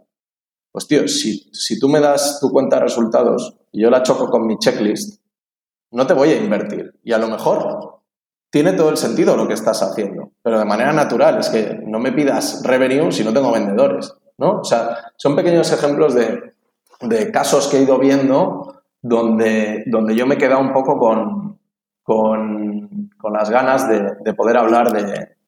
Pues 0.71 0.87
tío, 0.87 1.07
si, 1.07 1.49
si 1.51 1.79
tú 1.79 1.89
me 1.89 1.99
das 1.99 2.39
tu 2.39 2.49
cuenta 2.49 2.77
de 2.77 2.83
resultados 2.83 3.57
y 3.71 3.81
yo 3.81 3.89
la 3.89 4.03
choco 4.03 4.29
con 4.29 4.47
mi 4.47 4.57
checklist, 4.57 5.21
no 5.91 6.07
te 6.07 6.13
voy 6.13 6.29
a 6.29 6.37
invertir. 6.37 6.93
Y 7.03 7.11
a 7.11 7.17
lo 7.17 7.27
mejor 7.27 7.99
tiene 8.49 8.73
todo 8.73 8.89
el 8.89 8.97
sentido 8.97 9.35
lo 9.35 9.47
que 9.47 9.53
estás 9.53 9.81
haciendo, 9.83 10.31
pero 10.41 10.59
de 10.59 10.65
manera 10.65 10.91
natural, 10.93 11.39
es 11.39 11.49
que 11.49 11.79
no 11.85 11.99
me 11.99 12.11
pidas 12.11 12.63
revenue 12.63 13.11
si 13.11 13.23
no 13.23 13.33
tengo 13.33 13.51
vendedores, 13.51 14.13
¿no? 14.37 14.59
O 14.59 14.63
sea, 14.63 15.11
son 15.17 15.35
pequeños 15.35 15.71
ejemplos 15.71 16.15
de, 16.15 16.53
casos 17.31 17.67
que 17.67 17.77
he 17.77 17.83
ido 17.83 17.97
viendo 17.99 18.83
donde, 19.01 19.83
donde 19.87 20.15
yo 20.15 20.25
me 20.25 20.35
he 20.35 20.37
quedado 20.37 20.61
un 20.61 20.73
poco 20.73 20.97
con, 20.97 21.59
con, 22.03 23.08
las 23.31 23.49
ganas 23.49 23.87
de, 23.89 24.33
poder 24.33 24.57
hablar 24.57 24.91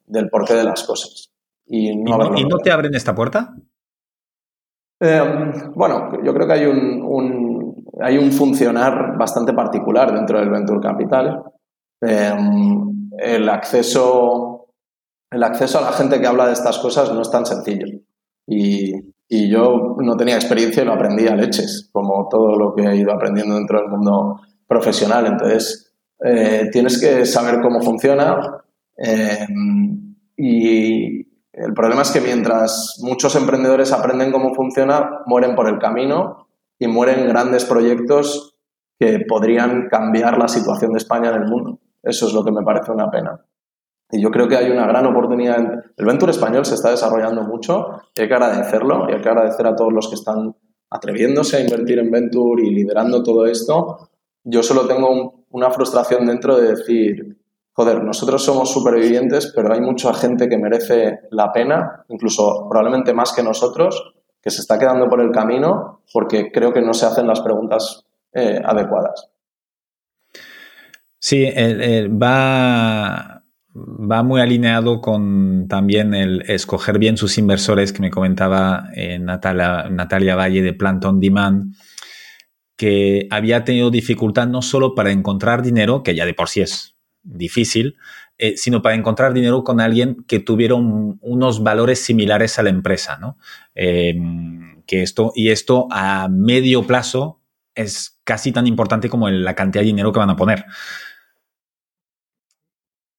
del 0.06 0.30
porqué 0.30 0.56
de 0.56 0.64
las 0.64 0.84
cosas. 0.84 1.32
¿Y 1.66 1.96
no, 1.96 2.36
¿Y 2.36 2.44
no, 2.44 2.58
te 2.58 2.72
abren 2.72 2.94
esta 2.96 3.16
puerta? 3.16 3.56
Eh, 5.00 5.22
bueno, 5.74 6.12
yo 6.24 6.34
creo 6.34 6.46
que 6.46 6.54
hay 6.54 6.66
un, 6.66 7.86
hay 8.02 8.18
un 8.18 8.32
funcionar 8.32 9.18
bastante 9.18 9.54
particular 9.54 10.14
dentro 10.14 10.40
del 10.40 10.50
Venture 10.50 10.80
Capital. 10.80 11.44
Eh, 12.02 12.34
el 13.20 13.50
acceso, 13.50 14.68
el 15.30 15.44
acceso 15.44 15.80
a 15.80 15.82
la 15.82 15.92
gente 15.94 16.20
que 16.20 16.28
habla 16.28 16.48
de 16.48 16.54
estas 16.54 16.78
cosas 16.80 17.12
no 17.14 17.22
es 17.22 17.32
tan 17.32 17.46
sencillo. 17.46 17.88
Y, 18.48 18.94
yo 19.50 19.96
no 19.98 20.18
tenía 20.18 20.36
experiencia 20.36 20.84
y 20.84 20.86
lo 20.86 20.94
aprendí 20.94 21.26
a 21.28 21.36
leches, 21.36 21.90
como 21.94 22.28
todo 22.30 22.58
lo 22.58 22.76
que 22.76 22.84
he 22.84 22.98
ido 22.98 23.14
aprendiendo 23.14 23.56
dentro 23.56 23.80
del 23.80 23.90
mundo 23.90 24.42
profesional. 24.68 25.26
Entonces, 25.26 25.91
eh, 26.24 26.70
tienes 26.72 27.00
que 27.00 27.26
saber 27.26 27.62
cómo 27.62 27.82
funciona. 27.82 28.64
Eh, 28.98 29.48
y 30.38 31.22
el 31.54 31.74
problema 31.76 32.04
es 32.04 32.12
que 32.12 32.22
mientras 32.22 33.00
muchos 33.02 33.36
emprendedores 33.36 33.92
aprenden 33.92 34.32
cómo 34.32 34.54
funciona, 34.54 35.22
mueren 35.26 35.56
por 35.56 35.68
el 35.68 35.80
camino 35.80 36.48
y 36.80 36.88
mueren 36.88 37.28
grandes 37.28 37.66
proyectos 37.66 38.56
que 39.00 39.20
podrían 39.28 39.88
cambiar 39.90 40.38
la 40.38 40.48
situación 40.48 40.92
de 40.92 40.98
España 40.98 41.30
en 41.30 41.44
el 41.44 41.50
mundo. 41.50 41.80
Eso 42.04 42.28
es 42.28 42.34
lo 42.34 42.44
que 42.44 42.52
me 42.52 42.64
parece 42.64 42.92
una 42.92 43.10
pena. 43.10 43.46
Y 44.12 44.22
yo 44.22 44.30
creo 44.30 44.48
que 44.48 44.58
hay 44.58 44.70
una 44.70 44.86
gran 44.86 45.06
oportunidad. 45.06 45.58
El 45.96 46.06
Venture 46.06 46.32
español 46.32 46.66
se 46.66 46.76
está 46.76 46.92
desarrollando 46.92 47.44
mucho 47.44 48.02
y 48.16 48.22
hay 48.22 48.28
que 48.28 48.34
agradecerlo 48.34 49.08
y 49.10 49.14
hay 49.14 49.22
que 49.22 49.30
agradecer 49.30 49.66
a 49.66 49.76
todos 49.76 49.94
los 49.94 50.10
que 50.10 50.16
están 50.16 50.56
atreviéndose 50.90 51.58
a 51.58 51.62
invertir 51.62 52.00
en 52.00 52.12
Venture 52.12 52.64
y 52.64 52.72
liderando 52.72 53.24
todo 53.24 53.46
esto. 53.46 54.10
Yo 54.44 54.62
solo 54.62 54.88
tengo 54.88 55.41
una 55.52 55.72
frustración 55.72 56.26
dentro 56.26 56.58
de 56.58 56.76
decir, 56.76 57.38
joder, 57.74 58.04
nosotros 58.04 58.44
somos 58.44 58.72
supervivientes, 58.72 59.52
pero 59.56 59.74
hay 59.74 59.82
mucha 59.82 60.14
gente 60.14 60.50
que 60.50 60.58
merece 60.58 61.20
la 61.32 61.52
pena, 61.52 62.06
incluso 62.10 62.68
probablemente 62.70 63.14
más 63.14 63.34
que 63.34 63.44
nosotros, 63.44 64.14
que 64.42 64.50
se 64.50 64.62
está 64.62 64.80
quedando 64.80 65.08
por 65.08 65.22
el 65.22 65.32
camino 65.32 66.02
porque 66.12 66.52
creo 66.52 66.74
que 66.74 66.82
no 66.82 66.94
se 66.94 67.06
hacen 67.06 67.28
las 67.28 67.42
preguntas 67.42 68.06
eh, 68.34 68.62
adecuadas. 68.64 69.30
Sí, 71.20 71.46
va, 72.10 73.44
va 73.76 74.24
muy 74.24 74.42
alineado 74.42 75.02
con 75.02 75.68
también 75.68 76.16
el 76.16 76.42
escoger 76.48 76.98
bien 76.98 77.16
sus 77.16 77.38
inversores 77.38 77.94
que 77.94 78.02
me 78.02 78.10
comentaba 78.10 78.90
eh, 78.96 79.20
Natalia, 79.20 79.88
Natalia 79.90 80.36
Valle 80.36 80.64
de 80.64 80.74
Plant 80.74 81.06
on 81.06 81.20
Demand, 81.20 81.76
que 82.82 83.28
había 83.30 83.64
tenido 83.64 83.92
dificultad 83.92 84.48
no 84.48 84.64
solo 84.64 84.96
para 84.96 85.12
encontrar 85.12 85.62
dinero, 85.62 86.02
que 86.02 86.16
ya 86.16 86.26
de 86.26 86.34
por 86.34 86.50
sí 86.50 86.62
es 86.62 86.96
difícil, 87.22 87.96
eh, 88.40 88.58
sino 88.58 88.82
para 88.82 88.96
encontrar 88.96 89.34
dinero 89.34 89.64
con 89.64 89.80
alguien 89.80 90.26
que 90.28 90.40
tuviera 90.40 90.74
unos 90.74 91.62
valores 91.62 92.00
similares 92.04 92.58
a 92.58 92.64
la 92.64 92.72
empresa, 92.72 93.20
¿no? 93.20 93.38
Em, 93.76 94.82
que 94.88 95.04
esto, 95.04 95.32
y 95.36 95.52
esto 95.52 95.90
a 95.92 96.28
medio 96.28 96.88
plazo 96.88 97.40
es 97.76 98.20
casi 98.24 98.52
tan 98.52 98.66
importante 98.66 99.10
como 99.10 99.30
la 99.30 99.54
cantidad 99.54 99.84
de 99.84 99.86
dinero 99.86 100.12
que 100.12 100.18
van 100.18 100.32
a 100.32 100.36
poner. 100.36 100.66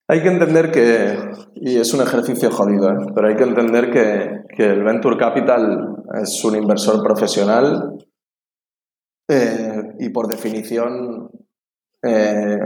Hay 0.08 0.22
que 0.22 0.28
entender 0.28 0.72
que, 0.72 1.16
y 1.54 1.76
es 1.76 1.94
un 1.94 2.00
ejercicio 2.00 2.50
jodido, 2.50 2.90
¿eh? 2.90 3.12
pero 3.14 3.28
hay 3.28 3.36
que 3.36 3.44
entender 3.44 3.92
que, 3.92 4.64
el 4.64 4.82
Venture 4.82 5.16
Capital 5.16 5.86
es 6.20 6.44
un 6.44 6.56
inversor 6.56 7.00
profesional 7.00 7.92
eh, 9.34 9.94
y 9.98 10.10
por 10.10 10.28
definición 10.28 11.30
eh, 12.02 12.58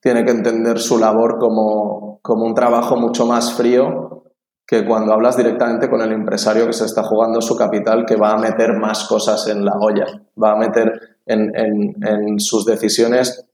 tiene 0.00 0.24
que 0.24 0.30
entender 0.30 0.78
su 0.78 0.98
labor 0.98 1.36
como, 1.38 2.20
como 2.22 2.46
un 2.46 2.54
trabajo 2.54 2.96
mucho 2.96 3.26
más 3.26 3.52
frío 3.52 4.24
que 4.66 4.86
cuando 4.86 5.12
hablas 5.12 5.36
directamente 5.36 5.90
con 5.90 6.00
el 6.00 6.12
empresario 6.12 6.66
que 6.66 6.72
se 6.72 6.86
está 6.86 7.02
jugando 7.02 7.42
su 7.42 7.54
capital, 7.54 8.06
que 8.06 8.16
va 8.16 8.32
a 8.32 8.38
meter 8.38 8.78
más 8.78 9.04
cosas 9.04 9.46
en 9.48 9.62
la 9.62 9.74
olla, 9.78 10.06
va 10.42 10.52
a 10.52 10.56
meter 10.56 11.18
en, 11.26 11.52
en 11.54 12.40
sus 12.40 12.64
decisiones, 12.64 13.46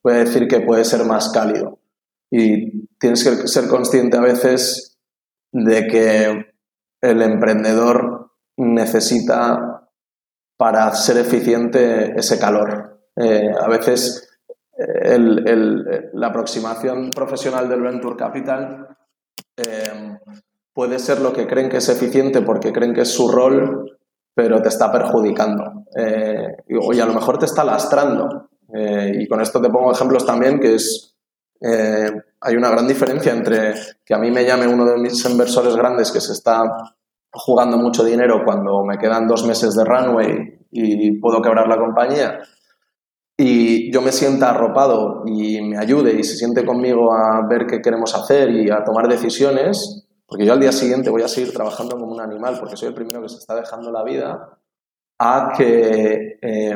puede 0.00 0.24
decir 0.24 0.46
que 0.46 0.60
puede 0.60 0.84
ser 0.84 1.04
más 1.06 1.30
cálido. 1.30 1.80
Y 2.30 2.86
tienes 2.98 3.24
que 3.24 3.48
ser 3.48 3.66
consciente 3.66 4.16
a 4.16 4.20
veces 4.20 4.98
de 5.50 5.88
que 5.88 6.46
el 7.00 7.22
emprendedor 7.22 8.30
necesita 8.56 9.69
para 10.60 10.92
ser 10.92 11.16
eficiente 11.16 12.12
ese 12.18 12.38
calor. 12.38 13.00
Eh, 13.16 13.50
a 13.58 13.66
veces 13.66 14.28
la 14.76 16.26
aproximación 16.26 17.08
profesional 17.08 17.66
del 17.66 17.80
Venture 17.80 18.14
Capital 18.14 18.86
eh, 19.56 20.18
puede 20.74 20.98
ser 20.98 21.22
lo 21.22 21.32
que 21.32 21.46
creen 21.46 21.70
que 21.70 21.78
es 21.78 21.88
eficiente 21.88 22.42
porque 22.42 22.74
creen 22.74 22.92
que 22.92 23.00
es 23.00 23.10
su 23.10 23.30
rol, 23.30 23.98
pero 24.34 24.60
te 24.60 24.68
está 24.68 24.92
perjudicando. 24.92 25.86
Eh, 25.96 26.56
y 26.68 27.00
a 27.00 27.06
lo 27.06 27.14
mejor 27.14 27.38
te 27.38 27.46
está 27.46 27.64
lastrando. 27.64 28.50
y 28.68 29.26
con 29.28 29.40
esto 29.40 29.62
te 29.62 29.70
pongo 29.70 29.92
ejemplos 29.92 30.26
también 30.26 30.60
que 30.60 30.74
es 30.74 31.16
eh, 31.62 32.10
hay 32.40 32.54
una 32.54 32.70
gran 32.70 32.86
diferencia 32.86 33.32
entre 33.32 33.74
que 34.04 34.14
a 34.14 34.18
mí 34.18 34.30
me 34.30 34.44
llame 34.44 34.66
uno 34.66 34.84
de 34.84 34.98
mis 34.98 35.24
inversores 35.26 35.74
grandes 35.74 36.10
que 36.10 36.20
se 36.20 36.32
está 36.32 36.62
jugando 37.32 37.76
mucho 37.76 38.04
dinero 38.04 38.42
cuando 38.44 38.84
me 38.84 38.98
quedan 38.98 39.26
dos 39.26 39.46
meses 39.46 39.74
de 39.74 39.84
runway 39.84 40.58
y 40.70 41.18
puedo 41.20 41.40
quebrar 41.40 41.68
la 41.68 41.78
compañía. 41.78 42.40
Y 43.36 43.90
yo 43.90 44.02
me 44.02 44.12
sienta 44.12 44.50
arropado 44.50 45.22
y 45.24 45.62
me 45.62 45.78
ayude 45.78 46.12
y 46.12 46.24
se 46.24 46.36
siente 46.36 46.64
conmigo 46.64 47.12
a 47.12 47.46
ver 47.48 47.66
qué 47.66 47.80
queremos 47.80 48.14
hacer 48.14 48.50
y 48.50 48.70
a 48.70 48.84
tomar 48.84 49.08
decisiones, 49.08 50.06
porque 50.26 50.44
yo 50.44 50.52
al 50.52 50.60
día 50.60 50.72
siguiente 50.72 51.08
voy 51.08 51.22
a 51.22 51.28
seguir 51.28 51.52
trabajando 51.52 51.96
como 51.96 52.12
un 52.12 52.20
animal 52.20 52.58
porque 52.60 52.76
soy 52.76 52.88
el 52.88 52.94
primero 52.94 53.22
que 53.22 53.30
se 53.30 53.38
está 53.38 53.54
dejando 53.54 53.90
la 53.90 54.04
vida, 54.04 54.58
a 55.18 55.52
que 55.56 56.38
eh, 56.42 56.74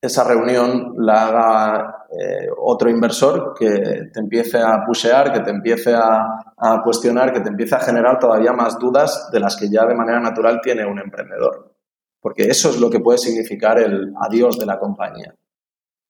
esa 0.00 0.24
reunión 0.24 0.94
la 0.96 1.26
haga 1.26 2.05
eh, 2.18 2.48
otro 2.58 2.88
inversor 2.88 3.52
que 3.58 4.08
te 4.12 4.20
empiece 4.20 4.58
a 4.58 4.82
pushear, 4.86 5.32
que 5.32 5.40
te 5.40 5.50
empiece 5.50 5.94
a, 5.94 6.80
cuestionar, 6.82 7.32
que 7.32 7.40
te 7.40 7.50
empiece 7.50 7.74
a 7.74 7.80
generar 7.80 8.18
todavía 8.18 8.52
más 8.52 8.78
dudas 8.78 9.28
de 9.30 9.40
las 9.40 9.56
que 9.56 9.68
ya 9.68 9.84
de 9.84 9.94
manera 9.94 10.18
natural 10.20 10.60
tiene 10.62 10.86
un 10.86 10.98
emprendedor. 10.98 11.74
Porque 12.20 12.44
eso 12.44 12.70
es 12.70 12.80
lo 12.80 12.88
que 12.88 13.00
puede 13.00 13.18
significar 13.18 13.78
el 13.78 14.14
adiós 14.18 14.58
de 14.58 14.64
la 14.64 14.78
compañía. 14.78 15.34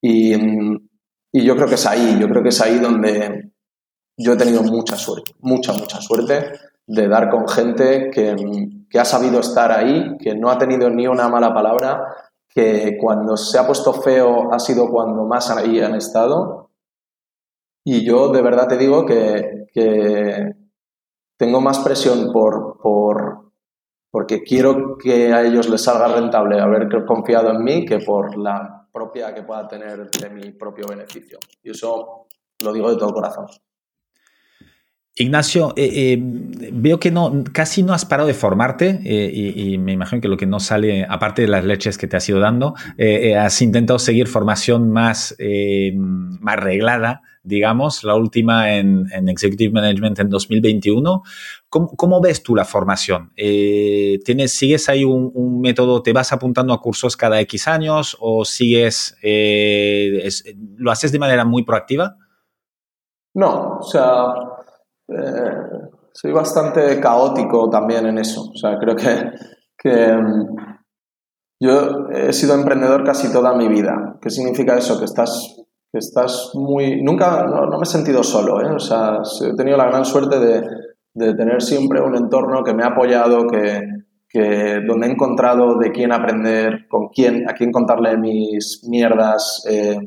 Y, 0.00 0.32
yo 1.32 1.54
creo 1.54 1.68
que 1.68 1.74
es 1.74 1.86
ahí, 1.86 2.18
yo 2.18 2.28
creo 2.28 2.42
que 2.42 2.48
es 2.48 2.60
ahí 2.62 2.78
donde 2.78 3.52
yo 4.16 4.32
he 4.32 4.36
tenido 4.36 4.62
mucha 4.62 4.96
suerte, 4.96 5.32
mucha, 5.40 5.72
mucha 5.72 6.00
suerte 6.00 6.52
de 6.86 7.08
dar 7.08 7.28
con 7.28 7.46
gente 7.46 8.10
que, 8.10 8.34
que 8.88 8.98
ha 8.98 9.04
sabido 9.04 9.40
estar 9.40 9.70
ahí, 9.72 10.16
que 10.18 10.34
no 10.34 10.50
ha 10.50 10.56
tenido 10.56 10.88
ni 10.88 11.06
una 11.06 11.28
mala 11.28 11.52
palabra, 11.52 12.00
que 12.56 12.96
cuando 12.98 13.36
se 13.36 13.58
ha 13.58 13.66
puesto 13.66 13.92
feo 13.92 14.50
ha 14.50 14.58
sido 14.58 14.88
cuando 14.88 15.26
más 15.26 15.50
ahí 15.50 15.78
han 15.82 15.94
estado. 15.94 16.70
Y 17.84 18.02
yo 18.02 18.30
de 18.30 18.40
verdad 18.40 18.66
te 18.66 18.78
digo 18.78 19.04
que, 19.04 19.66
tengo 21.36 21.60
más 21.60 21.80
presión 21.80 22.32
por, 22.32 22.78
por, 22.78 23.52
porque 24.10 24.42
quiero 24.42 24.96
que 24.96 25.34
a 25.34 25.44
ellos 25.44 25.68
les 25.68 25.82
salga 25.82 26.08
rentable 26.08 26.58
haber 26.58 26.88
confiado 27.04 27.50
en 27.50 27.62
mí 27.62 27.84
que 27.84 27.98
por 27.98 28.38
la 28.38 28.88
propia 28.90 29.34
que 29.34 29.42
pueda 29.42 29.68
tener 29.68 30.10
de 30.10 30.30
mi 30.30 30.52
propio 30.52 30.86
beneficio. 30.88 31.38
Y 31.62 31.72
eso 31.72 32.26
lo 32.64 32.72
digo 32.72 32.88
de 32.90 32.96
todo 32.96 33.12
corazón. 33.12 33.48
Ignacio, 35.18 35.72
eh, 35.76 36.12
eh, 36.12 36.18
veo 36.20 37.00
que 37.00 37.10
no, 37.10 37.42
casi 37.50 37.82
no 37.82 37.94
has 37.94 38.04
parado 38.04 38.26
de 38.26 38.34
formarte 38.34 39.00
eh, 39.02 39.30
y, 39.32 39.78
me 39.78 39.92
imagino 39.92 40.20
que 40.20 40.28
lo 40.28 40.36
que 40.36 40.44
no 40.44 40.60
sale, 40.60 41.06
aparte 41.08 41.40
de 41.40 41.48
las 41.48 41.64
leches 41.64 41.96
que 41.96 42.06
te 42.06 42.18
has 42.18 42.28
ido 42.28 42.38
dando, 42.38 42.74
has 43.38 43.62
intentado 43.62 43.98
seguir 43.98 44.28
formación 44.28 44.90
más, 44.90 45.34
más 46.40 46.56
reglada, 46.56 47.22
digamos, 47.42 48.04
la 48.04 48.14
última 48.14 48.74
en, 48.74 49.08
Executive 49.28 49.72
Management 49.72 50.18
en 50.18 50.28
2021. 50.28 51.22
¿Cómo, 51.70 52.20
ves 52.20 52.42
tú 52.42 52.54
la 52.54 52.66
formación? 52.66 53.32
¿tienes, 53.34 54.52
¿Sigues 54.52 54.90
ahí 54.90 55.04
un, 55.04 55.30
un, 55.32 55.62
método, 55.62 56.02
te 56.02 56.12
vas 56.12 56.30
apuntando 56.32 56.74
a 56.74 56.80
cursos 56.82 57.16
cada 57.16 57.40
X 57.40 57.68
años 57.68 58.18
o 58.20 58.44
sigues, 58.44 59.16
lo 59.22 60.90
haces 60.90 61.10
de 61.10 61.18
manera 61.18 61.46
muy 61.46 61.64
proactiva? 61.64 62.18
No, 63.32 63.78
o 63.78 63.82
sea 63.82 64.55
eh, 65.08 65.88
soy 66.12 66.32
bastante 66.32 67.00
caótico 67.00 67.68
también 67.68 68.06
en 68.06 68.18
eso. 68.18 68.50
O 68.52 68.56
sea, 68.56 68.78
creo 68.78 68.96
que, 68.96 69.30
que 69.76 70.12
mm, 70.12 70.56
yo 71.60 72.08
he 72.12 72.32
sido 72.32 72.54
emprendedor 72.54 73.04
casi 73.04 73.32
toda 73.32 73.54
mi 73.54 73.68
vida. 73.68 74.18
¿Qué 74.20 74.30
significa 74.30 74.76
eso? 74.76 74.98
Que 74.98 75.04
estás 75.04 75.56
que 75.92 75.98
estás 75.98 76.50
muy... 76.54 77.02
Nunca, 77.02 77.44
no, 77.46 77.78
me 77.78 77.82
he 77.82 77.86
sentido 77.86 78.22
solo, 78.22 78.60
¿eh? 78.60 78.72
O 78.74 78.78
sea, 78.78 79.20
he 79.42 79.54
tenido 79.54 79.76
la 79.76 79.86
gran 79.86 80.04
suerte 80.04 80.38
de, 80.38 80.62
de 81.14 81.34
tener 81.34 81.62
siempre 81.62 82.00
un 82.00 82.16
entorno 82.16 82.62
que 82.64 82.74
me 82.74 82.82
ha 82.82 82.88
apoyado, 82.88 83.46
que, 83.46 83.80
que 84.28 84.80
donde 84.86 85.06
he 85.06 85.10
encontrado 85.10 85.78
de 85.78 85.92
quién 85.92 86.12
aprender, 86.12 86.86
con 86.88 87.08
quién, 87.08 87.48
a 87.48 87.54
quién 87.54 87.70
contarle 87.70 88.18
mis 88.18 88.82
mierdas. 88.88 89.64
Eh, 89.70 89.98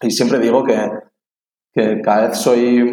y 0.00 0.10
siempre 0.10 0.38
digo 0.38 0.64
que, 0.64 0.76
que 1.72 2.00
cada 2.00 2.28
vez 2.28 2.38
soy 2.38 2.84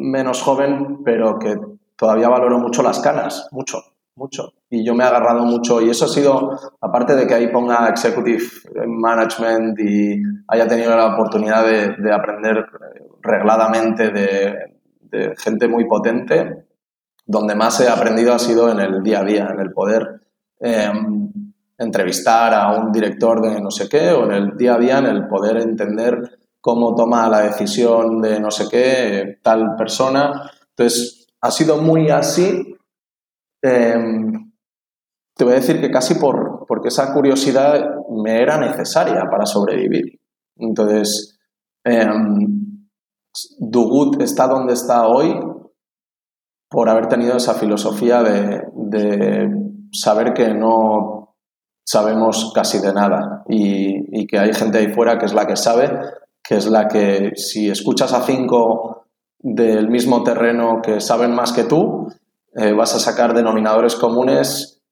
menos 0.00 0.42
joven, 0.42 1.02
pero 1.04 1.38
que 1.38 1.56
todavía 1.96 2.28
valoro 2.28 2.58
mucho 2.58 2.82
las 2.82 3.00
canas, 3.00 3.48
mucho, 3.52 3.78
mucho. 4.16 4.54
Y 4.70 4.84
yo 4.84 4.94
me 4.94 5.04
he 5.04 5.06
agarrado 5.06 5.44
mucho, 5.44 5.80
y 5.80 5.90
eso 5.90 6.06
ha 6.06 6.08
sido, 6.08 6.58
aparte 6.80 7.14
de 7.14 7.26
que 7.26 7.34
ahí 7.34 7.48
ponga 7.48 7.88
Executive 7.88 8.42
Management 8.86 9.78
y 9.80 10.22
haya 10.48 10.66
tenido 10.66 10.96
la 10.96 11.14
oportunidad 11.14 11.64
de, 11.64 12.12
aprender 12.12 12.64
regladamente 13.20 14.10
de, 14.10 14.54
de, 15.02 15.34
gente 15.36 15.68
muy 15.68 15.86
potente, 15.86 16.64
donde 17.26 17.54
más 17.54 17.80
he 17.80 17.88
aprendido 17.88 18.32
ha 18.32 18.38
sido 18.38 18.70
en 18.70 18.80
el 18.80 19.02
día 19.02 19.20
a 19.20 19.24
día, 19.24 19.48
en 19.52 19.60
el 19.60 19.72
poder 19.72 20.22
em, 20.58 21.30
entrevistar 21.78 22.54
a 22.54 22.72
un 22.72 22.92
director 22.92 23.40
de 23.40 23.60
no 23.60 23.70
sé 23.70 23.88
qué, 23.88 24.10
o 24.10 24.24
en 24.24 24.32
el 24.32 24.56
día 24.56 24.74
a 24.74 24.78
día, 24.78 24.98
en 24.98 25.06
el 25.06 25.28
poder 25.28 25.58
entender 25.58 26.39
cómo 26.60 26.94
toma 26.94 27.28
la 27.28 27.40
decisión 27.40 28.20
de 28.20 28.40
no 28.40 28.50
sé 28.50 28.66
qué 28.70 29.38
tal 29.42 29.76
persona. 29.76 30.50
Entonces, 30.70 31.26
ha 31.40 31.50
sido 31.50 31.78
muy 31.78 32.10
así. 32.10 32.76
Em, 33.62 34.52
te 35.36 35.44
voy 35.44 35.54
a 35.54 35.56
decir 35.56 35.80
que 35.80 35.90
casi 35.90 36.14
por, 36.14 36.66
porque 36.66 36.88
esa 36.88 37.12
curiosidad 37.14 37.82
me 38.10 38.42
era 38.42 38.58
necesaria 38.58 39.22
para 39.30 39.46
sobrevivir. 39.46 40.20
Entonces, 40.56 41.38
eh, 41.84 42.06
Dugut 43.58 44.20
está 44.20 44.46
donde 44.46 44.74
está 44.74 45.06
hoy 45.06 45.38
por 46.68 46.88
haber 46.88 47.08
tenido 47.08 47.36
esa 47.36 47.54
filosofía 47.54 48.22
de, 48.22 49.50
saber 49.92 50.34
que 50.34 50.54
no 50.54 51.34
sabemos 51.84 52.52
casi 52.54 52.78
de 52.78 52.92
nada 52.92 53.42
y, 53.48 54.26
que 54.26 54.38
hay 54.38 54.52
gente 54.52 54.78
ahí 54.78 54.92
fuera 54.92 55.18
que 55.18 55.26
es 55.26 55.34
la 55.34 55.46
que 55.46 55.56
sabe, 55.56 55.90
que 56.50 56.56
es 56.56 56.66
la 56.66 56.88
que 56.88 57.30
si 57.36 57.70
escuchas 57.70 58.12
a 58.12 58.22
cinco 58.22 59.06
del 59.38 59.88
mismo 59.88 60.24
terreno 60.24 60.80
que 60.82 61.00
saben 61.00 61.32
más 61.32 61.52
que 61.52 61.62
tú, 61.62 62.08
eh, 62.56 62.72
vas 62.72 62.92
a 62.96 62.98
sacar 62.98 63.34
denominadores 63.34 63.94
comunes 63.94 64.82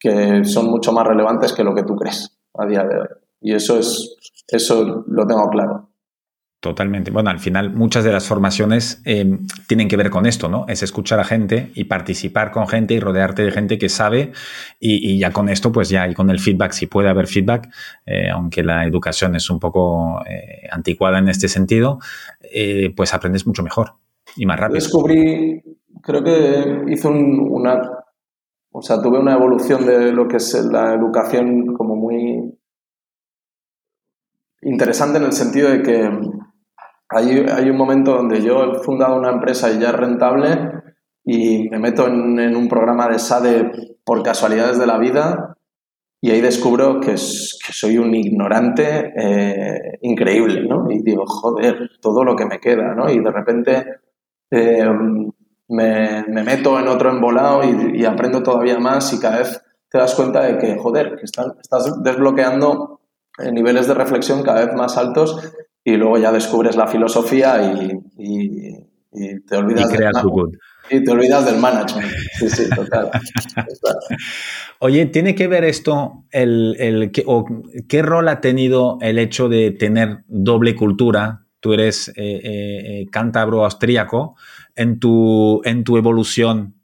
que 0.00 0.42
son 0.46 0.70
mucho 0.70 0.90
más 0.90 1.06
relevantes 1.06 1.52
que 1.52 1.64
lo 1.64 1.74
que 1.74 1.82
tú 1.82 1.96
crees 1.96 2.34
a 2.54 2.64
día 2.64 2.84
de 2.84 2.98
hoy. 2.98 3.08
Y 3.42 3.54
eso 3.54 3.78
es, 3.78 4.16
eso 4.48 5.04
lo 5.06 5.26
tengo 5.26 5.50
claro. 5.50 5.90
Totalmente. 6.62 7.10
Bueno, 7.10 7.28
al 7.28 7.40
final 7.40 7.74
muchas 7.74 8.04
de 8.04 8.12
las 8.12 8.28
formaciones 8.28 9.02
eh, 9.04 9.36
tienen 9.66 9.88
que 9.88 9.96
ver 9.96 10.10
con 10.10 10.26
esto, 10.26 10.48
¿no? 10.48 10.64
Es 10.68 10.84
escuchar 10.84 11.18
a 11.18 11.24
gente 11.24 11.72
y 11.74 11.86
participar 11.86 12.52
con 12.52 12.68
gente 12.68 12.94
y 12.94 13.00
rodearte 13.00 13.42
de 13.42 13.50
gente 13.50 13.78
que 13.78 13.88
sabe 13.88 14.30
y, 14.78 15.18
ya 15.18 15.32
con 15.32 15.48
esto, 15.48 15.72
pues 15.72 15.88
ya, 15.88 16.06
y 16.06 16.14
con 16.14 16.30
el 16.30 16.38
feedback, 16.38 16.70
si 16.70 16.86
puede 16.86 17.08
haber 17.08 17.26
feedback, 17.26 17.68
eh, 18.06 18.30
aunque 18.30 18.62
la 18.62 18.86
educación 18.86 19.34
es 19.34 19.50
un 19.50 19.58
poco 19.58 20.20
eh, 20.24 20.68
anticuada 20.70 21.18
en 21.18 21.30
este 21.30 21.48
sentido, 21.48 21.98
pues 22.94 23.12
aprendes 23.12 23.44
mucho 23.44 23.64
mejor 23.64 23.94
y 24.36 24.46
más 24.46 24.60
rápido. 24.60 24.76
Descubrí, 24.76 25.60
creo 26.00 26.22
que 26.22 26.92
hice 26.92 27.08
una, 27.08 27.74
o 28.70 28.82
sea, 28.82 29.02
tuve 29.02 29.18
una 29.18 29.34
evolución 29.34 29.84
de 29.84 30.12
lo 30.12 30.28
que 30.28 30.36
es 30.36 30.54
la 30.70 30.94
educación 30.94 31.74
como 31.76 31.96
muy 31.96 32.56
interesante 34.60 35.18
en 35.18 35.24
el 35.24 35.32
sentido 35.32 35.68
de 35.68 35.82
que 35.82 36.08
hay, 37.14 37.70
un 37.70 37.76
momento 37.76 38.14
donde 38.14 38.42
yo 38.42 38.64
he 38.64 38.78
fundado 38.80 39.16
una 39.16 39.30
empresa 39.30 39.70
y 39.70 39.78
ya 39.78 39.90
es 39.90 39.96
rentable 39.96 40.70
y 41.24 41.68
me 41.68 41.78
meto 41.78 42.06
en, 42.06 42.56
un 42.56 42.68
programa 42.68 43.08
de 43.08 43.18
SADE 43.18 43.98
por 44.04 44.22
casualidades 44.22 44.78
de 44.78 44.86
la 44.86 44.98
vida 44.98 45.56
y 46.20 46.30
ahí 46.30 46.40
descubro 46.40 47.00
que, 47.00 47.16
soy 47.16 47.98
un 47.98 48.14
ignorante 48.14 49.12
eh, 49.16 49.98
increíble, 50.02 50.66
¿no? 50.68 50.90
Y 50.90 51.02
digo, 51.02 51.24
joder, 51.26 51.90
todo 52.00 52.24
lo 52.24 52.36
que 52.36 52.46
me 52.46 52.60
queda, 52.60 52.94
¿no? 52.94 53.10
Y 53.10 53.18
de 53.18 53.30
repente 53.30 53.86
eh, 54.50 54.84
me, 55.68 56.24
meto 56.28 56.78
en 56.78 56.88
otro 56.88 57.10
embolado 57.10 57.62
y, 57.64 58.04
aprendo 58.04 58.42
todavía 58.42 58.78
más 58.78 59.12
y 59.12 59.20
cada 59.20 59.38
vez 59.38 59.62
te 59.90 59.98
das 59.98 60.14
cuenta 60.14 60.42
de 60.44 60.58
que, 60.58 60.78
joder, 60.78 61.16
que 61.16 61.24
estás 61.24 62.02
desbloqueando 62.02 63.00
niveles 63.52 63.88
de 63.88 63.94
reflexión 63.94 64.42
cada 64.42 64.66
vez 64.66 64.74
más 64.74 64.96
altos 64.96 65.52
y 65.84 65.96
luego 65.96 66.18
ya 66.18 66.32
descubres 66.32 66.76
la 66.76 66.86
filosofía 66.86 67.60
y, 68.18 69.38
te 69.46 69.56
olvidas 69.56 69.90
del 69.90 70.10
y 70.90 71.04
te 71.04 71.10
olvidas 71.10 71.44
del 71.46 71.58
management. 71.58 72.10
Sí, 72.38 72.48
sí, 72.48 72.70
total. 72.70 73.10
Oye, 74.78 75.06
¿tiene 75.06 75.34
que 75.34 75.48
ver 75.48 75.64
esto, 75.64 76.24
el, 76.30 76.76
el 76.78 77.12
o 77.26 77.44
qué 77.88 78.02
rol 78.02 78.28
ha 78.28 78.40
tenido 78.40 78.98
el 79.00 79.18
hecho 79.18 79.48
de 79.48 79.70
tener 79.70 80.24
doble 80.28 80.74
cultura? 80.74 81.46
Tú 81.60 81.72
eres 81.72 82.08
eh, 82.08 82.12
eh, 82.16 82.42
eh, 82.44 83.06
cántabro 83.10 83.64
austríaco 83.64 84.34
en 84.74 84.98
tu, 84.98 85.60
en 85.64 85.84
tu 85.84 85.96
evolución 85.96 86.74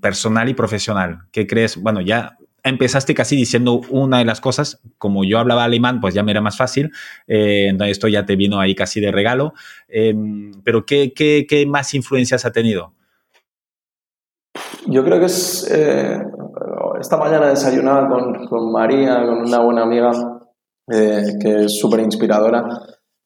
personal 0.00 0.48
y 0.48 0.54
profesional. 0.54 1.20
¿Qué 1.32 1.46
crees? 1.46 1.76
Bueno, 1.76 2.02
ya 2.02 2.36
empezaste 2.62 3.14
casi 3.14 3.36
diciendo 3.36 3.80
una 3.90 4.18
de 4.18 4.24
las 4.24 4.40
cosas, 4.40 4.80
como 4.98 5.24
yo 5.24 5.38
hablaba 5.38 5.64
alemán, 5.64 6.00
pues 6.00 6.14
ya 6.14 6.22
me 6.22 6.30
era 6.30 6.40
más 6.40 6.56
fácil, 6.56 6.92
eh, 7.26 7.68
entonces 7.68 7.92
esto 7.92 8.08
ya 8.08 8.26
te 8.26 8.36
vino 8.36 8.60
ahí 8.60 8.74
casi 8.74 9.00
de 9.00 9.10
regalo, 9.10 9.54
em, 9.88 10.52
pero 10.64 10.84
¿qué, 10.84 11.12
¿qué, 11.14 11.66
más 11.66 11.94
influencias 11.94 12.44
ha 12.44 12.52
tenido? 12.52 12.92
Yo 14.86 15.04
creo 15.04 15.18
que 15.20 15.26
es, 15.26 15.70
eh, 15.70 16.18
esta 17.00 17.16
mañana 17.16 17.48
desayunaba 17.48 18.08
con, 18.08 18.46
con, 18.46 18.72
María, 18.72 19.22
con 19.24 19.46
una 19.46 19.60
buena 19.60 19.82
amiga, 19.82 20.10
eh, 20.92 21.24
que 21.40 21.64
es 21.64 21.78
súper 21.78 22.00
inspiradora, 22.00 22.64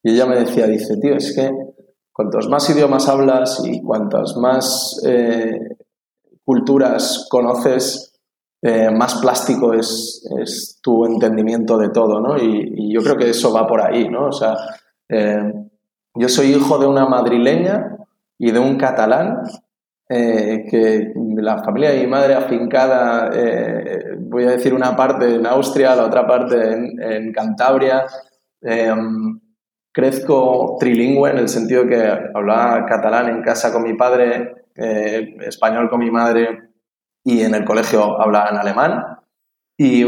y 0.03 0.11
ella 0.11 0.25
me 0.25 0.37
decía, 0.37 0.67
dice, 0.67 0.97
tío, 0.97 1.15
es 1.15 1.35
que 1.35 1.49
cuantos 2.13 2.47
más 2.47 2.69
idiomas 2.69 3.07
hablas 3.09 3.63
y 3.65 3.81
cuantas 3.81 4.35
más 4.37 5.01
culturas 6.45 7.27
conoces, 7.29 8.14
eh, 8.67 8.89
más 8.89 9.19
plástico 9.21 9.75
es, 9.75 10.27
es, 10.41 10.79
tu 10.81 11.05
entendimiento 11.05 11.77
de 11.77 11.89
todo, 11.89 12.19
¿no? 12.19 12.35
Y, 12.35 12.91
yo 12.91 13.01
creo 13.01 13.15
que 13.15 13.29
eso 13.29 13.53
va 13.53 13.67
por 13.67 13.79
ahí, 13.79 14.09
¿no? 14.09 14.29
O 14.29 14.31
sea, 14.31 14.55
eh, 15.07 15.53
yo 16.15 16.27
soy 16.27 16.47
hijo 16.47 16.79
de 16.79 16.87
una 16.87 17.05
madrileña 17.05 17.95
y 18.39 18.49
de 18.49 18.57
un 18.57 18.75
catalán, 18.75 19.43
eh, 20.09 20.65
que 20.67 21.13
la 21.35 21.63
familia 21.63 21.91
de 21.91 21.99
mi 21.99 22.07
madre 22.07 22.33
afincada, 22.33 23.29
voy 24.21 24.45
a 24.45 24.51
decir 24.51 24.73
una 24.73 24.95
parte 24.95 25.35
en 25.35 25.45
Austria, 25.45 25.95
la 25.95 26.05
otra 26.05 26.25
parte 26.25 26.73
en, 26.73 26.99
en 26.99 27.31
Cantabria. 27.33 28.07
crezco 29.91 30.75
trilingüe 30.79 31.29
en 31.29 31.37
el 31.37 31.49
sentido 31.49 31.85
que 31.85 32.01
hablaba 32.33 32.83
catalán 32.87 33.29
en 33.29 33.43
casa 33.43 33.71
con 33.71 33.83
mi 33.83 33.93
padre, 33.93 34.55
español 34.75 35.87
con 35.87 35.99
mi 35.99 36.09
madre 36.09 36.65
y 37.25 37.41
en 37.41 37.55
el 37.55 37.65
colegio 37.65 38.21
hablaban 38.21 38.55
alemán. 38.55 39.03
Y 39.77 40.05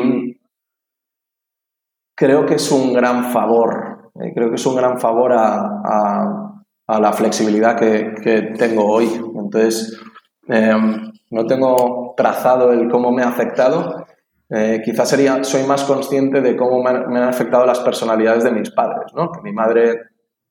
creo 2.15 2.45
que 2.45 2.55
es 2.55 2.71
un 2.71 2.93
gran 2.93 3.31
favor, 3.31 4.11
eh, 4.15 4.31
creo 4.33 4.49
que 4.49 4.55
es 4.55 4.65
un 4.65 4.75
gran 4.75 4.99
favor 4.99 5.33
a, 5.33 6.53
la 6.87 7.11
flexibilidad 7.11 7.77
que, 7.77 8.53
tengo 8.57 8.85
hoy. 8.85 9.09
Entonces, 9.35 9.99
em, 10.47 11.11
no 11.31 11.45
tengo 11.45 12.13
trazado 12.15 12.71
el 12.71 12.89
cómo 12.89 13.11
me 13.11 13.23
ha 13.23 13.27
afectado. 13.27 14.05
Eh, 14.49 14.81
quizás 14.85 15.09
sería, 15.09 15.43
soy 15.43 15.63
más 15.63 15.83
consciente 15.83 16.39
de 16.39 16.55
cómo 16.55 16.81
me 16.81 16.89
han, 16.91 17.17
afectado 17.17 17.65
las 17.65 17.79
personalidades 17.79 18.45
de 18.45 18.51
mis 18.51 18.71
padres, 18.71 19.11
¿no? 19.13 19.31
Que 19.31 19.41
mi 19.41 19.51
madre 19.51 19.99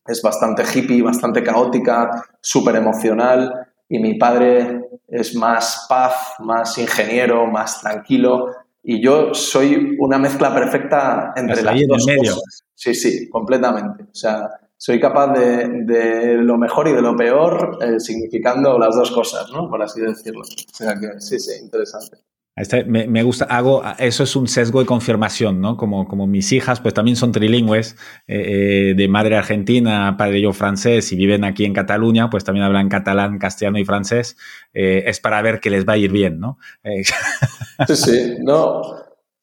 es 0.04 0.20
bastante 0.20 0.62
hippie, 0.62 1.02
bastante 1.02 1.42
caótica, 1.42 2.10
súper 2.42 2.76
emocional, 2.76 3.65
y 3.89 3.99
mi 3.99 4.14
padre 4.14 4.82
es 5.09 5.34
más 5.34 5.87
paz, 5.89 6.34
más 6.41 6.76
ingeniero, 6.78 7.47
más 7.47 7.80
tranquilo. 7.80 8.53
Y 8.82 9.03
yo 9.03 9.34
soy 9.34 9.97
una 9.99 10.18
mezcla 10.18 10.55
perfecta 10.55 11.32
entre 11.37 11.62
las 11.62 11.80
dos 11.87 12.07
cosas. 12.07 12.64
Sí, 12.74 12.95
sí, 12.95 13.28
completamente. 13.28 14.05
O 14.05 14.14
sea, 14.14 14.49
soy 14.76 15.01
capaz 15.01 15.32
de, 15.32 16.37
lo 16.39 16.59
mejor 16.59 16.89
y 16.89 16.93
de 16.93 17.03
lo 17.03 17.16
peor, 17.16 17.78
eh, 17.80 17.99
significando 17.99 18.78
las 18.78 18.95
dos 18.95 19.11
cosas, 19.11 19.51
¿no? 19.51 19.68
Por 19.68 19.82
así 19.82 20.01
decirlo. 20.01 20.43
O 20.43 20.74
sea 20.74 20.95
que 20.95 21.20
sí, 21.20 21.39
sí, 21.39 21.62
interesante. 21.62 22.18
Este, 22.57 22.84
me, 22.84 23.22
gusta, 23.22 23.44
hago, 23.44 23.82
eso 23.98 24.22
es 24.22 24.34
un 24.34 24.48
sesgo 24.48 24.80
de 24.80 24.86
confirmación, 24.86 25.61
¿no? 25.61 25.76
Como, 25.76 26.09
como 26.09 26.26
mis 26.26 26.52
hijas, 26.52 26.80
pues 26.80 26.94
también 26.94 27.14
son 27.14 27.30
trilingües, 27.30 27.96
eh, 28.26 28.92
eh, 28.92 28.94
de 28.96 29.09
madre 29.09 29.36
argentina, 29.36 30.16
padre 30.16 30.40
yo 30.40 30.54
francés, 30.54 31.12
y 31.12 31.16
viven 31.16 31.44
aquí 31.44 31.66
en 31.66 31.74
Cataluña, 31.74 32.30
pues 32.30 32.44
también 32.44 32.64
hablan 32.64 32.88
catalán, 32.88 33.38
castellano 33.38 33.78
y 33.78 33.84
francés. 33.84 34.38
Eh, 34.72 35.04
es 35.07 35.20
para 35.20 35.42
ver 35.42 35.61
que 35.61 35.68
les 35.68 35.86
va 35.86 35.92
a 35.92 35.96
ir 35.98 36.11
bien, 36.11 36.40
¿no? 36.40 36.59
Sí, 37.86 37.94
sí, 37.96 38.36
no. 38.42 38.80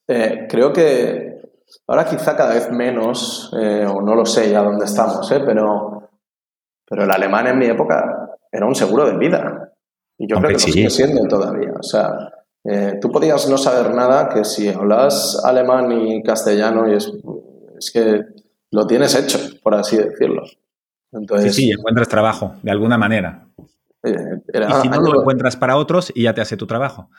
creo 0.07 0.74
que 0.74 1.34
Ahora 1.88 2.05
quizá 2.05 2.36
cada 2.36 2.53
vez 2.53 2.72
menos, 2.72 3.51
o 3.53 4.01
no 4.01 4.16
lo 4.16 4.26
sé 4.26 4.49
ya 4.49 4.64
dónde 4.64 4.86
estamos, 4.86 5.32
¿eh? 5.32 5.41
pero, 5.45 6.09
pero 6.88 7.03
el 7.03 7.11
alemán 7.11 7.47
en 7.47 7.59
mi 7.59 7.66
época 7.66 8.38
era 8.51 8.66
un 8.66 8.76
seguro 8.76 9.05
de 9.05 9.18
vida. 9.18 9.72
Y 10.18 10.28
yo 10.28 10.38
creo 10.38 10.47
que 10.47 10.53
lo 10.53 10.59
sigue 10.59 10.89
siendo 10.89 11.28
todavía. 11.28 11.74
O 11.78 11.84
sea, 11.84 12.33
eh, 12.66 12.97
tú 13.01 13.11
podías 13.11 13.49
no 13.49 13.57
saber 13.57 13.93
nada 13.93 14.30
que 14.30 14.45
si 14.45 14.70
hablas 14.70 15.41
alemán 15.43 15.91
y 15.91 16.24
castellano 16.24 16.89
y 16.89 16.95
es, 16.95 17.11
es 17.78 17.91
que 17.91 18.22
lo 18.72 18.88
tienes 18.88 19.16
hecho, 19.16 19.38
por 19.61 19.76
así 19.76 19.97
decirlo. 19.97 20.43
Entonces, 21.11 21.53
sí, 21.53 21.64
sí, 21.64 21.72
encuentras 21.72 22.07
trabajo, 22.07 22.55
de 22.64 22.72
alguna 22.72 22.97
manera. 22.97 23.47
Eh, 24.01 24.16
y 24.53 24.82
si 24.82 24.89
no 24.89 25.01
lo 25.01 25.22
encuentras 25.22 25.57
para 25.57 25.78
otros 25.78 26.11
y 26.16 26.24
ya 26.24 26.34
te 26.34 26.41
hace 26.41 26.57
tu 26.57 26.66
trabajo. 26.66 27.09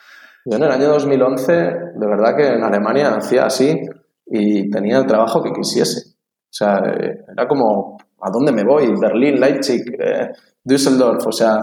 Yo 0.45 0.57
en 0.57 0.63
el 0.63 0.71
año 0.71 0.89
2011, 0.89 1.53
de 1.53 2.07
verdad 2.07 2.35
que 2.35 2.47
en 2.47 2.63
Alemania 2.63 3.15
hacía 3.15 3.45
así 3.45 3.81
y 4.25 4.69
tenía 4.69 4.97
el 4.97 5.05
trabajo 5.05 5.41
que 5.43 5.53
quisiese. 5.53 6.09
O 6.09 6.57
sea, 6.57 6.79
eh, 6.87 7.23
era 7.31 7.47
como, 7.47 7.97
¿a 8.19 8.29
dónde 8.31 8.51
me 8.51 8.63
voy? 8.63 8.93
Berlín, 8.99 9.39
Leipzig, 9.39 9.83
eh, 9.99 10.31
Düsseldorf, 10.63 11.25
o 11.25 11.31
sea, 11.31 11.59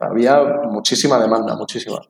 había 0.00 0.42
muchísima 0.70 1.18
demanda, 1.18 1.54
muchísima. 1.56 2.00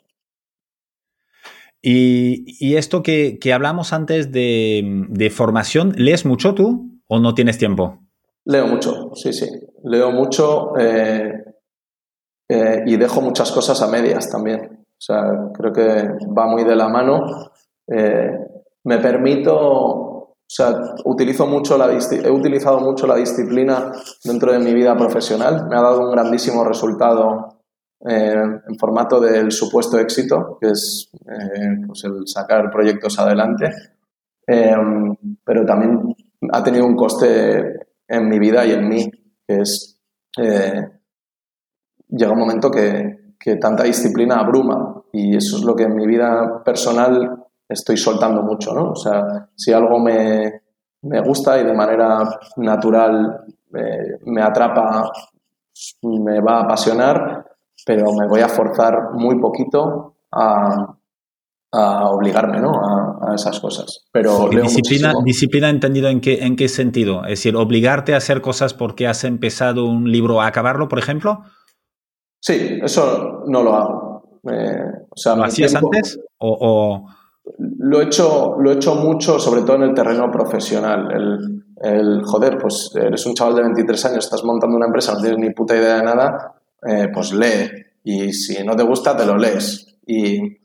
Y, 1.85 2.77
esto 2.77 3.03
que, 3.03 3.39
hablamos 3.53 3.93
antes 3.93 4.31
de, 4.31 5.05
de, 5.09 5.31
formación, 5.31 5.93
¿lees 5.97 6.25
mucho 6.25 6.55
tú 6.55 7.01
o 7.09 7.19
no 7.19 7.35
tienes 7.35 7.59
tiempo? 7.59 7.99
Leo 8.45 8.67
mucho, 8.67 9.11
sí, 9.15 9.33
sí. 9.33 9.49
Leo 9.85 10.11
mucho 10.11 10.77
eh, 10.79 11.33
eh, 12.49 12.83
y 12.87 12.97
dejo 12.97 13.21
muchas 13.21 13.53
cosas 13.53 13.81
a 13.83 13.89
medias 13.89 14.31
también. 14.31 14.85
O 14.85 15.05
sea, 15.05 15.23
creo 15.55 15.73
que 15.73 16.09
va 16.37 16.47
muy 16.47 16.65
de 16.65 16.77
la 16.77 16.89
mano. 16.89 17.51
Eh, 17.89 18.31
me 18.85 18.99
permito, 18.99 19.57
o 19.57 20.37
sea, 20.47 20.75
utilizo 21.05 21.47
mucho 21.47 21.79
la, 21.79 21.93
he 21.93 22.31
utilizado 22.31 22.81
mucho 22.81 23.07
la 23.07 23.17
disciplina 23.17 23.93
dentro 24.25 24.53
de 24.53 24.59
mi 24.59 24.75
vida 24.75 24.97
profesional. 24.97 25.67
Me 25.69 25.77
ha 25.77 25.83
dado 25.83 26.01
un 26.01 26.13
grandísimo 26.13 26.65
resultado 26.65 27.62
eh, 28.05 28.35
en 28.69 28.79
formato 28.79 29.21
del 29.21 29.53
supuesto 29.53 29.99
éxito, 29.99 30.59
que 30.61 30.71
es 30.71 31.09
eh, 31.25 31.77
pues 31.87 32.03
el 32.05 32.27
sacar 32.27 32.69
proyectos 32.71 33.19
adelante, 33.19 33.71
eh, 34.47 34.75
pero 35.45 35.65
también 35.65 36.15
ha 36.51 36.63
tenido 36.65 36.85
un 36.85 36.97
coste 36.97 37.87
en 38.09 38.29
mi 38.29 38.41
vida 38.41 38.67
y 38.67 38.73
en 38.73 38.89
mí, 38.89 39.11
que 39.47 39.61
es, 39.61 40.01
llega 42.09 42.33
un 42.33 42.39
momento 42.39 42.71
que, 42.71 43.35
que 43.39 43.57
tanta 43.57 43.85
disciplina 43.85 44.41
abruma 44.41 45.03
y 45.13 45.37
eso 45.37 45.59
es 45.59 45.63
lo 45.63 45.77
que 45.77 45.85
en 45.85 45.95
mi 45.95 46.07
vida 46.07 46.63
personal 46.65 47.45
estoy 47.69 47.97
soltando 47.97 48.43
mucho, 48.43 48.75
¿no? 48.75 48.91
O 48.91 48.97
sea, 48.97 49.49
si 49.55 49.73
algo 49.73 50.01
me, 50.01 50.63
me 51.03 51.21
gusta 51.21 51.61
y 51.61 51.65
de 51.65 51.73
manera 51.73 52.29
natural 52.57 53.45
me 53.71 54.43
atrapa, 54.43 55.11
me 56.03 56.41
va 56.41 56.59
a 56.59 56.63
apasionar, 56.65 57.52
pero 57.85 58.13
me 58.13 58.29
voy 58.29 58.41
a 58.41 58.49
forzar 58.49 58.95
muy 59.15 59.41
poquito 59.41 60.17
a, 60.33 60.97
obligarme 61.75 62.61
¿no? 62.61 62.71
a, 62.71 63.35
esas 63.35 63.59
cosas. 63.61 64.05
Pero 64.13 64.49
disciplina, 64.51 65.13
disciplina 65.25 65.71
entendido 65.71 66.09
en 66.09 66.21
qué, 66.21 66.45
en 66.45 66.57
qué 66.57 66.69
sentido? 66.69 67.23
Es 67.25 67.31
decir, 67.31 67.57
obligarte 67.57 68.15
a 68.15 68.19
hacer 68.19 68.43
cosas 68.43 68.75
porque 68.75 69.07
has 69.07 69.25
empezado 69.25 69.87
un 69.87 70.11
libro 70.11 70.41
a 70.41 70.47
acabarlo, 70.47 70.89
por 70.89 70.99
ejemplo. 70.99 71.45
Sí, 72.41 72.81
eso 72.83 73.45
no 73.47 73.63
lo 73.63 73.75
hago. 73.75 74.13
Eh, 74.51 74.83
¿Lo 75.37 75.45
hacías 75.45 75.75
antes? 75.75 76.19
O, 76.39 77.07
Lo, 77.79 78.01
he 78.01 78.05
hecho, 78.05 78.57
lo 78.59 78.73
he 78.73 78.75
hecho 78.75 78.97
mucho, 78.97 79.39
sobre 79.39 79.63
todo 79.63 79.77
en 79.77 79.85
el 79.85 79.95
terreno 79.95 80.31
profesional. 80.31 81.09
El, 81.13 81.63
el, 81.83 82.23
joder, 82.25 82.59
pues 82.59 82.91
eres 82.95 83.25
un 83.27 83.35
chaval 83.35 83.55
de 83.55 83.63
23 83.63 84.05
años, 84.07 84.25
estás 84.25 84.45
montando 84.45 84.77
una 84.77 84.87
empresa, 84.87 85.15
no 85.15 85.21
tienes 85.21 85.39
ni 85.39 85.51
puta 85.55 85.77
idea 85.77 85.97
de 85.97 86.03
nada, 86.03 86.55
eh, 86.87 87.09
pues 87.13 87.33
lee. 87.33 87.71
Y 88.05 88.33
si 88.33 88.63
no 88.65 88.75
te 88.77 88.83
gusta, 88.83 89.17
te 89.17 89.27
lo 89.27 89.37
lees. 89.37 89.97
Y, 90.07 90.61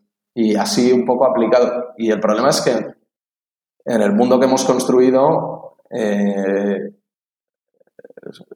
así 0.57 0.91
un 0.91 1.05
poco 1.05 1.25
aplicado. 1.25 1.93
Y 1.97 2.11
el 2.11 2.19
problema 2.19 2.49
es 2.49 2.61
que 2.61 2.71
en 2.71 4.01
el 4.01 4.13
mundo 4.13 4.39
que 4.39 4.45
hemos 4.45 4.65
construido 4.65 5.77
eh, 5.89 6.91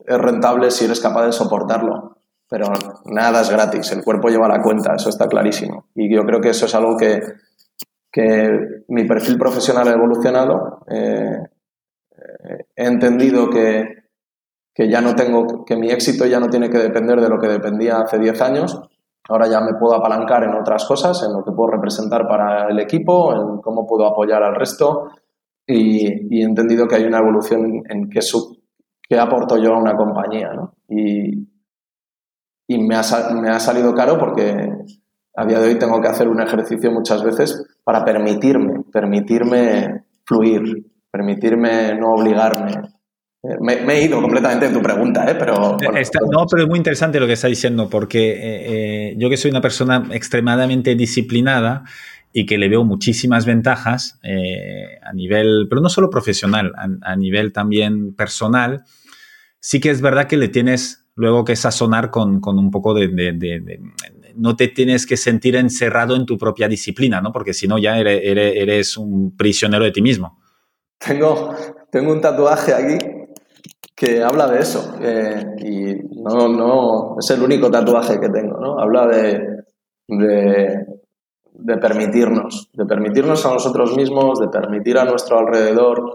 es 0.06 0.18
rentable 0.18 0.70
si 0.70 0.86
eres 0.86 1.00
capaz 1.00 1.26
de 1.26 1.32
soportarlo. 1.32 2.18
Pero 2.48 2.68
nada 3.06 3.42
es 3.42 3.50
gratis, 3.50 3.92
el 3.94 4.04
cuerpo 4.04 4.28
lleva 4.28 4.48
la 4.48 4.62
cuenta, 4.62 4.94
eso 4.94 5.10
está 5.10 5.28
clarísimo. 5.28 5.88
Y 5.96 6.14
yo 6.14 6.24
creo 6.24 6.42
que 6.42 6.50
eso 6.50 6.66
es 6.66 6.76
algo 6.76 6.98
que, 6.98 7.22
que 8.12 8.84
mi 8.90 9.06
perfil 9.06 9.38
profesional 9.38 9.88
ha 9.88 9.94
evolucionado. 9.94 10.86
Eh, 10.90 11.40
he 12.76 12.86
entendido 12.86 13.50
que, 13.50 14.01
que 14.74 14.90
ya 14.90 15.02
no 15.02 15.16
tengo, 15.16 15.66
que 15.66 15.76
mi 15.76 15.90
éxito 15.90 16.26
ya 16.26 16.40
no 16.40 16.50
tiene 16.50 16.70
que 16.70 16.78
depender 16.78 17.20
de 17.20 17.30
lo 17.30 17.40
que 17.40 17.48
dependía 17.48 17.98
hace 17.98 18.20
10 18.20 18.42
años. 18.42 18.82
Ahora 19.30 19.48
ya 19.48 19.62
me 19.62 19.74
puedo 19.80 19.96
apalancar 19.96 20.44
en 20.44 20.56
otras 20.56 20.86
cosas, 20.86 21.22
en 21.24 21.34
lo 21.34 21.44
que 21.44 21.52
puedo 21.52 21.72
representar 21.72 22.28
para 22.28 22.70
el 22.70 22.80
equipo, 22.80 23.34
en 23.34 23.62
cómo 23.62 23.86
puedo 23.86 24.06
apoyar 24.06 24.44
al 24.44 24.56
resto 24.56 25.10
y, 25.68 26.40
he 26.40 26.44
entendido 26.44 26.88
que 26.88 26.96
hay 26.96 27.06
una 27.06 27.20
evolución 27.20 27.84
en 27.88 28.10
qué, 28.10 28.20
qué 29.08 29.20
aporto 29.20 29.58
yo 29.58 29.74
a 29.74 29.80
una 29.80 29.96
compañía. 29.96 30.52
¿no? 30.54 30.74
Y, 30.88 31.48
y 32.68 32.78
me, 32.80 32.96
ha, 32.96 33.04
me 33.34 33.50
ha 33.50 33.60
salido 33.60 33.94
caro 33.94 34.18
porque 34.18 34.70
a 35.36 35.46
día 35.46 35.60
de 35.60 35.70
hoy 35.70 35.80
tengo 35.80 36.02
que 36.02 36.08
hacer 36.08 36.28
un 36.28 36.42
ejercicio 36.42 36.92
muchas 36.92 37.24
veces 37.24 37.66
para 37.84 38.04
permitirme, 38.04 38.84
permitirme 38.92 40.06
fluir, 40.26 40.92
permitirme 41.12 41.96
no 41.96 42.14
obligarme, 42.14 42.74
me, 43.44 43.94
he 43.94 44.06
ido 44.06 44.22
completamente 44.22 44.68
en 44.68 44.74
tu 44.74 44.82
pregunta, 44.82 45.30
¿eh? 45.30 45.36
pero... 45.36 45.78
no, 46.32 46.46
pero 46.46 46.64
es 46.64 46.70
muy 46.70 46.78
interesante 46.78 47.20
lo 47.20 47.26
que 47.26 47.34
está 47.34 47.48
diciendo, 47.48 47.90
porque 47.90 48.32
eh, 48.32 48.38
eh, 48.40 49.16
yo 49.18 49.30
que 49.30 49.38
soy 49.38 49.50
una 49.50 49.62
persona 49.62 50.08
extremadamente 50.12 50.96
disciplinada 50.96 51.84
y 52.32 52.46
que 52.46 52.58
le 52.58 52.70
veo 52.70 52.84
muchísimas 52.84 53.46
ventajas 53.46 54.20
eh, 54.24 55.00
a 55.04 55.12
nivel, 55.14 55.68
pero 55.70 55.82
no 55.82 55.90
solo 55.90 56.10
profesional, 56.10 56.72
a, 57.02 57.16
nivel 57.16 57.52
también 57.52 58.14
personal, 58.14 58.84
sí 59.60 59.80
que 59.80 59.90
es 59.90 60.02
verdad 60.02 60.28
que 60.28 60.38
le 60.38 60.48
tienes 60.48 61.08
luego 61.16 61.44
que 61.44 61.56
sazonar 61.56 62.12
con, 62.12 62.40
con 62.40 62.58
un 62.60 62.70
poco 62.70 62.94
de, 62.94 63.08
de, 63.08 63.82
No 64.36 64.56
te 64.56 64.68
tienes 64.70 65.06
que 65.06 65.18
sentir 65.18 65.56
encerrado 65.56 66.16
en 66.16 66.26
tu 66.26 66.38
propia 66.38 66.70
disciplina, 66.70 67.22
¿no? 67.22 67.34
Porque 67.34 67.54
si 67.54 67.68
no 67.68 67.78
ya 67.80 67.98
eres, 67.98 68.22
eres, 68.24 68.98
un 68.98 69.36
prisionero 69.36 69.84
de 69.84 69.92
ti 69.92 70.02
mismo. 70.02 70.40
Tengo, 71.00 71.54
tengo 71.92 72.14
un 72.14 72.22
tatuaje 72.22 72.74
aquí 72.74 73.11
que 74.02 74.24
habla 74.24 74.48
de 74.48 74.60
eso. 74.60 74.96
Y 75.60 75.94
no, 76.24 76.48
no, 76.48 77.18
es 77.20 77.30
el 77.30 77.44
único 77.44 77.70
tatuaje 77.70 78.20
que 78.20 78.30
tengo, 78.30 78.60
¿no? 78.60 78.80
Habla 78.80 79.06
de, 79.06 79.64
de, 80.08 81.78
permitirnos, 81.78 82.72
de 82.74 82.86
permitirnos 82.86 83.46
a 83.46 83.54
nosotros 83.54 83.96
mismos, 83.96 84.40
de 84.40 84.48
permitir 84.48 84.98
a 84.98 85.06
nuestro 85.06 85.38
alrededor 85.38 86.14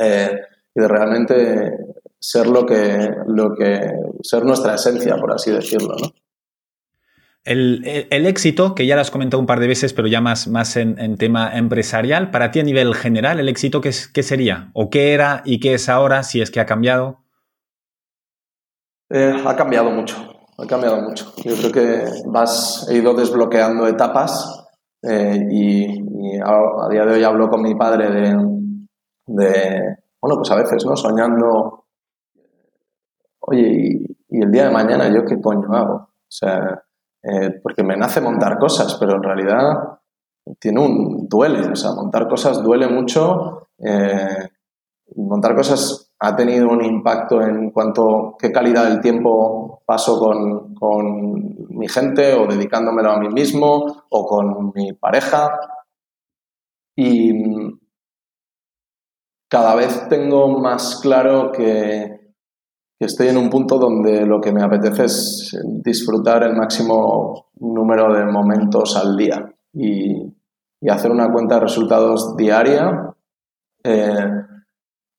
eh, 0.00 0.38
y 0.72 0.80
de 0.80 0.86
realmente 0.86 1.94
ser 2.16 2.46
lo 2.46 2.64
que, 2.64 3.10
lo 3.26 3.52
que, 3.56 3.90
ser 4.22 4.44
nuestra 4.44 4.76
esencia, 4.76 5.16
por 5.16 5.32
así 5.32 5.50
decirlo, 5.50 5.96
¿no? 6.00 6.08
El, 7.46 8.26
éxito, 8.26 8.74
que 8.74 8.86
ya 8.86 8.96
lo 8.96 9.02
has 9.02 9.12
comentado 9.12 9.40
un 9.40 9.46
par 9.46 9.60
de 9.60 9.68
veces, 9.68 9.92
pero 9.92 10.08
ya 10.08 10.20
más, 10.20 10.48
más 10.48 10.76
en, 10.76 11.16
tema 11.16 11.56
empresarial, 11.56 12.32
para 12.32 12.50
ti 12.50 12.58
a 12.58 12.64
nivel 12.64 12.92
general, 12.92 13.38
¿el 13.38 13.48
éxito 13.48 13.80
qué, 13.80 13.92
qué, 14.12 14.22
sería? 14.24 14.70
¿O 14.74 14.90
qué 14.90 15.14
era 15.14 15.42
y 15.44 15.60
qué 15.60 15.74
es 15.74 15.88
ahora, 15.88 16.24
si 16.24 16.40
es 16.40 16.50
que 16.50 16.58
ha 16.58 16.66
cambiado? 16.66 17.20
Eh, 19.10 19.32
ha 19.46 19.54
cambiado 19.54 19.90
mucho, 19.92 20.16
ha 20.58 20.66
cambiado 20.66 21.00
mucho. 21.00 21.32
Yo 21.44 21.54
creo 21.54 21.70
que 21.70 22.04
vas, 22.26 22.88
he 22.90 22.96
ido 22.96 23.14
desbloqueando 23.14 23.86
etapas 23.86 24.66
eh, 25.02 25.38
y, 25.48 25.86
a, 26.42 26.88
día 26.90 27.04
de 27.04 27.14
hoy 27.14 27.22
hablo 27.22 27.48
con 27.48 27.62
mi 27.62 27.76
padre 27.76 28.10
de, 28.10 28.36
de, 29.26 29.80
bueno, 30.20 30.36
pues 30.38 30.50
a 30.50 30.56
veces, 30.56 30.84
¿no? 30.84 30.96
Soñando, 30.96 31.84
oye, 33.38 33.68
y, 33.68 34.16
y 34.30 34.42
el 34.42 34.50
día 34.50 34.64
de 34.64 34.72
mañana 34.72 35.08
yo 35.08 35.24
qué 35.24 35.40
coño 35.40 35.72
hago? 35.72 35.94
O 35.94 36.28
sea, 36.28 36.82
eh, 37.22 37.60
porque 37.62 37.82
me 37.82 37.96
nace 37.96 38.20
montar 38.20 38.58
cosas, 38.58 38.96
pero 39.00 39.16
en 39.16 39.22
realidad 39.22 39.98
tiene 40.58 40.80
un 40.80 41.28
duele, 41.28 41.68
o 41.68 41.76
sea, 41.76 41.92
montar 41.92 42.28
cosas 42.28 42.62
duele 42.62 42.88
mucho. 42.88 43.68
Eh, 43.78 44.48
montar 45.16 45.54
cosas 45.54 46.12
ha 46.18 46.34
tenido 46.34 46.68
un 46.68 46.84
impacto 46.84 47.42
en 47.42 47.70
cuanto 47.70 48.36
qué 48.38 48.50
calidad 48.52 48.84
del 48.84 49.00
tiempo 49.00 49.82
paso 49.84 50.18
con, 50.18 50.74
con 50.74 51.68
mi 51.70 51.88
gente 51.88 52.34
o 52.34 52.46
dedicándomelo 52.46 53.10
a 53.10 53.20
mí 53.20 53.28
mismo 53.28 54.04
o 54.08 54.26
con 54.26 54.72
mi 54.74 54.92
pareja. 54.92 55.58
Y 56.96 57.32
cada 59.48 59.74
vez 59.74 60.08
tengo 60.08 60.58
más 60.58 61.00
claro 61.00 61.52
que 61.52 62.15
estoy 62.98 63.28
en 63.28 63.36
un 63.36 63.50
punto 63.50 63.78
donde 63.78 64.24
lo 64.24 64.40
que 64.40 64.52
me 64.52 64.62
apetece 64.62 65.04
es 65.04 65.58
disfrutar 65.82 66.42
el 66.44 66.54
máximo 66.54 67.48
número 67.56 68.12
de 68.14 68.24
momentos 68.24 68.96
al 68.96 69.16
día 69.16 69.52
y, 69.72 70.32
hacer 70.88 71.10
una 71.10 71.32
cuenta 71.32 71.56
de 71.56 71.62
resultados 71.62 72.36
diaria 72.36 73.12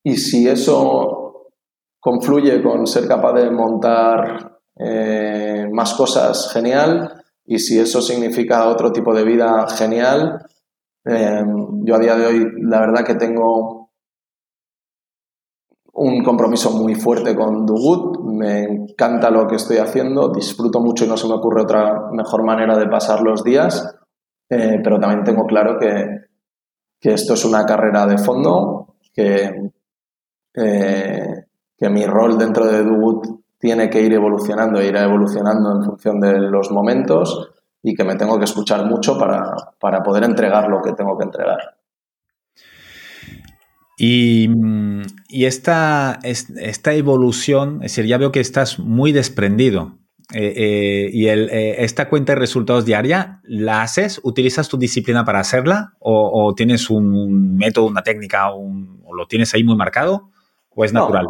y 0.02 0.16
si 0.16 0.48
eso 0.48 1.52
confluye 2.00 2.64
con 2.64 2.88
ser 2.88 3.06
capaz 3.06 3.34
de 3.34 3.52
montar 3.52 4.58
más 5.72 5.94
cosas, 5.94 6.52
genial. 6.54 7.22
Y 7.46 7.60
si 7.60 7.80
eso 7.80 8.02
significa 8.02 8.68
otro 8.68 8.92
tipo 8.92 9.14
de 9.14 9.24
vida, 9.24 9.68
genial. 9.70 10.46
yo 11.06 11.96
a 11.96 12.00
día 12.00 12.16
de 12.16 12.26
hoy, 12.26 12.48
la 12.62 12.80
verdad 12.82 13.06
que 13.06 13.16
tengo 13.16 13.87
un 16.00 16.24
compromiso 16.24 16.72
muy 16.72 16.94
fuerte 16.94 17.36
con 17.36 17.66
Do 17.66 17.76
Me 18.24 18.64
encanta 18.64 19.32
lo 19.32 19.48
que 19.48 19.56
estoy 19.56 19.78
haciendo, 19.78 20.30
disfruto 20.30 20.80
mucho 20.80 21.06
y 21.06 21.08
no 21.08 21.18
se 21.18 21.28
me 21.28 21.34
ocurre 21.34 21.64
otra 21.64 22.12
mejor 22.12 22.46
manera 22.46 22.78
de 22.78 22.88
pasar 22.88 23.22
los 23.22 23.44
días, 23.44 23.98
eh, 24.50 24.80
pero 24.84 25.00
también 25.00 25.24
tengo 25.24 25.46
claro 25.46 25.78
que, 25.80 26.28
esto 27.02 27.34
es 27.34 27.46
una 27.46 27.66
carrera 27.66 28.06
de 28.06 28.18
fondo, 28.20 28.96
que, 29.12 29.72
eh, 30.54 31.46
que 31.76 31.90
mi 31.90 32.06
rol 32.06 32.38
dentro 32.38 32.66
de 32.68 32.84
Do 32.84 33.22
tiene 33.58 33.90
que 33.90 34.02
ir 34.02 34.14
evolucionando 34.14 34.80
e 34.80 34.88
irá 34.88 35.04
evolucionando 35.04 35.72
en 35.72 35.84
función 35.84 36.20
de 36.20 36.40
los 36.40 36.70
momentos 36.72 37.54
y 37.82 37.96
que 37.96 38.04
me 38.04 38.16
tengo 38.16 38.38
que 38.38 38.44
escuchar 38.44 38.86
mucho 38.86 39.18
para, 39.18 39.56
para 39.80 40.04
poder 40.04 40.26
entregar 40.26 40.68
lo 40.70 40.80
que 40.82 40.94
tengo 40.94 41.18
que 41.18 41.24
entregar. 41.24 41.77
Y, 43.98 44.48
esta, 45.30 46.20
esta, 46.24 46.94
evolución, 46.94 47.78
es 47.78 47.96
decir, 47.96 48.06
ya 48.06 48.18
veo 48.18 48.32
que 48.32 48.40
estás 48.40 48.78
muy 48.80 49.12
desprendido. 49.12 49.98
Eh, 50.34 50.54
eh, 50.56 51.10
y 51.12 51.28
el, 51.28 51.50
eh, 51.50 51.84
esta 51.84 52.10
cuenta 52.10 52.34
de 52.34 52.40
resultados 52.40 52.86
diaria, 52.86 53.40
¿la 53.44 53.82
haces? 53.82 54.20
¿Utilizas 54.24 54.68
tu 54.68 54.78
disciplina 54.78 55.24
para 55.26 55.40
hacerla? 55.40 55.94
¿O, 56.00 56.54
tienes 56.56 56.90
un, 56.90 57.56
método, 57.56 57.88
una 57.88 58.04
técnica, 58.04 58.52
o 58.52 59.16
lo 59.16 59.26
tienes 59.26 59.54
ahí 59.54 59.64
muy 59.64 59.76
marcado? 59.76 60.30
¿O 60.76 60.86
es 60.86 60.94
natural? 60.94 61.26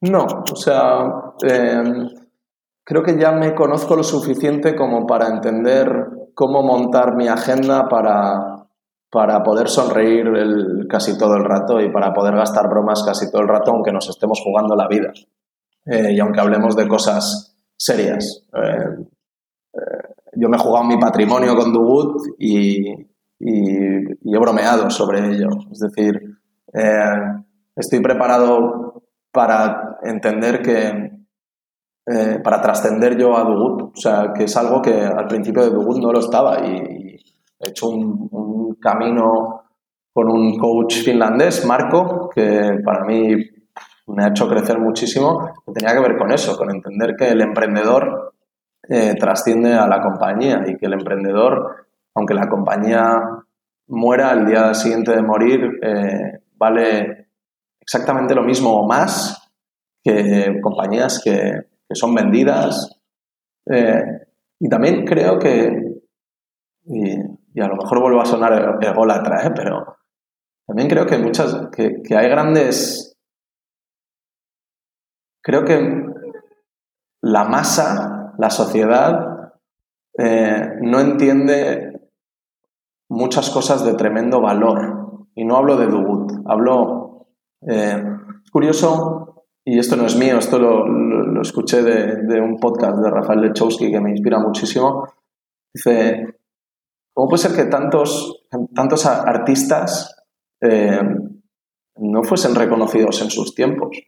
No, 0.00 0.24
o 0.24 0.56
sea, 0.56 1.04
creo 2.84 3.02
que 3.02 3.18
ya 3.18 3.30
me 3.32 3.54
conozco 3.54 3.94
lo 3.94 4.02
suficiente 4.02 4.74
como 4.74 5.06
para 5.06 5.28
entender 5.28 5.86
cómo 6.34 6.62
montar 6.62 7.14
mi 7.16 7.28
agenda 7.28 7.86
para, 7.88 8.59
para 9.10 9.42
poder 9.42 9.68
sonreír 9.68 10.28
casi 10.88 11.18
todo 11.18 11.34
el 11.36 11.44
rato 11.44 11.80
y 11.80 11.90
para 11.90 12.12
poder 12.12 12.36
gastar 12.36 12.68
bromas 12.68 13.02
casi 13.04 13.30
todo 13.30 13.42
el 13.42 13.48
rato, 13.48 13.72
aunque 13.72 13.92
nos 13.92 14.08
estemos 14.08 14.40
jugando 14.42 14.76
la 14.76 14.86
vida. 14.86 15.12
Eh, 15.84 16.12
y 16.12 16.20
aunque 16.20 16.40
hablemos 16.40 16.76
de 16.76 16.86
cosas 16.86 17.56
serias. 17.76 18.46
Eh, 18.54 19.04
eh, 19.74 20.14
yo 20.36 20.48
me 20.48 20.56
he 20.56 20.60
jugado 20.60 20.84
mi 20.84 20.96
patrimonio 20.96 21.56
con 21.56 21.72
Dugut 21.72 22.22
y, 22.38 22.88
y, 23.40 24.32
he 24.32 24.38
bromeado 24.38 24.88
sobre 24.90 25.34
ello. 25.34 25.48
Es 25.72 25.80
decir, 25.80 26.20
estoy 27.74 28.00
preparado 28.00 29.02
para 29.32 29.98
entender 30.04 30.62
que, 30.62 31.10
para 32.44 32.60
trascender 32.62 33.18
yo 33.18 33.36
a 33.36 33.42
Dugut, 33.42 33.96
o 33.96 34.00
sea, 34.00 34.32
que 34.32 34.44
es 34.44 34.56
algo 34.56 34.80
que 34.80 34.92
al 34.92 35.26
principio 35.26 35.64
de 35.64 35.70
Dugut 35.70 35.98
no 35.98 36.12
lo 36.12 36.20
estaba 36.20 36.64
y, 36.64 37.16
He 37.60 37.68
hecho 37.68 37.88
un, 37.90 38.76
camino 38.80 39.64
con 40.12 40.30
un 40.30 40.58
coach 40.58 41.02
finlandés, 41.04 41.66
Marco, 41.66 42.30
que 42.34 42.80
para 42.82 43.04
mí 43.04 43.36
me 44.06 44.24
ha 44.24 44.28
hecho 44.28 44.48
crecer 44.48 44.78
muchísimo, 44.78 45.52
que 45.66 45.72
tenía 45.72 45.94
que 45.94 46.00
ver 46.00 46.16
con 46.16 46.32
eso, 46.32 46.56
con 46.56 46.70
entender 46.70 47.14
que 47.16 47.28
el 47.28 47.42
emprendedor 47.42 48.34
eh, 48.88 49.14
trasciende 49.18 49.74
a 49.74 49.86
la 49.86 50.00
compañía 50.00 50.64
y 50.66 50.76
que 50.76 50.86
el 50.86 50.94
emprendedor, 50.94 51.86
aunque 52.14 52.34
la 52.34 52.48
compañía 52.48 53.20
muera 53.88 54.32
el 54.32 54.46
día 54.46 54.72
siguiente 54.74 55.14
de 55.14 55.22
morir, 55.22 55.78
eh, 55.82 56.40
vale 56.56 57.28
exactamente 57.80 58.34
lo 58.34 58.42
mismo 58.42 58.72
o 58.72 58.86
más 58.86 59.50
que 60.02 60.60
compañías 60.62 61.20
que, 61.22 61.68
son 61.92 62.14
vendidas. 62.14 63.00
Eh, 63.66 64.02
y 64.60 64.68
también 64.68 65.04
creo 65.04 65.38
que, 65.38 65.90
a 67.58 67.66
lo 67.66 67.76
mejor 67.76 68.00
vuelvo 68.00 68.20
a 68.20 68.26
sonar 68.26 68.78
ególatra, 68.80 69.46
¿eh? 69.46 69.52
pero 69.54 69.96
también 70.66 70.88
creo 70.88 71.06
que 71.06 71.18
muchas, 71.18 71.68
que, 71.74 72.02
hay 72.16 72.28
grandes, 72.28 73.18
creo 75.42 75.64
que 75.64 76.06
la 77.22 77.44
masa, 77.44 78.34
la 78.38 78.50
sociedad, 78.50 79.54
eh, 80.16 80.74
no 80.82 81.00
entiende 81.00 82.10
muchas 83.08 83.50
cosas 83.50 83.84
de 83.84 83.94
tremendo 83.94 84.40
valor. 84.40 85.26
Y 85.34 85.44
no 85.44 85.56
hablo 85.56 85.76
de 85.76 85.86
Dubut, 85.86 86.32
hablo... 86.46 87.26
Eh, 87.62 88.02
es 88.42 88.50
curioso, 88.50 89.30
y 89.64 89.78
esto 89.78 89.96
no 89.96 90.06
es 90.06 90.16
mío, 90.16 90.38
esto 90.38 90.58
lo, 90.58 91.42
escuché 91.42 91.82
de, 91.82 92.40
un 92.40 92.56
podcast 92.56 92.98
de 92.98 93.10
Rafael 93.10 93.40
Lechowski 93.40 93.90
que 93.90 94.00
me 94.00 94.10
inspira 94.10 94.38
muchísimo. 94.38 95.06
Dice, 95.72 96.39
¿Cómo 97.12 97.28
puede 97.28 97.42
ser 97.42 97.56
que 97.56 97.70
tantos, 97.70 98.44
tantos 98.74 99.06
artistas 99.06 100.16
eh, 100.60 101.00
no 101.96 102.22
fuesen 102.22 102.54
reconocidos 102.54 103.20
en 103.22 103.30
sus 103.30 103.54
tiempos? 103.54 103.98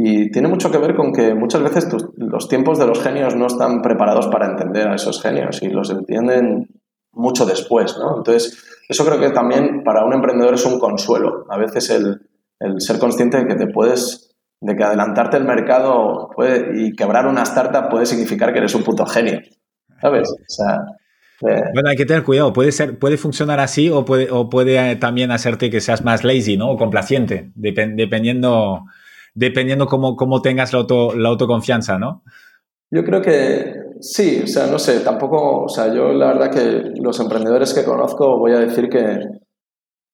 Y 0.00 0.30
tiene 0.30 0.48
mucho 0.48 0.70
que 0.70 0.78
ver 0.78 0.94
con 0.94 1.12
que 1.12 1.34
muchas 1.34 1.62
veces 1.62 1.88
los 2.16 2.48
tiempos 2.48 2.78
de 2.78 2.86
los 2.86 3.02
genios 3.02 3.34
no 3.34 3.46
están 3.46 3.82
preparados 3.82 4.28
para 4.28 4.46
entender 4.46 4.86
a 4.86 4.94
esos 4.94 5.20
genios 5.20 5.60
y 5.60 5.68
los 5.70 5.90
entienden 5.90 6.68
mucho 7.12 7.44
después, 7.44 7.96
¿no? 7.98 8.18
Entonces, 8.18 8.64
eso 8.88 9.04
creo 9.04 9.18
que 9.18 9.30
también 9.30 9.82
para 9.82 10.04
un 10.04 10.14
emprendedor 10.14 10.54
es 10.54 10.64
un 10.64 10.78
consuelo. 10.78 11.46
A 11.50 11.58
veces 11.58 11.90
el, 11.90 12.20
ser 12.80 13.00
consciente 13.00 13.38
de 13.38 13.46
que 13.46 13.56
te 13.56 13.66
puedes, 13.66 14.36
de 14.60 14.76
que 14.76 14.84
adelantarte 14.84 15.36
el 15.36 15.44
mercado 15.44 16.30
y 16.74 16.94
quebrar 16.94 17.26
una 17.26 17.42
startup 17.42 17.88
puede 17.90 18.06
significar 18.06 18.52
que 18.52 18.60
eres 18.60 18.76
un 18.76 18.84
puto 18.84 19.04
genio, 19.04 19.40
¿sabes? 20.00 20.30
O 20.30 20.44
sea, 20.46 20.78
bueno, 21.40 21.88
hay 21.88 21.96
que 21.96 22.06
tener 22.06 22.24
cuidado. 22.24 22.52
Puede 22.52 22.72
ser, 22.72 22.98
puede 22.98 23.16
funcionar 23.16 23.60
así 23.60 23.90
o 23.90 24.04
puede, 24.04 24.30
o 24.30 24.48
puede 24.48 24.92
eh, 24.92 24.96
también 24.96 25.30
hacerte 25.30 25.70
que 25.70 25.80
seas 25.80 26.04
más 26.04 26.24
lazy, 26.24 26.56
¿no? 26.56 26.70
O 26.70 26.76
complaciente, 26.76 27.52
dependiendo, 27.54 28.84
dependiendo 29.34 29.86
cómo, 29.86 30.16
cómo 30.16 30.42
tengas 30.42 30.72
la, 30.72 30.80
auto, 30.80 31.14
la 31.14 31.28
autoconfianza, 31.28 31.98
¿no? 31.98 32.22
Yo 32.90 33.04
creo 33.04 33.20
que 33.20 33.74
sí, 34.00 34.40
o 34.42 34.46
sea, 34.46 34.66
no 34.66 34.78
sé, 34.78 35.00
tampoco, 35.00 35.64
o 35.64 35.68
sea, 35.68 35.92
yo 35.94 36.12
la 36.12 36.28
verdad 36.28 36.50
que 36.50 37.00
los 37.00 37.20
emprendedores 37.20 37.74
que 37.74 37.84
conozco 37.84 38.38
voy 38.38 38.52
a 38.52 38.60
decir 38.60 38.88
que, 38.88 39.18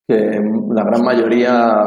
que 0.08 0.40
la 0.74 0.84
gran 0.84 1.02
mayoría 1.02 1.84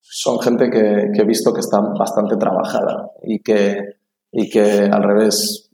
son 0.00 0.38
gente 0.38 0.70
que, 0.70 1.10
que, 1.14 1.22
he 1.22 1.26
visto 1.26 1.52
que 1.52 1.60
está 1.60 1.80
bastante 1.98 2.36
trabajada 2.36 3.10
y 3.24 3.40
que, 3.40 3.96
y 4.30 4.48
que 4.48 4.88
al 4.90 5.02
revés 5.02 5.70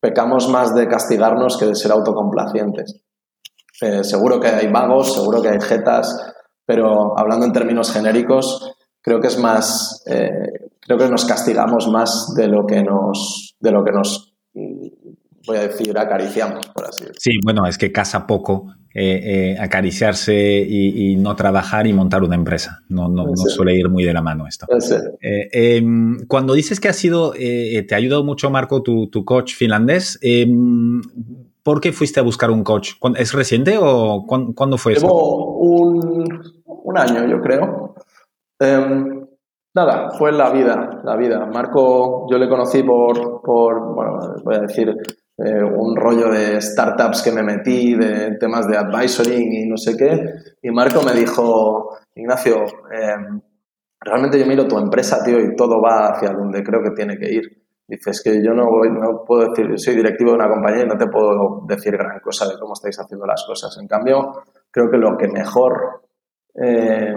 pecamos 0.00 0.48
más 0.48 0.74
de 0.74 0.88
castigarnos 0.88 1.56
que 1.58 1.66
de 1.66 1.74
ser 1.74 1.92
autocomplacientes. 1.92 3.02
Eh, 3.80 4.04
seguro 4.04 4.40
que 4.40 4.48
hay 4.48 4.70
vagos, 4.70 5.14
seguro 5.14 5.40
que 5.40 5.48
hay 5.48 5.60
jetas, 5.60 6.34
pero 6.66 7.18
hablando 7.18 7.46
en 7.46 7.52
términos 7.52 7.92
genéricos, 7.92 8.74
creo 9.00 9.20
que 9.20 9.28
es 9.28 9.38
más, 9.38 10.02
eh, 10.06 10.70
creo 10.80 10.98
que 10.98 11.08
nos 11.08 11.24
castigamos 11.24 11.88
más 11.88 12.34
de 12.36 12.48
lo 12.48 12.66
que 12.66 12.82
nos, 12.82 13.56
de 13.58 13.70
lo 13.70 13.84
que 13.84 13.92
nos, 13.92 14.34
voy 15.46 15.56
a 15.56 15.62
decir, 15.62 15.98
acariciamos, 15.98 16.68
por 16.68 16.86
así 16.86 17.04
decirlo. 17.04 17.18
Sí, 17.18 17.30
bueno, 17.42 17.66
es 17.66 17.78
que 17.78 17.92
casa 17.92 18.26
poco 18.26 18.66
eh, 18.92 19.56
acariciarse 19.60 20.34
y, 20.66 21.16
no 21.16 21.36
trabajar 21.36 21.86
y 21.86 21.92
montar 21.92 22.22
una 22.22 22.34
empresa. 22.34 22.82
No, 22.88 23.08
no, 23.08 23.36
suele 23.36 23.74
ir 23.74 23.88
muy 23.88 24.04
de 24.04 24.12
la 24.12 24.22
mano 24.22 24.46
esto. 24.46 24.66
Em, 25.20 26.26
cuando 26.26 26.54
dices 26.54 26.80
que 26.80 26.88
ha 26.88 26.92
sido, 26.92 27.32
te 27.32 27.88
ha 27.92 27.96
ayudado 27.96 28.24
mucho, 28.24 28.50
Marco, 28.50 28.82
tu, 28.82 29.24
coach 29.24 29.54
finlandés, 29.54 30.18
em, 30.22 31.00
¿por 31.62 31.80
qué 31.80 31.92
fuiste 31.92 32.20
a 32.20 32.22
buscar 32.22 32.50
un 32.50 32.64
coach? 32.64 32.92
¿Es 33.16 33.32
reciente 33.32 33.78
o 33.80 34.24
cuándo, 34.26 34.78
fue 34.78 34.94
eso? 34.94 35.06
un, 35.06 36.42
un, 36.66 36.98
año, 36.98 37.26
yo 37.28 37.40
creo. 37.40 37.94
Em, 38.58 39.26
nada, 39.74 40.10
fue 40.10 40.32
la 40.32 40.50
vida, 40.50 41.00
la 41.04 41.16
vida. 41.16 41.46
Marco, 41.46 42.26
yo 42.30 42.38
le 42.38 42.48
conocí 42.48 42.82
por, 42.82 43.40
por 43.42 43.94
bueno, 43.94 44.18
voy 44.44 44.54
a 44.56 44.60
decir, 44.60 44.94
eh, 45.42 45.64
un 45.64 45.96
rollo 45.96 46.30
de 46.30 46.60
startups 46.60 47.22
que 47.22 47.32
me 47.32 47.42
metí, 47.42 47.94
de 47.94 48.36
temas 48.38 48.66
de 48.68 48.76
advisory 48.76 49.62
y 49.62 49.66
no 49.66 49.76
sé 49.78 49.96
qué. 49.96 50.22
Y 50.60 50.70
Marco 50.70 51.02
me 51.02 51.14
dijo, 51.14 51.96
Ignacio, 52.14 52.56
em, 52.92 53.40
realmente 54.00 54.38
yo 54.38 54.46
miro 54.46 54.68
tu 54.68 54.78
empresa, 54.78 55.22
tío, 55.24 55.40
y 55.40 55.56
todo 55.56 55.80
va 55.80 56.08
hacia 56.08 56.32
donde 56.32 56.62
creo 56.62 56.82
que 56.82 56.90
tiene 56.90 57.16
que 57.16 57.32
ir. 57.32 57.42
Dices 57.88 58.22
que 58.22 58.44
yo 58.44 58.52
no, 58.52 58.66
no 58.66 59.24
puedo 59.26 59.48
decir, 59.48 59.66
soy 59.78 59.96
directivo 59.96 60.30
de 60.30 60.36
una 60.36 60.48
compañía 60.48 60.84
y 60.84 60.88
no 60.88 60.98
te 60.98 61.06
puedo 61.06 61.64
decir 61.66 61.92
gran 61.96 62.20
cosa 62.20 62.46
de 62.46 62.58
cómo 62.58 62.74
estáis 62.74 62.98
haciendo 63.00 63.26
las 63.26 63.42
cosas. 63.46 63.76
En 63.80 63.88
cambio, 63.88 64.44
creo 64.70 64.90
que 64.90 64.98
lo 64.98 65.16
que 65.16 65.28
mejor 65.28 66.02
eh, 66.54 67.14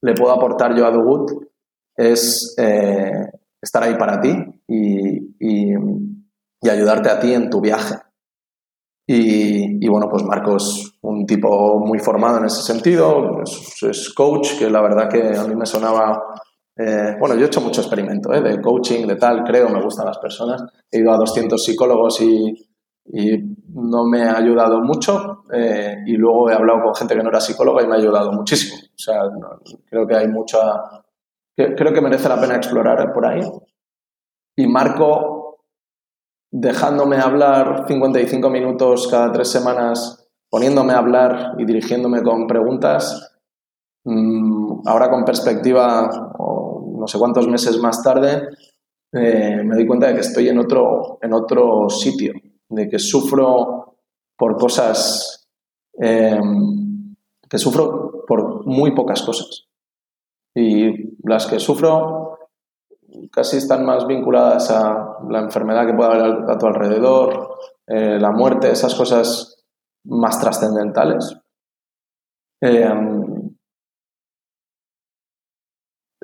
le 0.00 0.14
puedo 0.14 0.32
aportar 0.32 0.76
yo 0.76 0.86
a 0.86 0.92
Dugut 0.92 1.30
es 1.96 2.54
eh, 2.56 3.30
estar 3.60 3.82
ahí 3.82 3.96
para 3.96 4.20
ti 4.20 4.32
y, 4.68 5.34
y 5.40 5.74
ayudarte 6.70 7.10
a 7.10 7.18
ti 7.20 7.32
en 7.32 7.50
tu 7.50 7.60
viaje. 7.60 7.96
Y, 9.06 9.86
bueno, 9.88 10.08
pues 10.08 10.22
Marcos 10.24 10.96
un 11.02 11.26
tipo 11.26 11.78
muy 11.80 11.98
formado 11.98 12.38
en 12.38 12.46
ese 12.46 12.62
sentido, 12.62 13.42
es, 13.42 14.14
coach, 14.14 14.58
que 14.58 14.70
la 14.70 14.80
verdad 14.80 15.08
que 15.08 15.36
a 15.36 15.44
mí 15.44 15.54
me 15.54 15.66
sonaba... 15.66 16.22
Eh, 16.76 17.14
bueno, 17.20 17.36
yo 17.36 17.42
he 17.42 17.46
hecho 17.46 17.60
mucho 17.60 17.82
experimento 17.82 18.32
¿eh? 18.32 18.40
de 18.40 18.60
coaching, 18.60 19.06
de 19.06 19.16
tal, 19.16 19.44
creo, 19.44 19.68
me 19.68 19.82
gustan 19.82 20.06
las 20.06 20.18
personas. 20.18 20.64
He 20.90 21.00
ido 21.00 21.12
a 21.12 21.18
200 21.18 21.62
psicólogos 21.62 22.20
y, 22.22 22.54
no 23.74 24.04
me 24.06 24.22
ha 24.22 24.38
ayudado 24.38 24.80
mucho. 24.80 25.44
Eh, 25.52 25.96
y 26.06 26.16
luego 26.16 26.50
he 26.50 26.54
hablado 26.54 26.84
con 26.84 26.94
gente 26.94 27.14
que 27.14 27.22
no 27.22 27.28
era 27.28 27.40
psicóloga 27.40 27.82
y 27.82 27.86
me 27.86 27.94
ha 27.96 27.98
ayudado 27.98 28.32
muchísimo. 28.32 28.78
O 28.82 28.98
sea, 28.98 29.20
creo 29.84 30.06
que 30.06 30.16
hay 30.16 30.28
mucha... 30.28 30.58
creo 31.54 31.92
que 31.92 32.00
merece 32.00 32.28
la 32.28 32.40
pena 32.40 32.56
explorar 32.56 33.12
por 33.12 33.26
ahí. 33.26 33.42
Y 34.56 34.66
Marco, 34.66 35.33
dejándome 36.56 37.16
hablar 37.16 37.84
55 37.88 38.48
minutos 38.48 39.08
cada 39.10 39.32
tres 39.32 39.50
semanas 39.50 40.28
poniéndome 40.48 40.92
a 40.92 40.98
hablar 40.98 41.56
y 41.58 41.64
dirigiéndome 41.64 42.22
con 42.22 42.46
preguntas, 42.46 43.34
mm, 44.04 44.86
ahora 44.86 45.10
con 45.10 45.24
perspectiva, 45.24 46.08
no 46.08 47.08
sé 47.08 47.18
cuántos 47.18 47.48
meses 47.48 47.76
más 47.78 48.00
tarde, 48.04 48.50
eh, 49.12 49.62
me 49.64 49.74
doy 49.74 49.84
cuenta 49.84 50.06
de 50.06 50.14
que 50.14 50.20
estoy 50.20 50.48
en 50.48 50.60
otro, 50.60 51.18
en 51.22 51.32
otro 51.32 51.88
sitio, 51.88 52.34
de 52.68 52.88
que 52.88 53.00
sufro 53.00 53.96
por 54.38 54.56
cosas, 54.56 55.48
em, 55.98 57.16
que 57.50 57.58
sufro 57.58 58.24
por 58.28 58.64
muy 58.64 58.94
pocas 58.94 59.22
cosas. 59.22 59.66
Y 60.54 61.18
las 61.28 61.48
que 61.48 61.58
sufro 61.58 62.33
casi 63.30 63.58
están 63.58 63.84
más 63.84 64.06
vinculadas 64.06 64.70
a 64.70 65.18
la 65.28 65.40
enfermedad 65.40 65.86
que 65.86 65.94
pueda 65.94 66.10
haber 66.12 66.50
a 66.50 66.58
tu 66.58 66.66
alrededor, 66.66 67.58
eh, 67.86 68.18
la 68.18 68.30
muerte, 68.30 68.70
esas 68.70 68.94
cosas 68.94 69.64
más 70.04 70.40
trascendentales. 70.40 71.36
Eh, 72.60 72.88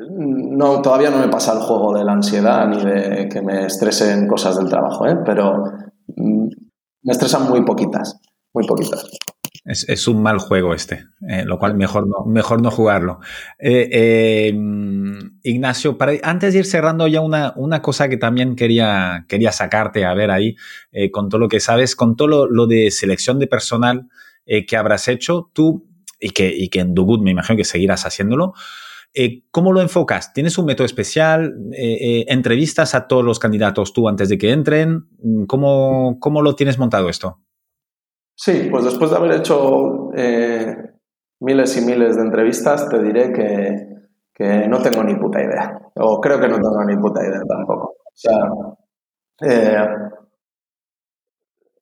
no, 0.09 0.81
todavía 0.81 1.11
no 1.11 1.19
me 1.19 1.29
pasa 1.29 1.53
el 1.53 1.61
juego 1.61 1.95
de 1.95 2.05
la 2.05 2.13
ansiedad 2.13 2.67
ni 2.67 2.83
de 2.83 3.29
que 3.29 3.43
me 3.43 3.67
estresen 3.67 4.27
cosas 4.27 4.57
del 4.57 4.69
trabajo, 4.69 5.07
¿eh? 5.07 5.17
pero 5.25 5.65
mm, 6.17 6.49
me 7.03 7.13
estresan 7.13 7.49
muy 7.49 7.65
poquitas, 7.65 8.21
muy 8.55 8.67
poquitas. 8.67 9.05
Es, 9.65 10.09
un 10.09 10.23
mal 10.23 10.39
juego 10.39 10.73
este, 10.73 11.05
eh, 11.29 11.45
lo 11.45 11.59
cual 11.59 11.77
mejor 11.77 12.09
no, 12.09 12.25
mejor 12.25 12.63
no 12.63 12.71
jugarlo. 12.71 13.21
Eh, 13.59 14.55
Ignacio, 15.43 15.99
para, 15.99 16.13
antes 16.23 16.55
de 16.55 16.61
ir 16.61 16.65
cerrando 16.65 17.07
ya 17.07 17.21
una, 17.21 17.53
una 17.57 17.83
cosa 17.83 18.09
que 18.09 18.17
también 18.17 18.57
quería, 18.57 19.27
quería 19.29 19.53
sacarte 19.53 20.07
a 20.07 20.15
ver 20.15 20.31
ahí, 20.31 20.57
con 21.13 21.29
todo 21.29 21.41
lo 21.41 21.49
que 21.49 21.61
sabes, 21.61 21.95
con 21.95 22.17
todo 22.17 22.47
lo, 22.47 22.67
de 22.67 22.91
selección 22.91 23.39
de 23.39 23.47
personal 23.47 24.09
que 24.67 24.77
habrás 24.77 25.09
hecho 25.09 25.51
tú 25.53 25.87
y 26.19 26.31
que, 26.31 26.53
y 26.55 26.69
que 26.69 26.81
en 26.81 26.95
Dugut 26.95 27.23
me 27.23 27.31
imagino 27.31 27.59
que 27.59 27.65
seguirás 27.65 28.07
haciéndolo. 28.07 28.55
¿Cómo 29.51 29.73
lo 29.73 29.83
enfocas? 29.83 30.33
¿Tienes 30.33 30.57
un 30.57 30.67
método 30.67 30.87
especial? 30.87 31.55
¿Entrevistas 31.73 32.95
a 32.95 33.07
todos 33.07 33.25
los 33.25 33.39
candidatos 33.39 33.93
tú 33.93 34.09
antes 34.09 34.31
de 34.31 34.39
que 34.39 34.53
entren? 34.53 35.07
¿Cómo, 35.47 36.19
cómo 36.19 36.41
lo 36.41 36.55
tienes 36.55 36.79
montado 36.79 37.11
esto? 37.11 37.41
Sí, 38.43 38.69
pues 38.71 38.87
después 38.87 39.11
de 39.11 39.19
haber 39.19 39.33
hecho 39.33 40.13
eh, 40.17 40.75
miles 41.41 41.77
y 41.77 41.85
miles 41.85 42.17
de 42.17 42.23
entrevistas, 42.23 42.89
te 42.89 42.99
diré 43.03 43.31
que, 43.35 44.67
no 44.67 44.81
tengo 44.81 45.05
ni 45.05 45.15
puta 45.17 45.43
idea. 45.43 45.79
O 45.97 46.19
creo 46.23 46.41
que 46.41 46.49
no 46.49 46.55
tengo 46.55 46.83
ni 46.87 46.97
puta 46.97 47.21
idea 47.23 47.43
tampoco. 47.47 47.97
O 47.99 48.13
sea, 48.15 48.39
eh, 49.43 49.87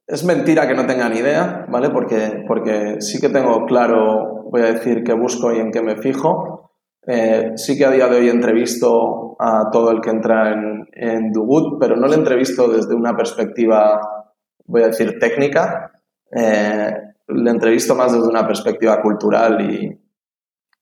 es 0.05 0.25
mentira 0.25 0.67
que 0.67 0.75
no 0.75 0.85
tenga 0.85 1.09
ni 1.09 1.19
idea, 1.19 1.65
¿vale? 1.69 1.91
Porque, 1.91 2.43
porque 2.49 3.01
sí 3.03 3.21
que 3.21 3.29
tengo 3.29 3.65
claro, 3.65 4.43
voy 4.51 4.63
a 4.63 4.73
decir, 4.73 5.05
qué 5.05 5.13
busco 5.13 5.53
y 5.53 5.61
en 5.61 5.71
qué 5.71 5.81
me 5.81 5.99
fijo. 5.99 6.73
Eh, 7.07 7.53
sí 7.55 7.79
que 7.79 7.85
a 7.85 7.93
día 7.93 8.09
de 8.09 8.17
hoy 8.17 8.29
entrevisto 8.31 9.37
a 9.39 9.71
todo 9.71 9.93
el 9.93 10.01
que 10.01 10.11
entra 10.11 10.55
en, 10.55 10.89
en 10.93 11.31
Dugut, 11.31 11.79
pero 11.79 11.95
no 11.95 12.09
le 12.09 12.17
entrevisto 12.17 12.67
desde 12.67 12.97
una 12.97 13.17
perspectiva, 13.17 14.01
voy 14.67 14.83
a 14.83 14.89
decir, 14.89 15.21
técnica, 15.21 15.93
eh, 16.31 16.93
le 17.29 17.51
entrevisto 17.51 17.95
más 17.95 18.13
desde 18.13 18.29
una 18.29 18.47
perspectiva 18.47 19.01
cultural 19.01 19.61
y, 19.61 20.01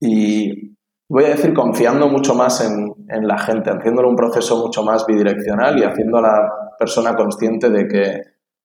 y 0.01 0.77
voy 1.09 1.25
a 1.25 1.29
decir 1.31 1.55
confiando 1.55 2.09
mucho 2.09 2.35
más 2.35 2.61
en, 2.65 2.95
en, 3.09 3.27
la 3.27 3.39
gente, 3.39 3.71
haciéndole 3.71 4.09
un 4.09 4.17
proceso 4.17 4.59
mucho 4.59 4.83
más 4.83 5.07
bidireccional 5.07 5.79
y 5.79 5.85
haciendo 5.85 6.19
a 6.19 6.23
la 6.23 6.53
persona 6.79 7.15
consciente 7.17 7.71
de 7.71 7.89
que, 7.89 8.21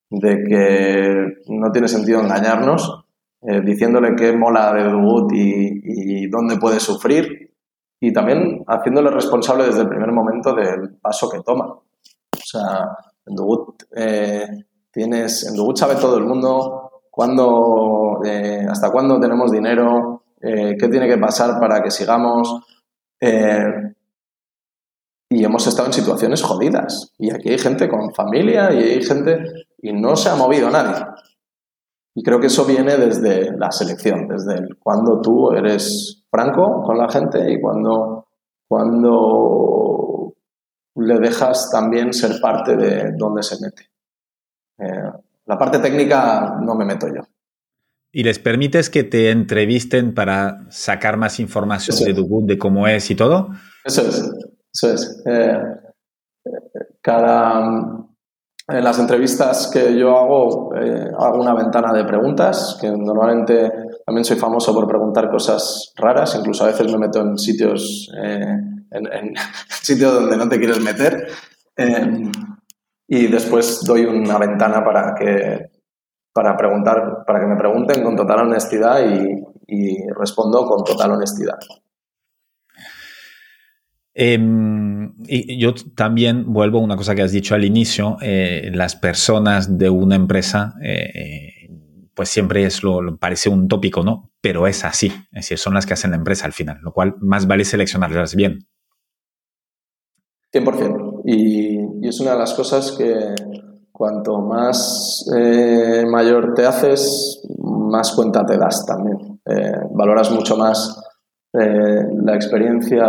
de 0.10 0.44
que 0.44 1.26
no 1.48 1.72
tiene 1.72 1.88
sentido 1.88 2.22
engañarnos, 2.22 3.06
eh, 3.44 3.62
diciéndole 3.62 4.16
qué 4.16 4.34
mola 4.34 4.74
de 4.74 4.84
debut 4.84 5.32
y, 5.34 5.82
y, 5.84 6.30
dónde 6.30 6.58
puede 6.58 6.80
sufrir 6.80 7.52
y 8.00 8.14
también 8.14 8.64
haciéndole 8.68 9.10
responsable 9.10 9.66
desde 9.66 9.82
el 9.82 9.90
primer 9.90 10.12
momento 10.12 10.54
del 10.54 10.98
paso 11.02 11.30
que 11.30 11.42
toma. 11.42 11.66
O 11.66 12.44
sea, 12.44 12.86
debut 13.26 13.84
eh, 13.96 14.48
Tienes, 14.92 15.48
en 15.48 15.56
Dugut 15.56 15.78
sabe 15.78 15.96
todo 15.96 16.18
el 16.18 16.26
mundo 16.26 16.92
cuándo, 17.10 18.20
eh, 18.26 18.66
hasta 18.70 18.92
cuándo 18.92 19.20
tenemos 19.20 19.52
dinero, 19.52 20.24
eh, 20.42 20.76
qué 20.80 20.88
tiene 20.90 21.08
que 21.08 21.18
pasar 21.18 21.60
para 21.60 21.82
que 21.82 21.92
sigamos. 21.92 22.62
Eh, 23.20 23.94
y 25.30 25.46
hemos 25.46 25.66
estado 25.66 25.88
en 25.88 25.94
situaciones 25.94 26.44
jodidas. 26.44 27.14
Y 27.18 27.32
aquí 27.32 27.50
hay 27.50 27.58
gente 27.58 27.88
con 27.88 28.14
familia 28.14 28.74
y 28.74 28.80
hay 28.80 29.02
gente 29.02 29.42
y 29.82 29.94
no 29.94 30.18
se 30.18 30.30
ha 30.30 30.36
movido 30.36 30.70
nadie. 30.70 31.06
Y 32.14 32.24
creo 32.24 32.42
que 32.42 32.48
eso 32.48 32.66
viene 32.66 32.98
desde 32.98 33.58
la 33.58 33.72
selección, 33.72 34.28
desde 34.28 34.68
cuando 34.80 35.22
tú 35.22 35.52
eres 35.52 36.26
franco 36.30 36.84
con 36.84 36.98
la 36.98 37.08
gente 37.08 37.50
y 37.50 37.62
cuando, 37.62 38.28
cuando 38.68 40.34
le 40.96 41.20
dejas 41.20 41.70
también 41.72 42.12
ser 42.12 42.42
parte 42.42 42.76
de 42.76 43.14
donde 43.18 43.44
se 43.44 43.56
mete. 43.62 43.91
Eh, 44.82 45.12
la 45.46 45.58
parte 45.58 45.80
técnica 45.80 46.58
no 46.62 46.76
me 46.76 46.86
meto 46.86 47.08
yo. 47.08 47.22
¿Y 48.12 48.24
les 48.24 48.40
permites 48.40 48.90
que 48.90 49.04
te 49.04 49.32
entrevisten 49.32 50.14
para 50.14 50.66
sacar 50.70 51.18
más 51.18 51.40
información 51.40 51.98
de 51.98 52.14
Dugut, 52.14 52.46
de 52.46 52.58
cómo 52.58 52.88
es 52.88 53.10
y 53.10 53.16
todo? 53.16 53.50
Eso 53.86 54.02
es, 54.02 54.32
eso 54.74 54.94
es. 54.94 55.24
Eh, 55.26 55.58
cada, 57.02 57.62
en 58.68 58.84
las 58.84 59.00
entrevistas 59.00 59.70
que 59.72 59.98
yo 59.98 60.18
hago, 60.18 60.76
eh, 60.76 61.10
hago 61.18 61.42
una 61.42 61.54
ventana 61.54 61.94
de 61.94 62.04
preguntas, 62.04 62.78
que 62.82 62.92
normalmente 62.92 63.72
también 64.06 64.26
soy 64.26 64.38
famoso 64.38 64.74
por 64.74 64.88
preguntar 64.88 65.30
cosas 65.30 65.94
raras, 65.96 66.36
incluso 66.38 66.66
a 66.66 66.68
veces 66.68 66.92
me 66.92 66.98
meto 66.98 67.22
en 67.22 67.38
sitios, 67.38 68.12
en, 68.14 68.86
en, 68.92 69.34
sitios 69.82 70.14
donde 70.14 70.36
no 70.36 70.50
te 70.50 70.58
quieres 70.58 70.82
meter 70.82 71.28
y 73.14 73.28
después 73.28 73.82
doy 73.86 74.06
una 74.06 74.38
ventana 74.38 74.86
para 74.86 75.14
que, 75.14 75.70
para 76.32 76.56
preguntar, 76.56 77.26
para 77.28 77.42
que 77.42 77.46
me 77.46 77.58
pregunten 77.58 78.04
con 78.04 78.16
total 78.16 78.48
honestidad 78.48 79.02
y, 79.68 79.98
respondo 80.18 80.66
con 80.66 80.86
total 80.86 81.12
honestidad. 81.12 81.58
Em, 84.14 85.14
y 85.28 85.60
yo 85.60 85.74
también 85.94 86.54
vuelvo 86.54 86.80
a 86.80 86.84
una 86.84 86.96
cosa 86.96 87.14
que 87.14 87.22
has 87.22 87.34
dicho 87.34 87.54
al 87.54 87.66
inicio, 87.66 88.16
eh, 88.22 88.72
las 88.74 88.96
personas 88.96 89.78
de 89.78 89.90
una 89.90 90.16
empresa, 90.16 90.76
eh, 90.82 91.70
pues 92.14 92.30
siempre 92.30 92.64
es 92.64 92.82
lo, 92.82 93.18
parece 93.18 93.50
un 93.50 93.68
tópico, 93.68 94.04
¿no? 94.04 94.32
Pero 94.40 94.68
es 94.68 94.86
así, 94.86 95.08
es 95.08 95.32
decir, 95.32 95.58
son 95.58 95.74
las 95.74 95.86
que 95.86 95.94
hacen 95.94 96.12
la 96.12 96.18
empresa 96.18 96.46
al 96.46 96.54
final, 96.54 96.80
lo 96.82 96.94
cual 96.94 97.16
más 97.20 97.46
vale 97.46 97.66
seleccionarlas 97.66 98.36
bien. 98.36 98.68
100%. 100.54 101.11
Y, 101.24 102.08
es 102.08 102.20
una 102.20 102.32
de 102.32 102.40
las 102.40 102.54
cosas 102.54 102.92
que 102.94 103.36
cuanto 103.92 104.40
más 104.40 105.30
eh, 105.36 106.04
mayor 106.10 106.54
te 106.56 106.66
haces, 106.66 107.44
más 107.60 108.14
cuenta 108.14 108.46
te 108.46 108.58
das 108.58 108.86
también. 108.86 109.40
Eh, 109.46 109.74
valoras 109.92 110.32
mucho 110.32 110.58
más 110.58 111.04
eh, 111.54 112.04
la 112.24 112.36
experiencia, 112.36 113.06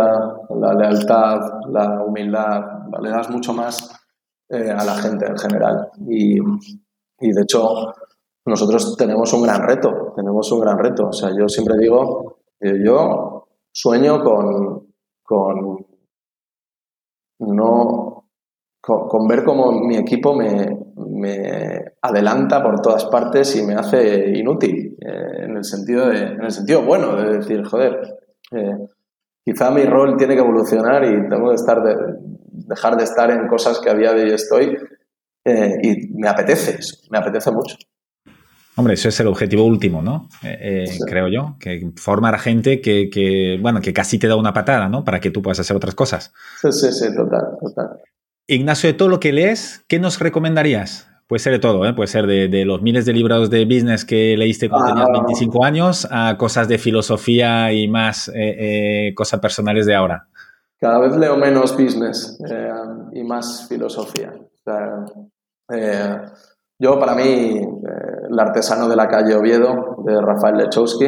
la 0.49 0.73
lealtad, 0.73 1.39
la 1.69 2.03
humildad, 2.03 2.61
le 3.01 3.09
das 3.09 3.29
mucho 3.29 3.53
más 3.53 3.89
a 4.51 4.85
la 4.85 4.93
gente 4.95 5.25
en 5.25 5.35
general. 5.35 5.89
Y, 6.07 6.35
de 6.37 7.41
hecho, 7.41 7.91
nosotros 8.45 8.95
tenemos 8.95 9.33
un 9.33 9.41
gran 9.41 9.63
reto, 9.63 10.13
tenemos 10.15 10.51
un 10.51 10.59
gran 10.59 10.77
reto. 10.77 11.07
O 11.07 11.11
sea, 11.11 11.31
yo 11.35 11.47
siempre 11.47 11.75
digo, 11.79 12.37
yo 12.61 13.47
sueño 13.71 14.23
con, 14.23 14.93
con 15.23 15.87
no 17.47 18.25
con, 18.81 19.27
ver 19.27 19.43
cómo 19.43 19.71
mi 19.71 19.95
equipo 19.95 20.35
me, 20.35 20.83
adelanta 22.01 22.61
por 22.61 22.81
todas 22.81 23.05
partes 23.05 23.55
y 23.55 23.65
me 23.65 23.75
hace 23.75 24.37
inútil, 24.37 24.97
eh, 24.99 25.43
en, 25.45 25.55
el 25.57 25.63
sentido 25.63 26.09
de, 26.09 26.19
en 26.19 26.43
el 26.43 26.51
sentido 26.51 26.81
bueno, 26.81 27.15
de 27.15 27.37
decir, 27.37 27.63
joder, 27.63 27.97
eh, 28.51 28.77
quizá 29.45 29.71
mi 29.71 29.85
rol 29.85 30.17
tiene 30.17 30.35
que 30.35 30.41
evolucionar 30.41 31.05
y 31.05 31.29
tengo 31.29 31.49
que 31.49 31.55
estar 31.55 31.81
dejar 32.53 32.97
de 32.97 33.03
estar 33.03 33.31
en 33.31 33.47
cosas 33.47 33.79
que 33.79 33.89
a 33.89 33.95
día 33.95 34.13
de 34.13 34.23
hoy 34.23 34.31
estoy 34.33 34.77
eh, 35.45 35.77
y 35.81 36.13
me 36.13 36.27
apetece 36.27 36.77
me 37.09 37.17
apetece 37.17 37.51
mucho. 37.51 37.77
Hombre, 38.75 38.95
eso 38.95 39.09
es 39.09 39.19
el 39.19 39.27
objetivo 39.27 39.65
último, 39.65 40.01
¿no? 40.01 40.29
Eh, 40.43 40.85
eh, 40.87 40.97
creo 41.07 41.27
yo, 41.27 41.57
que 41.59 41.91
formar 41.95 42.33
a 42.33 42.39
gente 42.39 42.81
que, 42.81 43.59
bueno, 43.61 43.81
que 43.81 43.93
casi 43.93 44.17
te 44.17 44.27
da 44.27 44.35
una 44.35 44.53
patada, 44.53 44.89
¿no? 44.89 45.03
Para 45.03 45.19
que 45.19 45.29
tú 45.29 45.43
puedas 45.43 45.59
hacer 45.59 45.75
otras 45.75 45.93
cosas. 45.93 46.33
Sí, 46.59 46.71
sí, 46.71 46.91
sí, 46.91 47.15
total, 47.15 47.57
total. 47.61 47.99
Ignacio, 48.47 48.89
de 48.89 48.93
todo 48.95 49.09
lo 49.09 49.19
que 49.19 49.31
lees, 49.31 49.85
¿qué 49.87 49.99
nos 49.99 50.19
recomendarías? 50.19 51.07
Puede 51.27 51.39
ser 51.39 51.53
de 51.53 51.59
todo, 51.59 51.85
¿eh? 51.85 51.93
puede 51.93 52.07
ser 52.07 52.25
de, 52.25 52.65
los 52.65 52.81
miles 52.81 53.05
de 53.05 53.13
libros 53.13 53.49
de 53.49 53.65
business 53.65 54.05
que 54.05 54.35
leíste 54.37 54.69
cuando 54.69 54.87
tenías 54.87 55.09
25 55.11 55.63
ah. 55.63 55.67
años 55.67 56.07
a 56.11 56.35
cosas 56.37 56.67
de 56.67 56.77
filosofía 56.77 57.71
y 57.71 57.87
más 57.87 58.31
cosas 59.15 59.39
personales 59.39 59.85
de 59.85 59.95
ahora. 59.95 60.27
Cada 60.79 60.99
vez 60.99 61.15
leo 61.15 61.37
menos 61.37 61.77
business 61.77 62.37
y 63.13 63.23
más 63.23 63.67
filosofía. 63.69 64.33
yo, 66.79 66.99
para 66.99 67.15
mí, 67.15 67.61
el 68.33 68.39
artesano 68.39 68.89
de 68.89 68.95
la 68.95 69.07
calle 69.07 69.35
Oviedo, 69.35 69.97
de 70.05 70.19
Rafael 70.19 70.57
Lechowski. 70.57 71.05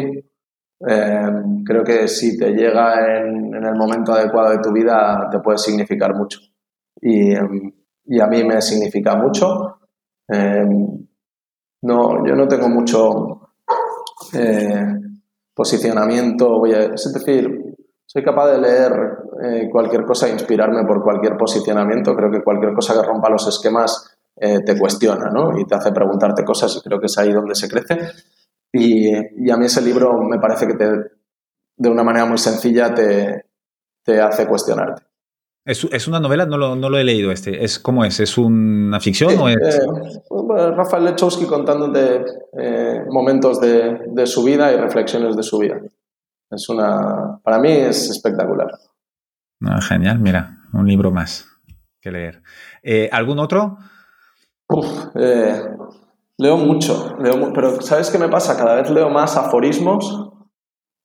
Eh, 0.87 1.31
creo 1.65 1.83
que 1.83 2.07
si 2.07 2.37
te 2.37 2.51
llega 2.51 3.17
en, 3.17 3.53
el 3.53 3.75
momento 3.75 4.13
adecuado 4.13 4.51
de 4.51 4.59
tu 4.59 4.71
vida, 4.71 5.27
te 5.31 5.39
puede 5.39 5.57
significar 5.57 6.15
mucho. 6.15 6.39
Y, 7.01 7.33
a 7.35 8.27
mí 8.27 8.43
me 8.43 8.61
significa 8.61 9.15
mucho. 9.15 9.79
Eh, 10.31 10.65
no, 11.81 12.25
yo 12.25 12.35
no 12.35 12.47
tengo 12.47 12.69
mucho 12.69 13.49
eh, 14.33 14.93
posicionamiento, 15.53 16.59
voy 16.59 16.73
a, 16.73 16.93
es 16.93 17.11
decir, 17.13 17.75
soy 18.05 18.23
capaz 18.23 18.51
de 18.51 18.59
leer 18.59 19.69
cualquier 19.71 20.05
cosa 20.05 20.27
e 20.27 20.31
inspirarme 20.31 20.85
por 20.85 21.03
cualquier 21.03 21.35
posicionamiento. 21.37 22.15
Creo 22.15 22.31
que 22.31 22.43
cualquier 22.43 22.73
cosa 22.73 22.93
que 22.93 23.05
rompa 23.05 23.29
los 23.29 23.47
esquemas 23.47 24.14
eh, 24.37 24.59
te 24.65 24.77
cuestiona 24.77 25.29
¿no? 25.29 25.57
y 25.57 25.65
te 25.65 25.75
hace 25.75 25.91
preguntarte 25.93 26.43
cosas 26.43 26.75
y 26.75 26.81
creo 26.81 26.99
que 26.99 27.05
es 27.05 27.17
ahí 27.17 27.31
donde 27.31 27.55
se 27.55 27.69
crece. 27.69 27.97
Y, 28.71 29.15
a 29.49 29.55
mí 29.55 29.65
ese 29.65 29.81
libro 29.81 30.21
me 30.21 30.37
parece 30.39 30.67
que 30.67 30.73
te, 30.73 30.85
de 31.77 31.89
una 31.89 32.03
manera 32.03 32.25
muy 32.25 32.37
sencilla 32.37 32.93
te, 32.93 33.45
te 34.03 34.19
hace 34.19 34.45
cuestionarte. 34.45 35.03
¿Es, 35.63 36.07
una 36.07 36.19
novela? 36.19 36.45
No 36.45 36.57
lo, 36.57 36.75
no 36.75 36.89
lo, 36.89 36.97
he 36.99 37.03
leído 37.03 37.31
este. 37.31 37.63
¿Es, 37.63 37.79
¿Cómo 37.79 38.05
es? 38.05 38.19
¿Es 38.19 38.37
una 38.37 38.99
ficción 38.99 39.35
o 39.39 39.49
es...? 39.49 39.57
Eh, 39.57 40.71
Rafael 40.75 41.05
Lechowski 41.05 41.47
contándote 41.47 42.23
eh, 42.55 43.01
momentos 43.09 43.59
de, 43.59 43.99
de, 44.09 44.27
su 44.27 44.43
vida 44.43 44.71
y 44.71 44.77
reflexiones 44.77 45.35
de 45.35 45.41
su 45.41 45.57
vida. 45.57 45.79
Es 46.51 46.69
una... 46.69 47.39
Para 47.41 47.57
mí 47.57 47.71
es 47.71 48.11
espectacular. 48.11 48.67
Ah, 49.63 49.81
genial, 49.81 50.19
mira, 50.19 50.57
un 50.73 50.87
libro 50.87 51.09
más 51.09 51.47
que 51.99 52.11
leer. 52.11 52.43
¿Algún 53.11 53.39
otro? 53.39 53.79
Eh, 55.15 55.61
leo 56.37 56.57
mucho, 56.57 57.15
pero 57.53 57.81
¿sabes 57.81 58.09
qué 58.09 58.17
me 58.17 58.29
pasa? 58.29 58.57
Cada 58.57 58.75
vez 58.75 58.89
leo 58.89 59.09
más 59.09 59.37
aforismos 59.37 60.31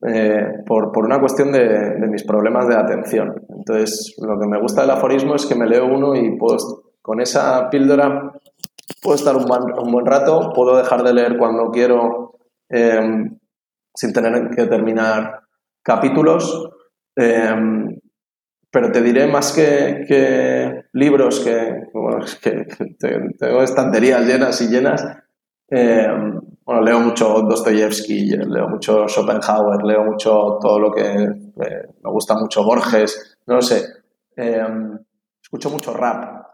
eh, 0.07 0.63
por, 0.67 0.91
una 1.05 1.21
cuestión 1.21 1.53
de, 1.53 1.95
mis 2.09 2.25
problemas 2.25 2.67
de 2.69 2.75
atención. 2.75 3.35
Entonces, 3.51 4.17
lo 4.19 4.39
que 4.39 4.47
me 4.47 4.61
gusta 4.61 4.81
del 4.81 4.91
aforismo 4.91 5.35
es 5.35 5.47
que 5.47 5.55
me 5.55 5.67
leo 5.67 5.87
uno 5.87 6.15
y 6.15 6.37
puedo, 6.39 6.57
con 7.03 7.21
esa 7.21 7.69
píldora 7.69 8.33
puedo 9.03 9.15
estar 9.15 9.37
un, 9.37 9.45
buen, 9.45 10.07
rato, 10.07 10.53
puedo 10.55 10.77
dejar 10.77 11.03
de 11.03 11.15
leer 11.15 11.37
cuando 11.39 11.71
quiero 11.71 12.35
em, 12.69 13.39
sin 13.95 14.13
tener 14.13 14.51
que 14.57 14.67
terminar 14.67 15.41
capítulos. 15.83 16.71
Em, 17.17 18.01
pero 18.71 18.91
te 18.91 19.03
diré 19.03 19.27
más 19.27 19.53
que, 19.53 20.80
libros 20.93 21.41
que, 21.41 21.87
tengo 23.39 23.63
estanterías 23.63 24.27
llenas 24.27 24.61
y 24.61 24.69
llenas. 24.69 25.05
Eh, 25.69 26.07
bueno, 26.65 26.83
leo 26.83 27.01
mucho 27.01 27.43
Dostoyevsky, 27.43 28.31
leo 28.31 28.69
mucho 28.69 29.07
Schopenhauer, 29.09 29.83
leo 29.85 30.05
mucho 30.05 30.59
todo 30.61 30.79
lo 30.79 30.93
que 30.93 31.03
eh, 31.03 31.89
me 32.03 32.11
gusta 32.11 32.35
mucho 32.35 32.65
Borges, 32.65 33.39
no 33.47 33.57
lo 33.57 33.63
sé. 33.63 33.85
Eh, 34.37 34.67
escucho 35.43 35.71
mucho 35.71 35.95
rap. 35.95 36.45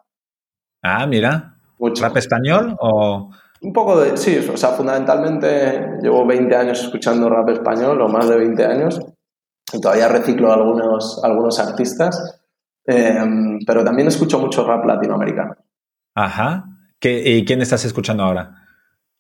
Ah, 0.83 1.07
mira. 1.07 1.55
¿Rap 1.79 2.17
español 2.17 2.77
o...? 2.81 3.31
Un 3.61 3.73
poco 3.73 4.01
de, 4.01 4.17
sí, 4.17 4.39
o 4.53 4.57
sea, 4.57 4.71
fundamentalmente 4.71 5.99
llevo 6.03 6.27
20 6.27 6.55
años 6.55 6.83
escuchando 6.83 7.29
rap 7.29 7.49
español, 7.51 8.01
o 8.01 8.09
más 8.09 8.29
de 8.29 8.37
20 8.37 8.65
años, 8.65 9.01
y 9.73 9.81
todavía 9.81 10.09
reciclo 10.09 10.53
algunos, 10.53 11.23
algunos 11.25 11.59
artistas, 11.59 12.46
em, 12.87 13.59
pero 13.67 13.85
también 13.85 14.09
escucho 14.09 14.39
mucho 14.39 14.67
rap 14.67 14.85
latinoamericano. 14.85 15.57
Ajá. 16.15 16.65
¿Y 17.01 17.45
quién 17.45 17.61
estás 17.61 17.85
escuchando 17.85 18.25
ahora? 18.25 18.51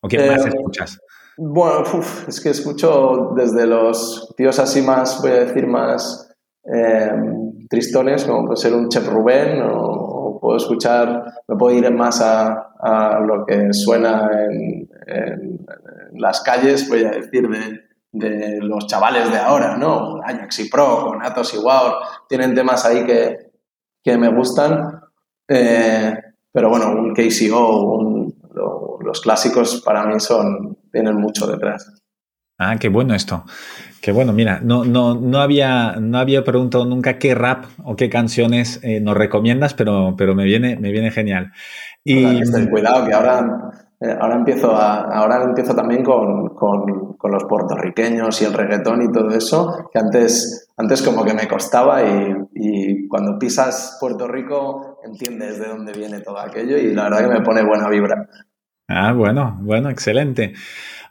¿O 0.00 0.08
quién 0.08 0.26
más 0.26 0.44
em, 0.46 0.48
escuchas? 0.48 0.98
Bueno, 1.38 1.84
es 2.26 2.40
que 2.40 2.50
escucho 2.50 3.32
desde 3.36 3.66
los 3.66 4.32
tíos 4.36 4.58
así 4.58 4.80
más, 4.80 5.20
voy 5.20 5.32
a 5.32 5.44
decir, 5.44 5.66
más 5.66 6.34
em, 6.64 7.66
tristones, 7.68 8.24
como 8.24 8.46
puede 8.46 8.56
ser 8.56 8.72
un 8.72 8.88
Chef 8.88 9.06
Rubén, 9.06 9.60
o, 9.62 10.38
puedo 10.40 10.56
escuchar, 10.56 11.24
me 11.48 11.56
puedo 11.56 11.76
ir 11.76 11.90
más 11.92 12.20
a, 12.20 12.72
a 12.78 13.20
lo 13.20 13.44
que 13.44 13.72
suena 13.72 14.30
en, 14.32 14.88
en, 15.06 15.66
las 16.14 16.40
calles, 16.40 16.88
voy 16.88 17.04
a 17.04 17.10
decir, 17.10 17.48
de, 17.48 17.80
de 18.12 18.58
los 18.60 18.86
chavales 18.86 19.30
de 19.30 19.38
ahora, 19.38 19.76
¿no? 19.76 20.20
Ajax 20.24 20.60
y 20.60 20.70
Pro, 20.70 21.06
con 21.06 21.22
Atos 21.22 21.52
y 21.54 21.58
Wow, 21.58 21.94
tienen 22.28 22.54
temas 22.54 22.86
ahí 22.86 23.04
que, 23.04 23.45
que 24.06 24.16
me 24.16 24.28
gustan. 24.28 25.00
Eh, 25.48 26.14
pero 26.52 26.70
bueno, 26.70 26.92
un 26.92 27.12
KCO, 27.12 28.32
los 29.00 29.20
clásicos 29.20 29.82
para 29.84 30.06
mí 30.06 30.20
son, 30.20 30.78
tienen 30.92 31.16
mucho 31.16 31.48
detrás. 31.48 31.92
Ah, 32.56 32.76
qué 32.78 32.88
bueno 32.88 33.14
esto. 33.14 33.44
Qué 34.00 34.12
bueno, 34.12 34.32
mira, 34.32 34.60
no, 34.62 34.84
no, 34.84 35.16
no, 35.16 35.40
había, 35.40 35.96
no 36.00 36.18
había 36.18 36.44
preguntado 36.44 36.84
nunca 36.84 37.18
qué 37.18 37.34
rap 37.34 37.64
o 37.84 37.96
qué 37.96 38.08
canciones 38.08 38.78
eh, 38.84 39.00
nos 39.00 39.16
recomiendas, 39.16 39.74
pero, 39.74 40.14
pero 40.16 40.36
me, 40.36 40.44
viene, 40.44 40.76
me 40.76 40.92
viene 40.92 41.10
genial. 41.10 41.50
Y... 42.04 42.40
cuidado, 42.70 43.04
que 43.04 43.12
ahora 43.12 43.72
eh, 44.00 44.14
ahora, 44.20 44.36
empiezo 44.36 44.76
ahora 44.76 45.42
empiezo 45.42 45.74
también 45.74 46.04
con, 46.04 46.54
los 46.54 47.44
puertorriqueños 47.44 48.40
y 48.40 48.44
el 48.44 48.52
reggaetón 48.52 49.02
y 49.02 49.10
todo 49.10 49.30
eso, 49.30 49.88
que 49.92 49.98
antes, 49.98 50.65
antes 50.76 51.02
como 51.02 51.24
que 51.24 51.34
me 51.34 51.48
costaba 51.48 52.02
y, 52.02 53.08
cuando 53.08 53.38
pisas 53.38 53.96
Puerto 54.00 54.26
Rico 54.26 54.98
entiendes 55.04 55.58
de 55.60 55.68
dónde 55.68 55.92
viene 55.92 56.20
todo 56.20 56.38
aquello 56.38 56.76
y 56.76 56.92
la 56.92 57.04
verdad 57.04 57.20
que 57.20 57.38
me 57.38 57.44
pone 57.44 57.64
buena 57.64 57.88
vibra. 57.88 58.28
Ah, 58.88 59.12
bueno, 59.12 59.58
bueno, 59.62 59.90
excelente. 59.90 60.52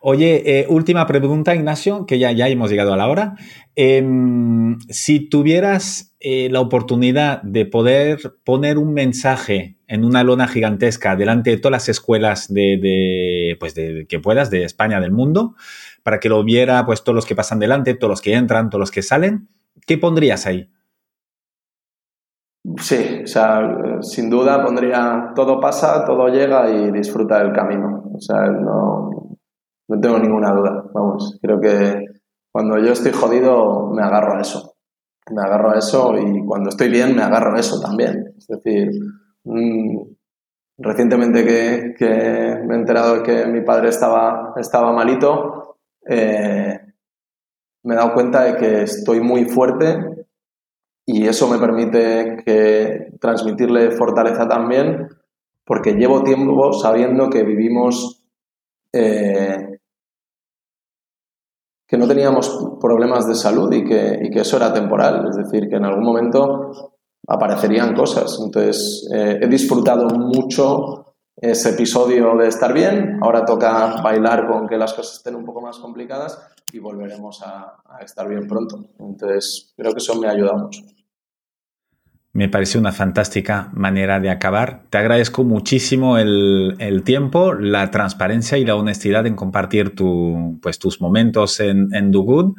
Oye, 0.01 0.59
eh, 0.59 0.65
última 0.69 1.07
pregunta, 1.07 1.55
Ignacio, 1.55 2.05
que 2.05 2.19
ya, 2.19 2.31
ya 2.31 2.47
hemos 2.47 2.69
llegado 2.69 2.93
a 2.93 2.97
la 2.97 3.07
hora. 3.07 3.35
Em, 3.75 4.77
si 4.87 5.29
tuvieras 5.29 6.15
eh, 6.19 6.47
la 6.51 6.59
oportunidad 6.59 7.41
de 7.41 7.65
poder 7.65 8.19
poner 8.43 8.77
un 8.77 8.93
mensaje 8.93 9.77
en 9.87 10.05
una 10.05 10.23
lona 10.23 10.47
gigantesca 10.47 11.15
delante 11.15 11.49
de 11.49 11.57
todas 11.57 11.71
las 11.71 11.89
escuelas 11.89 12.53
de, 12.53 13.57
pues 13.59 13.73
de, 13.75 14.05
que 14.07 14.19
puedas, 14.19 14.49
de 14.51 14.63
España, 14.63 14.99
del 14.99 15.11
mundo, 15.11 15.55
para 16.03 16.19
que 16.19 16.29
lo 16.29 16.43
viera 16.43 16.85
pues 16.85 17.03
todos 17.03 17.15
los 17.15 17.25
que 17.25 17.35
pasan 17.35 17.59
delante, 17.59 17.95
todos 17.95 18.11
los 18.11 18.21
que 18.21 18.35
entran, 18.35 18.69
todos 18.69 18.79
los 18.79 18.91
que 18.91 19.01
salen, 19.01 19.49
¿qué 19.85 19.97
pondrías 19.97 20.45
ahí? 20.45 20.69
Sí, 22.81 23.21
o 23.23 23.27
sea, 23.27 23.61
sin 24.01 24.29
duda 24.29 24.63
pondría 24.63 25.33
todo 25.35 25.59
pasa, 25.59 26.03
todo 26.03 26.27
llega 26.29 26.69
y 26.69 26.91
disfruta 26.91 27.39
del 27.43 27.53
camino. 27.53 28.03
O 28.11 28.19
sea, 28.19 28.47
no, 28.47 29.37
no 29.87 29.99
tengo 29.99 30.17
ninguna 30.17 30.51
duda. 30.51 30.83
Vamos, 30.93 31.37
creo 31.41 31.59
que 31.59 32.05
cuando 32.51 32.79
yo 32.79 32.93
estoy 32.93 33.11
jodido 33.11 33.91
me 33.91 34.01
agarro 34.01 34.37
a 34.37 34.41
eso. 34.41 34.73
Me 35.31 35.41
agarro 35.41 35.71
a 35.71 35.77
eso 35.77 36.15
y 36.17 36.43
cuando 36.45 36.69
estoy 36.69 36.89
bien 36.89 37.15
me 37.15 37.21
agarro 37.21 37.55
a 37.55 37.59
eso 37.59 37.79
también. 37.79 38.33
Es 38.37 38.47
decir, 38.47 38.89
mm, 39.43 40.01
recientemente 40.79 41.45
que, 41.45 42.61
me 42.65 42.75
he 42.75 42.77
enterado 42.77 43.21
que 43.21 43.45
mi 43.45 43.61
padre 43.61 43.89
estaba, 43.89 44.53
estaba 44.57 44.91
malito, 44.91 45.77
eh, 46.07 46.79
me 47.85 47.93
he 47.93 47.97
dado 47.97 48.13
cuenta 48.13 48.43
de 48.43 48.57
que 48.57 48.81
estoy 48.81 49.21
muy 49.21 49.45
fuerte 49.45 50.25
y 51.05 51.27
eso 51.27 51.47
me 51.47 51.59
permite 51.59 52.37
que 52.43 53.11
transmitirle 53.21 53.91
fortaleza 53.91 54.47
también 54.47 55.07
porque 55.63 55.93
llevo 55.93 56.23
tiempo 56.23 56.73
sabiendo 56.73 57.29
que 57.29 57.43
vivimos 57.43 58.23
eh, 58.91 59.79
que 61.87 61.97
no 61.97 62.07
teníamos 62.07 62.77
problemas 62.81 63.27
de 63.27 63.35
salud 63.35 63.71
y 63.71 63.83
que, 63.83 64.29
eso 64.33 64.57
era 64.57 64.73
temporal, 64.73 65.27
es 65.29 65.37
decir, 65.37 65.69
que 65.69 65.75
en 65.75 65.85
algún 65.85 66.03
momento 66.03 66.71
aparecerían 67.27 67.93
cosas. 67.93 68.39
Entonces, 68.43 69.07
eh, 69.13 69.37
he 69.41 69.47
disfrutado 69.47 70.07
mucho 70.07 71.13
ese 71.35 71.71
episodio 71.71 72.35
de 72.35 72.47
estar 72.47 72.73
bien, 72.73 73.19
ahora 73.21 73.45
toca 73.45 74.01
bailar 74.01 74.47
con 74.47 74.67
que 74.67 74.77
las 74.77 74.93
cosas 74.93 75.17
estén 75.17 75.35
un 75.35 75.45
poco 75.45 75.61
más 75.61 75.77
complicadas 75.77 76.54
y 76.71 76.79
volveremos 76.79 77.41
a, 77.41 77.77
a 77.85 78.03
estar 78.03 78.27
bien 78.27 78.47
pronto. 78.47 78.89
Entonces, 78.99 79.73
creo 79.77 79.91
que 79.91 79.99
eso 79.99 80.19
me 80.19 80.27
ha 80.27 80.31
ayudado 80.31 80.57
mucho. 80.57 80.81
Me 82.35 82.49
parece 82.49 82.77
una 82.77 82.91
fantástica 82.91 83.69
manera 83.71 84.19
de 84.19 84.29
acabar. 84.29 84.81
Te 84.89 84.97
agradezco 84.97 85.45
muchísimo 85.45 86.17
el, 86.17 87.01
tiempo, 87.05 87.53
la 87.53 87.89
transparencia 87.91 88.57
y 88.57 88.65
la 88.65 88.75
honestidad 88.75 89.25
en 89.25 89.37
compartir 89.37 89.95
tu, 89.95 90.59
pues, 90.61 90.77
tus 90.77 90.99
momentos 90.99 91.61
en, 91.61 91.95
en 91.95 92.11
Do 92.11 92.23
Good. 92.23 92.55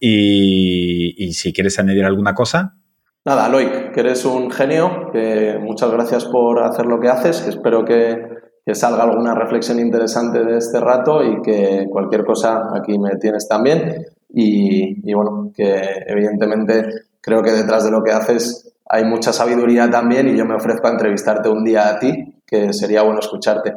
Y, 0.00 1.30
si 1.34 1.52
quieres 1.52 1.78
añadir 1.78 2.06
alguna 2.06 2.34
cosa. 2.34 2.78
Nada, 3.26 3.50
Loic, 3.50 3.92
que 3.92 4.00
eres 4.00 4.24
un 4.24 4.50
genio, 4.50 5.10
que 5.12 5.58
muchas 5.60 5.90
gracias 5.90 6.24
por 6.24 6.62
hacer 6.62 6.86
lo 6.86 6.98
que 6.98 7.08
haces, 7.08 7.42
que 7.42 7.50
espero 7.50 7.84
que, 7.84 8.31
que 8.64 8.74
salga 8.74 9.02
alguna 9.02 9.34
reflexión 9.34 9.80
interesante 9.80 10.44
de 10.44 10.58
este 10.58 10.80
rato 10.80 11.22
y 11.22 11.42
que 11.42 11.86
cualquier 11.90 12.24
cosa 12.24 12.70
aquí 12.74 12.98
me 12.98 13.16
tienes 13.16 13.48
también. 13.48 14.06
Y, 14.28 15.08
y 15.08 15.14
bueno, 15.14 15.50
que 15.54 15.82
evidentemente 16.06 16.84
creo 17.20 17.42
que 17.42 17.52
detrás 17.52 17.84
de 17.84 17.90
lo 17.90 18.02
que 18.02 18.12
haces 18.12 18.72
hay 18.88 19.04
mucha 19.04 19.32
sabiduría 19.32 19.88
también 19.90 20.28
y 20.28 20.36
yo 20.36 20.44
me 20.44 20.54
ofrezco 20.54 20.86
a 20.86 20.90
entrevistarte 20.90 21.48
un 21.48 21.64
día 21.64 21.88
a 21.88 21.98
ti, 21.98 22.34
que 22.46 22.72
sería 22.72 23.02
bueno 23.02 23.20
escucharte. 23.20 23.74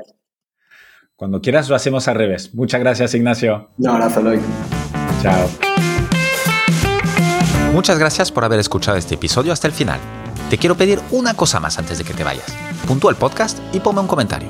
Cuando 1.15 1.39
quieras 1.39 1.69
lo 1.69 1.75
hacemos 1.75 2.07
al 2.09 2.15
revés. 2.15 2.53
Muchas 2.53 2.81
gracias, 2.81 3.13
Ignacio. 3.15 3.69
Un 3.77 3.87
abrazo, 3.87 4.21
Loic. 4.21 4.41
Chao. 5.21 5.47
Muchas 7.73 7.97
gracias 7.97 8.31
por 8.31 8.43
haber 8.43 8.59
escuchado 8.59 8.97
este 8.97 9.15
episodio 9.15 9.53
hasta 9.53 9.67
el 9.67 9.73
final. 9.73 9.99
Te 10.49 10.57
quiero 10.57 10.75
pedir 10.75 10.99
una 11.11 11.33
cosa 11.33 11.59
más 11.59 11.79
antes 11.79 11.97
de 11.97 12.03
que 12.03 12.13
te 12.13 12.23
vayas. 12.23 12.53
Puntúa 12.87 13.11
el 13.11 13.17
podcast 13.17 13.57
y 13.73 13.79
ponme 13.79 14.01
un 14.01 14.07
comentario. 14.07 14.49